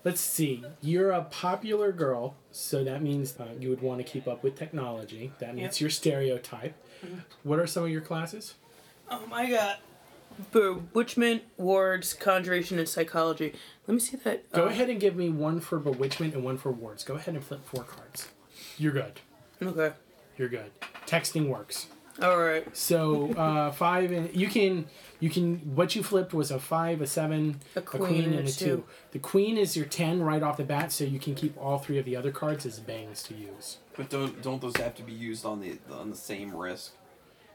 let's 0.05 0.21
see. 0.21 0.65
You're 0.81 1.11
a 1.13 1.25
popular 1.25 1.93
girl, 1.93 2.35
so 2.51 2.85
that 2.85 3.03
means 3.03 3.35
uh, 3.39 3.47
you 3.59 3.69
would 3.71 3.83
want 3.83 3.99
to 3.99 4.05
keep 4.05 4.27
up 4.29 4.43
with 4.43 4.57
technology. 4.57 5.33
That 5.41 5.55
means 5.55 5.77
Yep. 5.77 5.81
your 5.81 5.91
stereotype. 5.91 6.75
What 7.43 7.59
are 7.59 7.67
some 7.67 7.85
of 7.85 7.91
your 7.91 8.01
classes? 8.01 8.55
Um, 9.11 9.33
I 9.33 9.51
got 9.51 9.81
bewitchment, 10.53 11.43
wards, 11.57 12.15
conjuration, 12.15 12.79
and 12.79 12.89
psychology. 12.89 13.55
Let 13.87 13.95
me 13.95 14.01
see 14.01 14.17
that. 14.19 14.51
Go 14.53 14.65
uh, 14.65 14.69
ahead 14.69 14.91
and 14.91 15.01
give 15.01 15.17
me 15.17 15.29
one 15.29 15.61
for 15.61 15.79
bewitchment 15.79 16.35
and 16.35 16.45
one 16.45 16.59
for 16.59 16.71
wards. 16.71 17.05
Go 17.05 17.15
ahead 17.15 17.35
and 17.35 17.45
flip 17.45 17.67
four 17.67 17.85
cards. 17.85 18.29
You're 18.77 18.93
good. 18.93 19.21
Okay. 19.63 19.95
You're 20.37 20.49
good. 20.49 20.71
Texting 21.07 21.49
works. 21.49 21.89
All 22.23 22.39
right. 22.39 22.65
So 22.77 23.33
uh, 23.35 23.71
five 23.73 24.11
and 24.13 24.35
you 24.35 24.49
can 24.49 24.87
you 25.21 25.31
can 25.31 25.57
what 25.75 25.95
you 25.95 26.03
flipped 26.03 26.35
was 26.35 26.51
a 26.51 26.59
five, 26.59 27.01
a 27.01 27.07
seven, 27.07 27.61
A 27.77 27.81
queen 27.81 28.33
and 28.35 28.49
a 28.49 28.53
two. 28.53 28.85
The 29.13 29.19
queen 29.19 29.57
is 29.57 29.77
your 29.77 29.87
ten 29.87 30.23
right 30.23 30.43
off 30.43 30.57
the 30.57 30.65
bat, 30.65 30.93
so 30.93 31.05
you 31.05 31.19
can 31.19 31.35
keep 31.35 31.57
all 31.59 31.79
three 31.79 31.99
of 31.99 32.05
the 32.05 32.17
other 32.17 32.31
cards 32.31 32.67
as 32.67 32.81
bangs 32.81 33.23
to 33.25 33.35
use. 33.35 33.79
But 33.97 34.11
don't 34.11 34.43
don't 34.43 34.61
those 34.61 34.77
have 34.77 34.95
to 34.97 35.03
be 35.03 35.13
used 35.13 35.45
on 35.45 35.61
the 35.61 35.79
on 35.93 36.11
the 36.11 36.17
same 36.17 36.55
risk? 36.55 36.95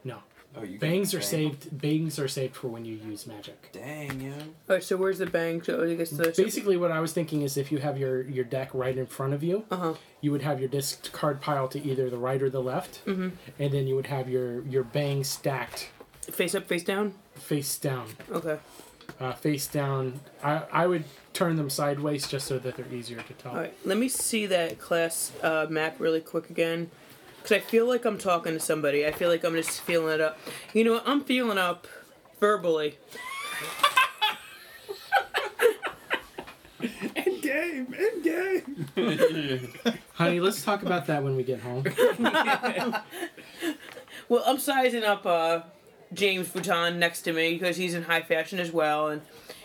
No. 0.03 0.19
Oh, 0.55 0.61
you 0.63 0.77
Bangs 0.77 1.13
are 1.15 1.21
saved. 1.21 1.75
Bangs 1.81 2.19
are 2.19 2.27
saved 2.27 2.55
for 2.55 2.67
when 2.67 2.85
you 2.85 2.95
use 2.95 3.25
magic. 3.25 3.71
Dang, 3.71 4.21
yo. 4.21 4.31
All 4.33 4.37
right. 4.69 4.83
So 4.83 4.97
where's 4.97 5.17
the 5.17 5.25
bang? 5.25 5.63
So 5.63 5.83
I 5.83 5.95
guess 5.95 6.11
the 6.11 6.31
Basically, 6.37 6.77
what 6.77 6.91
I 6.91 6.99
was 6.99 7.11
thinking 7.11 7.41
is 7.41 7.57
if 7.57 7.71
you 7.71 7.79
have 7.79 7.97
your 7.97 8.21
your 8.21 8.45
deck 8.45 8.69
right 8.73 8.95
in 8.97 9.07
front 9.07 9.33
of 9.33 9.43
you, 9.43 9.65
Uh 9.71 9.75
huh. 9.77 9.93
you 10.21 10.31
would 10.31 10.43
have 10.43 10.59
your 10.59 10.69
discard 10.69 11.41
pile 11.41 11.67
to 11.69 11.83
either 11.83 12.09
the 12.09 12.17
right 12.19 12.41
or 12.41 12.49
the 12.51 12.61
left, 12.61 13.03
mm-hmm. 13.05 13.29
and 13.57 13.73
then 13.73 13.87
you 13.87 13.95
would 13.95 14.07
have 14.07 14.29
your 14.29 14.63
your 14.65 14.83
bang 14.83 15.23
stacked 15.23 15.89
Face 16.31 16.53
up, 16.55 16.67
face 16.67 16.83
down. 16.83 17.15
face 17.35 17.77
down. 17.79 18.07
Okay. 18.31 18.57
Uh, 19.19 19.33
face 19.33 19.67
down. 19.67 20.19
I 20.43 20.63
I 20.71 20.87
would 20.87 21.03
turn 21.33 21.55
them 21.55 21.69
sideways 21.69 22.27
just 22.27 22.45
so 22.47 22.59
that 22.59 22.77
they're 22.77 22.93
easier 22.93 23.21
to 23.21 23.33
tell. 23.33 23.51
All 23.53 23.57
right, 23.57 23.73
let 23.85 23.97
me 23.97 24.07
see 24.07 24.45
that 24.45 24.79
class 24.79 25.31
uh, 25.41 25.65
map 25.69 25.95
really 25.99 26.21
quick 26.21 26.49
again, 26.49 26.91
because 27.43 27.57
I 27.57 27.59
feel 27.59 27.85
like 27.85 28.05
I'm 28.05 28.17
talking 28.17 28.53
to 28.53 28.59
somebody. 28.59 29.05
I 29.05 29.11
feel 29.11 29.27
like 29.29 29.43
I'm 29.43 29.53
just 29.53 29.81
feeling 29.81 30.15
it 30.15 30.21
up. 30.21 30.39
You 30.73 30.85
know 30.85 30.93
what? 30.93 31.03
I'm 31.05 31.23
feeling 31.23 31.57
up 31.57 31.87
verbally. 32.39 32.97
End 37.15 37.41
game. 37.41 37.93
End 37.97 38.23
game. 38.23 38.87
Honey, 40.13 40.39
let's 40.39 40.63
talk 40.63 40.83
about 40.83 41.07
that 41.07 41.21
when 41.23 41.35
we 41.35 41.43
get 41.43 41.59
home. 41.59 41.83
Well, 44.29 44.41
I'm 44.47 44.57
sizing 44.57 45.03
up 45.03 45.25
uh, 45.25 45.63
James 46.13 46.47
Vuitton 46.47 46.95
next 46.95 47.23
to 47.23 47.33
me 47.33 47.53
because 47.53 47.75
he's 47.75 47.93
in 47.93 48.03
high 48.03 48.21
fashion 48.21 48.57
as 48.57 48.71
well, 48.71 49.09
and 49.09 49.21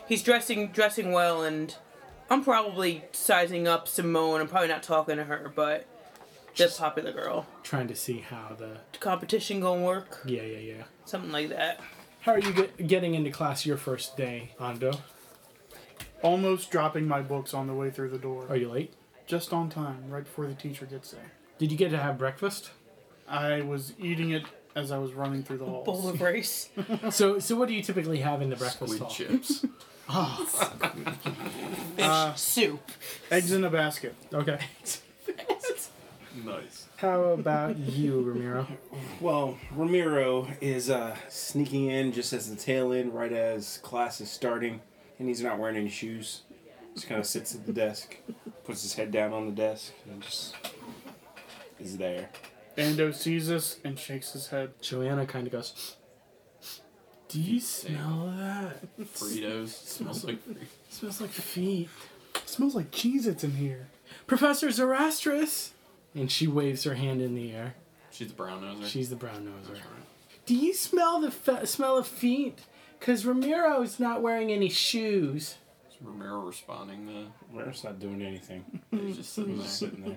he's 0.09 0.23
dressing 0.23 0.73
dressing 0.73 1.13
well, 1.13 1.45
and 1.45 1.75
I'm 2.29 2.43
probably 2.43 3.05
sizing 3.13 3.69
up 3.69 3.87
Simone. 3.87 4.41
I'm 4.41 4.49
probably 4.49 4.69
not 4.69 4.83
talking 4.83 5.17
to 5.17 5.25
her, 5.25 5.53
but 5.55 5.87
the 6.59 6.75
popular 6.79 7.13
girl. 7.13 7.47
Trying 7.63 7.89
to 7.89 7.95
see 7.97 8.19
how 8.19 8.55
the 8.59 8.79
Competition 9.01 9.61
gonna 9.61 9.83
work, 9.83 10.21
yeah 10.27 10.43
yeah 10.43 10.59
yeah. 10.59 10.83
something 11.05 11.33
like 11.33 11.49
that. 11.51 11.81
How 12.21 12.33
are 12.33 12.39
you 12.41 12.53
get, 12.53 12.87
getting 12.87 13.15
into 13.15 13.31
class 13.31 13.65
your 13.65 13.77
first 13.77 14.17
day, 14.17 14.51
Ando? 14.61 14.99
Almost 16.23 16.71
dropping 16.71 17.07
my 17.07 17.21
books 17.23 17.55
on 17.55 17.67
the 17.69 17.75
way 17.75 17.91
through 17.91 18.11
the 18.11 18.19
door. 18.19 18.47
Are 18.49 18.57
you 18.57 18.69
late? 18.71 18.93
Just 19.27 19.53
on 19.53 19.69
time, 19.71 20.05
right 20.09 20.25
before 20.25 20.47
the 20.47 20.55
teacher 20.55 20.85
gets 20.87 21.13
there. 21.13 21.33
Did 21.59 21.71
you 21.71 21.79
get 21.79 21.91
to 21.91 21.99
have 21.99 22.19
breakfast? 22.19 22.71
I 23.29 23.61
was 23.61 23.93
eating 23.99 24.31
it 24.31 24.43
as 24.75 24.91
I 24.91 24.99
was 24.99 25.13
running 25.13 25.43
through 25.45 25.59
the 25.59 25.65
halls. 25.67 25.87
Bowl 25.87 26.09
of 26.09 26.21
rice. 26.21 26.71
so 27.11 27.39
so 27.39 27.55
what 27.57 27.69
do 27.69 27.75
you 27.75 27.83
typically 27.83 28.19
have 28.19 28.43
in 28.43 28.51
the 28.51 28.57
breakfast 28.57 28.95
Squid 28.95 29.01
hall? 29.03 29.11
chips. 29.11 29.65
Oh, 30.09 30.47
Fish 31.97 32.05
Uh, 32.05 32.35
soup. 32.35 32.81
Eggs 33.31 33.53
in 33.53 33.63
a 33.65 33.71
basket. 33.71 34.15
okay. 34.33 34.59
nice. 36.45 36.87
How 36.97 37.21
about 37.23 37.77
you, 37.79 38.23
Ramiro? 38.23 38.67
Well, 39.21 39.59
Ramiro 39.75 40.49
is 40.61 40.91
uh, 40.91 41.17
sneaking 41.29 41.87
in 41.87 42.13
just 42.13 42.33
as 42.33 42.51
the 42.51 42.57
tail 42.57 42.93
end, 42.93 43.15
right 43.15 43.33
as 43.33 43.79
class 43.79 44.21
is 44.21 44.31
starting, 44.31 44.81
and 45.19 45.29
he's 45.29 45.43
not 45.43 45.59
wearing 45.59 45.77
any 45.77 45.89
shoes. 45.89 46.43
Just 46.95 47.09
kind 47.09 47.21
of 47.21 47.27
sits 47.27 47.55
at 47.55 47.67
the 47.67 47.73
desk, 47.73 48.17
puts 48.65 48.83
his 48.83 48.95
head 48.95 49.11
down 49.11 49.33
on 49.33 49.47
the 49.47 49.53
desk, 49.53 49.93
and 50.11 50.21
just 50.23 50.55
is 51.79 51.97
there. 51.97 52.31
Ando 52.77 53.15
sees 53.15 53.51
us 53.51 53.79
and 53.85 53.99
shakes 53.99 54.33
his 54.33 54.49
head. 54.49 54.71
Joanna 54.81 55.27
kind 55.27 55.47
of 55.47 55.53
goes. 55.53 55.97
Do 57.29 57.41
you 57.41 57.61
smell 57.61 58.33
that? 58.37 58.97
Fritos. 59.01 59.69
Smells 59.69 60.25
like 60.25 60.45
Fritos. 60.47 60.67
Smells 60.89 61.21
like 61.21 61.31
feet. 61.31 61.89
It 62.35 62.49
smells 62.49 62.75
like 62.75 62.91
Cheez-Its 62.91 63.45
in 63.45 63.53
here. 63.57 63.89
Professor 64.27 64.69
Zoroastrus! 64.69 65.71
And 66.19 66.31
she 66.31 66.49
waves 66.49 66.83
her 66.85 66.95
hand 66.95 67.23
in 67.23 67.35
the 67.35 67.53
air. 67.53 67.75
She's 68.11 68.29
the 68.29 68.35
brown 68.35 68.63
noser. 68.63 68.87
She's 68.89 69.09
the 69.11 69.17
brown 69.17 69.47
noser. 69.47 69.79
Do 70.47 70.55
you 70.55 70.75
smell 70.75 71.21
the 71.21 71.31
fe- 71.31 71.65
smell 71.67 71.97
of 71.97 72.07
feet? 72.09 72.59
Because 72.99 73.23
Ramiro's 73.25 74.01
not 74.01 74.21
wearing 74.23 74.51
any 74.51 74.69
shoes. 74.69 75.57
Is 75.89 75.97
Romero 76.03 76.41
responding 76.41 77.07
to 77.07 77.57
Ramiro's 77.57 77.85
not 77.85 78.01
doing 78.01 78.23
anything. 78.23 78.65
He's 78.91 79.19
just 79.19 79.33
sitting 79.33 79.57
there. 79.57 79.63
just 79.65 79.79
sitting 79.79 80.05
there. 80.05 80.17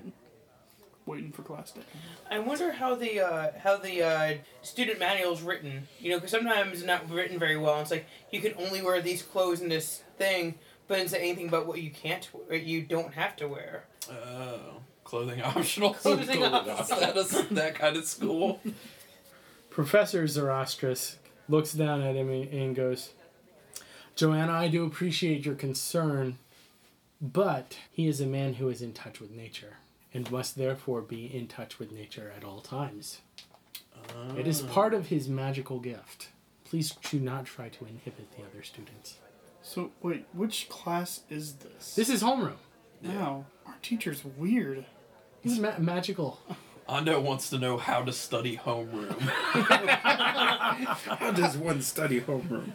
Waiting 1.05 1.31
for 1.31 1.43
class 1.43 1.71
day. 1.71 1.81
I 2.29 2.39
wonder 2.39 2.71
how 2.71 2.95
the 2.95 3.19
uh, 3.19 3.51
how 3.59 3.77
the 3.77 4.01
uh, 4.03 4.33
student 4.61 4.99
manual's 4.99 5.41
written. 5.41 5.87
You 5.99 6.11
know, 6.11 6.17
because 6.17 6.31
sometimes 6.31 6.73
it's 6.73 6.83
not 6.85 7.09
written 7.09 7.37
very 7.37 7.57
well. 7.57 7.79
It's 7.81 7.91
like 7.91 8.05
you 8.31 8.39
can 8.39 8.53
only 8.57 8.81
wear 8.81 9.01
these 9.01 9.21
clothes 9.21 9.61
in 9.61 9.69
this 9.69 10.03
thing, 10.17 10.55
but 10.87 10.99
it's 10.99 11.13
anything 11.13 11.49
but 11.49 11.67
what 11.67 11.81
you 11.81 11.91
can't, 11.91 12.29
or 12.49 12.55
you 12.55 12.81
don't 12.83 13.13
have 13.13 13.35
to 13.37 13.47
wear. 13.47 13.85
Oh, 14.11 14.81
clothing 15.17 15.41
optional. 15.41 15.93
Clothing 15.93 16.41
optional. 16.41 16.99
that, 17.01 17.17
is, 17.17 17.47
that 17.51 17.75
kind 17.75 17.97
of 17.97 18.05
school. 18.05 18.61
Professor 19.69 20.23
Zoroastrus 20.23 21.15
looks 21.49 21.73
down 21.73 22.01
at 22.01 22.15
him 22.15 22.29
and 22.29 22.47
and 22.47 22.75
goes, 22.75 23.11
Joanna, 24.15 24.53
I 24.53 24.69
do 24.69 24.85
appreciate 24.85 25.45
your 25.45 25.55
concern, 25.55 26.37
but 27.21 27.77
he 27.91 28.07
is 28.07 28.21
a 28.21 28.25
man 28.25 28.53
who 28.53 28.69
is 28.69 28.81
in 28.81 28.93
touch 28.93 29.19
with 29.19 29.31
nature 29.31 29.77
and 30.13 30.31
must 30.31 30.55
therefore 30.55 31.01
be 31.01 31.25
in 31.25 31.47
touch 31.47 31.77
with 31.77 31.91
nature 31.91 32.31
at 32.35 32.45
all 32.45 32.61
times. 32.61 33.19
It 34.37 34.47
is 34.47 34.63
ah. 34.63 34.73
part 34.73 34.93
of 34.93 35.07
his 35.07 35.27
magical 35.27 35.79
gift. 35.79 36.29
Please 36.63 36.91
do 37.09 37.19
not 37.19 37.45
try 37.45 37.67
to 37.67 37.85
inhibit 37.85 38.31
the 38.37 38.43
other 38.43 38.63
students. 38.63 39.17
So, 39.61 39.91
wait, 40.01 40.25
which 40.33 40.69
class 40.69 41.21
is 41.29 41.55
this? 41.55 41.95
This 41.95 42.09
is 42.09 42.23
homeroom. 42.23 42.57
Wow, 43.03 43.45
our 43.65 43.75
teacher's 43.81 44.23
weird. 44.23 44.85
He's 45.43 45.59
ma- 45.59 45.77
magical. 45.79 46.39
Ando 46.87 47.21
wants 47.21 47.49
to 47.51 47.57
know 47.57 47.77
how 47.77 48.03
to 48.03 48.11
study 48.11 48.57
homeroom. 48.57 49.17
How 49.19 51.31
does 51.31 51.55
one 51.55 51.81
study 51.81 52.19
homeroom? 52.19 52.71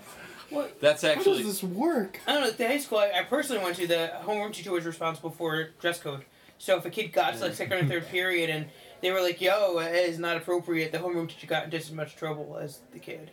What? 0.51 0.81
That's 0.81 1.03
How 1.03 1.09
actually 1.09 1.43
does 1.43 1.61
this 1.61 1.63
work? 1.63 2.21
I 2.27 2.33
don't 2.33 2.43
know. 2.43 2.49
At 2.49 2.57
the 2.57 2.67
high 2.67 2.79
school 2.79 2.99
I, 2.99 3.21
I 3.21 3.25
personally 3.25 3.63
went 3.63 3.77
to, 3.77 3.87
the 3.87 4.13
homeroom 4.23 4.53
teacher 4.53 4.73
was 4.73 4.87
responsible 4.87 5.31
for 5.31 5.71
dress 5.81 6.01
code. 6.01 6.25
So 6.59 6.79
if 6.79 6.87
a 6.87 6.91
kid 6.91 7.13
got 7.13 7.35
to 7.35 7.41
like 7.41 7.55
second 7.55 7.85
or 7.85 7.87
third 7.87 8.09
period 8.09 8.49
and 8.49 8.67
they 9.03 9.11
were 9.11 9.21
like, 9.21 9.41
"Yo, 9.41 9.79
it 9.79 9.95
is 10.09 10.19
not 10.19 10.39
appropriate," 10.39 10.93
the 10.93 10.99
homeroom 10.99 11.29
teacher 11.29 11.47
got 11.47 11.65
in 11.65 11.71
just 11.71 11.89
as 11.89 11.93
much 11.93 12.17
trouble 12.17 12.57
as 12.59 12.81
the 12.93 12.99
kid. 12.99 13.31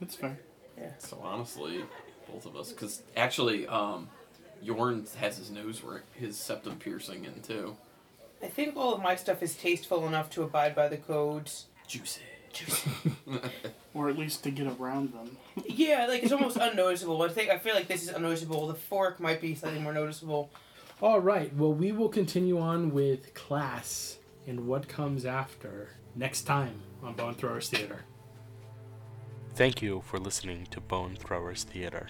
That's 0.00 0.14
fair. 0.14 0.38
Yeah. 0.76 0.90
So 0.98 1.18
honestly, 1.22 1.84
both 2.30 2.44
of 2.44 2.56
us. 2.56 2.72
Because 2.72 3.02
actually, 3.16 3.66
um, 3.66 4.08
Yorn 4.60 5.06
has 5.18 5.38
his 5.38 5.50
nose 5.50 5.82
ring, 5.82 6.02
his 6.12 6.38
septum 6.38 6.76
piercing 6.76 7.24
in 7.24 7.40
too. 7.40 7.76
I 8.42 8.46
think 8.46 8.76
all 8.76 8.94
of 8.94 9.02
my 9.02 9.16
stuff 9.16 9.42
is 9.42 9.54
tasteful 9.54 10.06
enough 10.06 10.30
to 10.30 10.42
abide 10.42 10.74
by 10.74 10.88
the 10.88 10.96
codes. 10.96 11.66
Juicy. 11.86 12.22
Or 13.94 14.08
at 14.08 14.18
least 14.18 14.44
to 14.44 14.50
get 14.50 14.66
around 14.66 15.12
them. 15.12 15.36
Yeah, 15.66 16.06
like 16.06 16.22
it's 16.22 16.30
almost 16.32 16.56
unnoticeable. 16.56 17.20
I 17.22 17.28
think 17.28 17.50
I 17.50 17.58
feel 17.58 17.74
like 17.74 17.88
this 17.88 18.02
is 18.04 18.10
unnoticeable. 18.10 18.68
The 18.68 18.74
fork 18.74 19.18
might 19.18 19.40
be 19.40 19.54
slightly 19.54 19.80
more 19.80 19.92
noticeable. 19.92 20.50
All 21.00 21.20
right, 21.20 21.54
well, 21.54 21.72
we 21.72 21.90
will 21.92 22.08
continue 22.08 22.58
on 22.58 22.92
with 22.92 23.34
class 23.34 24.18
and 24.46 24.66
what 24.66 24.88
comes 24.88 25.24
after 25.24 25.90
next 26.14 26.42
time 26.42 26.82
on 27.02 27.14
Bone 27.14 27.34
Throwers 27.34 27.68
Theater. 27.68 28.04
Thank 29.54 29.82
you 29.82 30.02
for 30.06 30.18
listening 30.18 30.66
to 30.70 30.80
Bone 30.80 31.16
Throwers 31.16 31.64
Theater. 31.64 32.06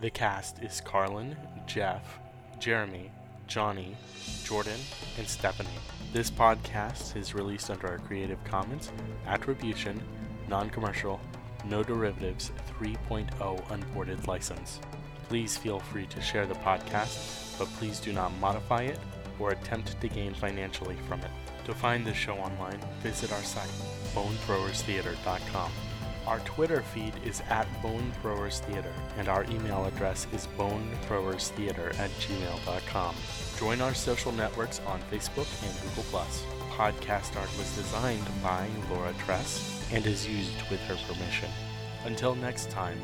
The 0.00 0.10
cast 0.10 0.62
is 0.62 0.80
Carlin, 0.80 1.36
Jeff, 1.66 2.18
Jeremy, 2.60 3.10
Johnny, 3.52 3.94
Jordan, 4.44 4.80
and 5.18 5.28
Stephanie. 5.28 5.68
This 6.10 6.30
podcast 6.30 7.16
is 7.16 7.34
released 7.34 7.68
under 7.68 7.88
a 7.88 7.98
Creative 7.98 8.42
Commons 8.44 8.90
Attribution, 9.26 10.00
Non 10.48 10.70
Commercial, 10.70 11.20
No 11.66 11.82
Derivatives 11.82 12.50
3.0 12.80 13.70
Unported 13.70 14.26
license. 14.26 14.80
Please 15.28 15.58
feel 15.58 15.80
free 15.80 16.06
to 16.06 16.20
share 16.22 16.46
the 16.46 16.54
podcast, 16.54 17.58
but 17.58 17.68
please 17.74 18.00
do 18.00 18.14
not 18.14 18.32
modify 18.38 18.84
it 18.84 18.98
or 19.38 19.50
attempt 19.50 20.00
to 20.00 20.08
gain 20.08 20.32
financially 20.32 20.96
from 21.06 21.20
it. 21.20 21.30
To 21.66 21.74
find 21.74 22.06
the 22.06 22.14
show 22.14 22.36
online, 22.36 22.80
visit 23.02 23.34
our 23.34 23.42
site, 23.42 23.68
bonethrowerstheater.com. 24.14 25.70
Our 26.26 26.38
Twitter 26.40 26.82
feed 26.82 27.14
is 27.24 27.42
at 27.50 27.66
Bone 27.82 28.12
Throwers 28.20 28.60
Theater, 28.60 28.92
and 29.18 29.28
our 29.28 29.44
email 29.44 29.84
address 29.86 30.28
is 30.32 30.46
bonethrowerstheater 30.56 31.98
at 31.98 32.10
gmail.com. 32.10 33.14
Join 33.58 33.80
our 33.80 33.92
social 33.92 34.30
networks 34.30 34.80
on 34.86 35.00
Facebook 35.10 35.48
and 35.64 35.96
Google+. 35.96 36.20
Podcast 36.70 37.36
art 37.36 37.50
was 37.58 37.74
designed 37.74 38.26
by 38.42 38.68
Laura 38.90 39.12
Tress 39.24 39.84
and 39.92 40.06
is 40.06 40.26
used 40.26 40.62
with 40.70 40.80
her 40.82 40.96
permission. 41.12 41.50
Until 42.04 42.36
next 42.36 42.70
time, 42.70 42.98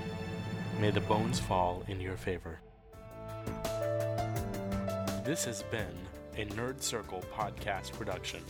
may 0.81 0.91
the 0.91 1.01
bones 1.01 1.41
fall 1.41 1.83
in 1.89 2.01
your 2.01 2.17
favor. 2.17 2.61
This 5.25 5.45
has 5.45 5.65
been 5.65 5.95
a 6.37 6.47
Nerd 6.55 6.81
Circle 6.81 7.25
podcast 7.35 7.93
production. 7.93 8.41